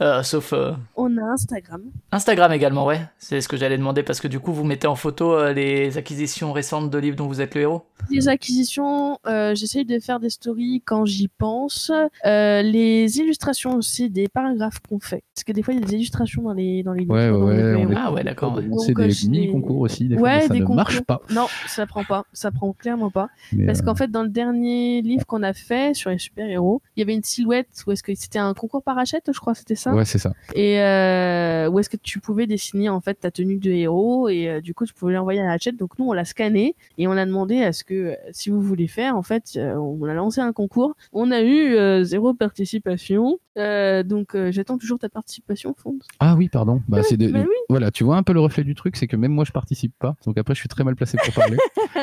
Euh, 0.00 0.22
sauf 0.22 0.52
euh, 0.52 0.72
On 0.96 1.16
a 1.18 1.22
Instagram. 1.32 1.82
Instagram 2.12 2.52
également, 2.52 2.86
ouais. 2.86 3.00
C'est 3.18 3.40
ce 3.40 3.48
que 3.48 3.56
j'allais 3.56 3.78
demander 3.78 4.02
parce 4.02 4.20
que 4.20 4.28
du 4.28 4.38
coup, 4.38 4.52
vous 4.52 4.64
mettez 4.64 4.86
en 4.86 4.94
photo 4.94 5.34
euh, 5.34 5.52
les 5.52 5.98
acquisitions 5.98 6.52
récentes 6.52 6.90
de 6.90 6.98
livres 6.98 7.16
dont 7.16 7.26
vous 7.26 7.40
êtes 7.40 7.54
le 7.54 7.62
héros. 7.62 7.86
Les 8.10 8.28
acquisitions, 8.28 9.18
euh, 9.26 9.54
j'essaye 9.54 9.84
de 9.84 9.98
faire 9.98 10.20
des 10.20 10.30
stories 10.30 10.82
quand 10.84 11.04
j'y 11.04 11.28
pense. 11.28 11.90
Euh, 12.24 12.62
les 12.62 13.18
illustrations 13.18 13.74
aussi, 13.74 14.08
des 14.10 14.28
paragraphes 14.28 14.78
qu'on 14.88 15.00
fait. 15.00 15.07
Parce 15.16 15.44
que 15.44 15.52
des 15.52 15.62
fois, 15.62 15.74
il 15.74 15.80
y 15.80 15.82
a 15.82 15.86
des 15.86 15.94
illustrations 15.94 16.42
dans 16.42 16.52
les 16.52 16.82
dans 16.82 16.92
les 16.92 17.04
Ouais, 17.06 17.30
ouais, 17.30 17.56
les 17.74 17.86
on 17.86 17.90
Ah 17.96 18.12
ouais, 18.12 18.24
d'accord. 18.24 18.56
ouais. 18.56 18.64
C'est 18.84 18.98
euh, 18.98 19.06
des 19.06 19.28
mini-concours 19.28 19.80
aussi. 19.80 20.08
Des 20.08 20.16
fois, 20.16 20.28
Ouais, 20.28 20.40
ça 20.42 20.48
des 20.48 20.60
ne 20.60 20.64
concours. 20.64 20.76
marche 20.76 21.00
pas. 21.02 21.20
Non, 21.32 21.46
ça 21.66 21.86
prend 21.86 22.04
pas. 22.04 22.24
Ça 22.32 22.50
prend 22.50 22.72
clairement 22.72 23.10
pas. 23.10 23.28
Mais, 23.52 23.66
Parce 23.66 23.80
euh, 23.80 23.84
qu'en 23.84 23.94
fait, 23.94 24.10
dans 24.10 24.22
le 24.22 24.28
dernier 24.28 25.02
livre 25.02 25.24
qu'on 25.26 25.42
a 25.42 25.52
fait 25.52 25.94
sur 25.94 26.10
les 26.10 26.18
super-héros, 26.18 26.82
il 26.96 27.00
y 27.00 27.02
avait 27.02 27.14
une 27.14 27.22
silhouette 27.22 27.68
où 27.86 27.92
est-ce 27.92 28.02
que 28.02 28.14
c'était 28.14 28.38
un 28.38 28.52
concours 28.54 28.82
par 28.82 28.98
Hachette, 28.98 29.30
je 29.32 29.38
crois, 29.40 29.54
c'était 29.54 29.74
ça? 29.74 29.94
Ouais, 29.94 30.04
c'est 30.04 30.18
ça. 30.18 30.32
Et 30.54 30.80
euh, 30.80 31.68
où 31.70 31.78
est-ce 31.78 31.88
que 31.90 31.96
tu 31.96 32.18
pouvais 32.20 32.46
dessiner 32.46 32.88
en 32.88 33.00
fait 33.00 33.14
ta 33.14 33.30
tenue 33.30 33.56
de 33.58 33.70
héros 33.70 34.28
et 34.28 34.48
euh, 34.48 34.60
du 34.60 34.74
coup 34.74 34.84
tu 34.86 34.94
pouvais 34.94 35.12
l'envoyer 35.14 35.40
à 35.40 35.50
Hachette. 35.52 35.76
Donc 35.76 35.98
nous 35.98 36.06
on 36.06 36.12
l'a 36.12 36.24
scanné 36.24 36.74
et 36.98 37.06
on 37.08 37.12
a 37.12 37.24
demandé 37.26 37.62
à 37.62 37.72
ce 37.72 37.84
que 37.84 37.94
euh, 37.94 38.14
si 38.32 38.50
vous 38.50 38.60
voulez 38.60 38.88
faire 38.88 39.16
en 39.16 39.22
fait, 39.22 39.44
euh, 39.56 39.74
on 39.76 40.04
a 40.04 40.14
lancé 40.14 40.40
un 40.40 40.52
concours. 40.52 40.94
On 41.12 41.30
a 41.30 41.40
eu 41.42 41.74
euh, 41.74 42.02
zéro 42.04 42.34
participation. 42.34 43.38
Euh, 43.58 44.02
donc 44.04 44.34
euh, 44.36 44.52
j'attends 44.52 44.78
toujours 44.78 44.97
ta 44.98 45.08
participation, 45.08 45.74
Fond. 45.76 45.98
Ah 46.20 46.34
oui, 46.36 46.48
pardon. 46.48 46.82
Bah, 46.88 47.02
c'est 47.02 47.16
de- 47.16 47.28
mais 47.28 47.40
oui. 47.40 47.46
Voilà, 47.70 47.90
tu 47.90 48.04
vois 48.04 48.16
un 48.16 48.22
peu 48.22 48.32
le 48.32 48.40
reflet 48.40 48.64
du 48.64 48.74
truc, 48.74 48.96
c'est 48.96 49.06
que 49.06 49.16
même 49.16 49.32
moi, 49.32 49.44
je 49.44 49.52
participe 49.52 49.92
pas. 49.98 50.16
Donc 50.26 50.36
après, 50.38 50.54
je 50.54 50.60
suis 50.60 50.68
très 50.68 50.84
mal 50.84 50.96
placé 50.96 51.16
pour 51.24 51.32
parler. 51.34 51.56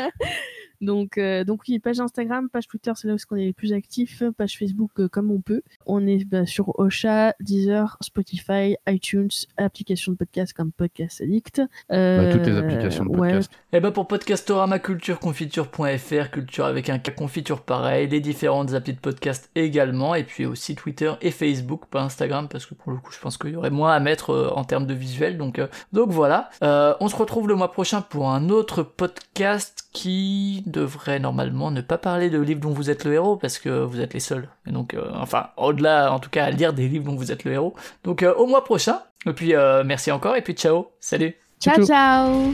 Donc, 0.81 1.17
euh, 1.17 1.43
donc 1.43 1.61
oui, 1.67 1.79
page 1.79 1.99
Instagram, 1.99 2.49
page 2.49 2.67
Twitter, 2.67 2.91
c'est 2.95 3.07
là 3.07 3.13
où 3.13 3.15
est-ce 3.15 3.25
qu'on 3.25 3.35
est 3.35 3.45
les 3.45 3.53
plus 3.53 3.73
actifs, 3.73 4.23
page 4.37 4.57
Facebook 4.57 4.91
euh, 4.99 5.07
comme 5.07 5.31
on 5.31 5.41
peut. 5.41 5.61
On 5.85 6.05
est 6.05 6.25
bah, 6.25 6.45
sur 6.45 6.77
Ocha, 6.79 7.33
Deezer, 7.39 7.97
Spotify, 8.01 8.75
iTunes, 8.87 9.29
applications 9.57 10.11
de 10.11 10.17
podcast 10.17 10.53
comme 10.53 10.71
Podcast 10.71 11.21
Addict. 11.21 11.61
Euh, 11.91 12.25
Bah, 12.25 12.33
toutes 12.33 12.47
les 12.47 12.57
applications 12.57 13.05
de 13.05 13.09
ouais, 13.09 13.29
podcast. 13.29 13.51
Et 13.73 13.79
bah 13.79 13.91
pour 13.91 14.07
Podcastorama, 14.07 14.79
cultureconfiture.fr, 14.79 16.31
culture 16.31 16.65
avec 16.65 16.89
un 16.89 16.99
confiture 16.99 17.61
pareil, 17.61 18.07
les 18.07 18.19
différentes 18.19 18.73
applis 18.73 18.93
de 18.93 18.99
podcast 18.99 19.49
également, 19.55 20.15
et 20.15 20.23
puis 20.23 20.45
aussi 20.45 20.75
Twitter 20.75 21.11
et 21.21 21.31
Facebook, 21.31 21.85
pas 21.89 22.01
Instagram, 22.01 22.47
parce 22.47 22.65
que 22.65 22.73
pour 22.73 22.91
le 22.91 22.97
coup 22.97 23.11
je 23.11 23.19
pense 23.19 23.37
qu'il 23.37 23.51
y 23.51 23.55
aurait 23.55 23.69
moins 23.69 23.93
à 23.93 23.99
mettre 23.99 24.31
euh, 24.31 24.49
en 24.55 24.63
termes 24.63 24.85
de 24.85 24.93
visuel, 24.93 25.37
donc, 25.37 25.59
euh, 25.59 25.67
donc 25.93 26.09
voilà. 26.09 26.49
Euh, 26.63 26.93
on 26.99 27.07
se 27.07 27.15
retrouve 27.15 27.47
le 27.47 27.55
mois 27.55 27.71
prochain 27.71 28.01
pour 28.01 28.29
un 28.29 28.49
autre 28.49 28.83
podcast 28.83 29.89
qui 29.93 30.63
devrait 30.65 31.19
normalement 31.19 31.71
ne 31.71 31.81
pas 31.81 31.97
parler 31.97 32.29
de 32.29 32.39
livres 32.39 32.61
dont 32.61 32.71
vous 32.71 32.89
êtes 32.89 33.05
le 33.05 33.13
héros, 33.13 33.35
parce 33.35 33.59
que 33.59 33.69
vous 33.69 34.01
êtes 34.01 34.13
les 34.13 34.19
seuls. 34.19 34.47
Et 34.67 34.71
donc, 34.71 34.93
euh, 34.93 35.09
enfin, 35.13 35.47
au-delà 35.57 36.11
en 36.11 36.19
tout 36.19 36.29
cas 36.29 36.45
à 36.45 36.51
lire 36.51 36.73
des 36.73 36.87
livres 36.87 37.05
dont 37.05 37.15
vous 37.15 37.31
êtes 37.31 37.43
le 37.43 37.53
héros. 37.53 37.75
Donc 38.03 38.23
euh, 38.23 38.33
au 38.33 38.47
mois 38.47 38.63
prochain, 38.63 39.01
et 39.25 39.33
puis 39.33 39.55
euh, 39.55 39.83
merci 39.85 40.11
encore, 40.11 40.35
et 40.35 40.41
puis 40.41 40.53
ciao, 40.53 40.87
salut. 40.99 41.35
Ciao, 41.59 41.85
ciao 41.85 42.53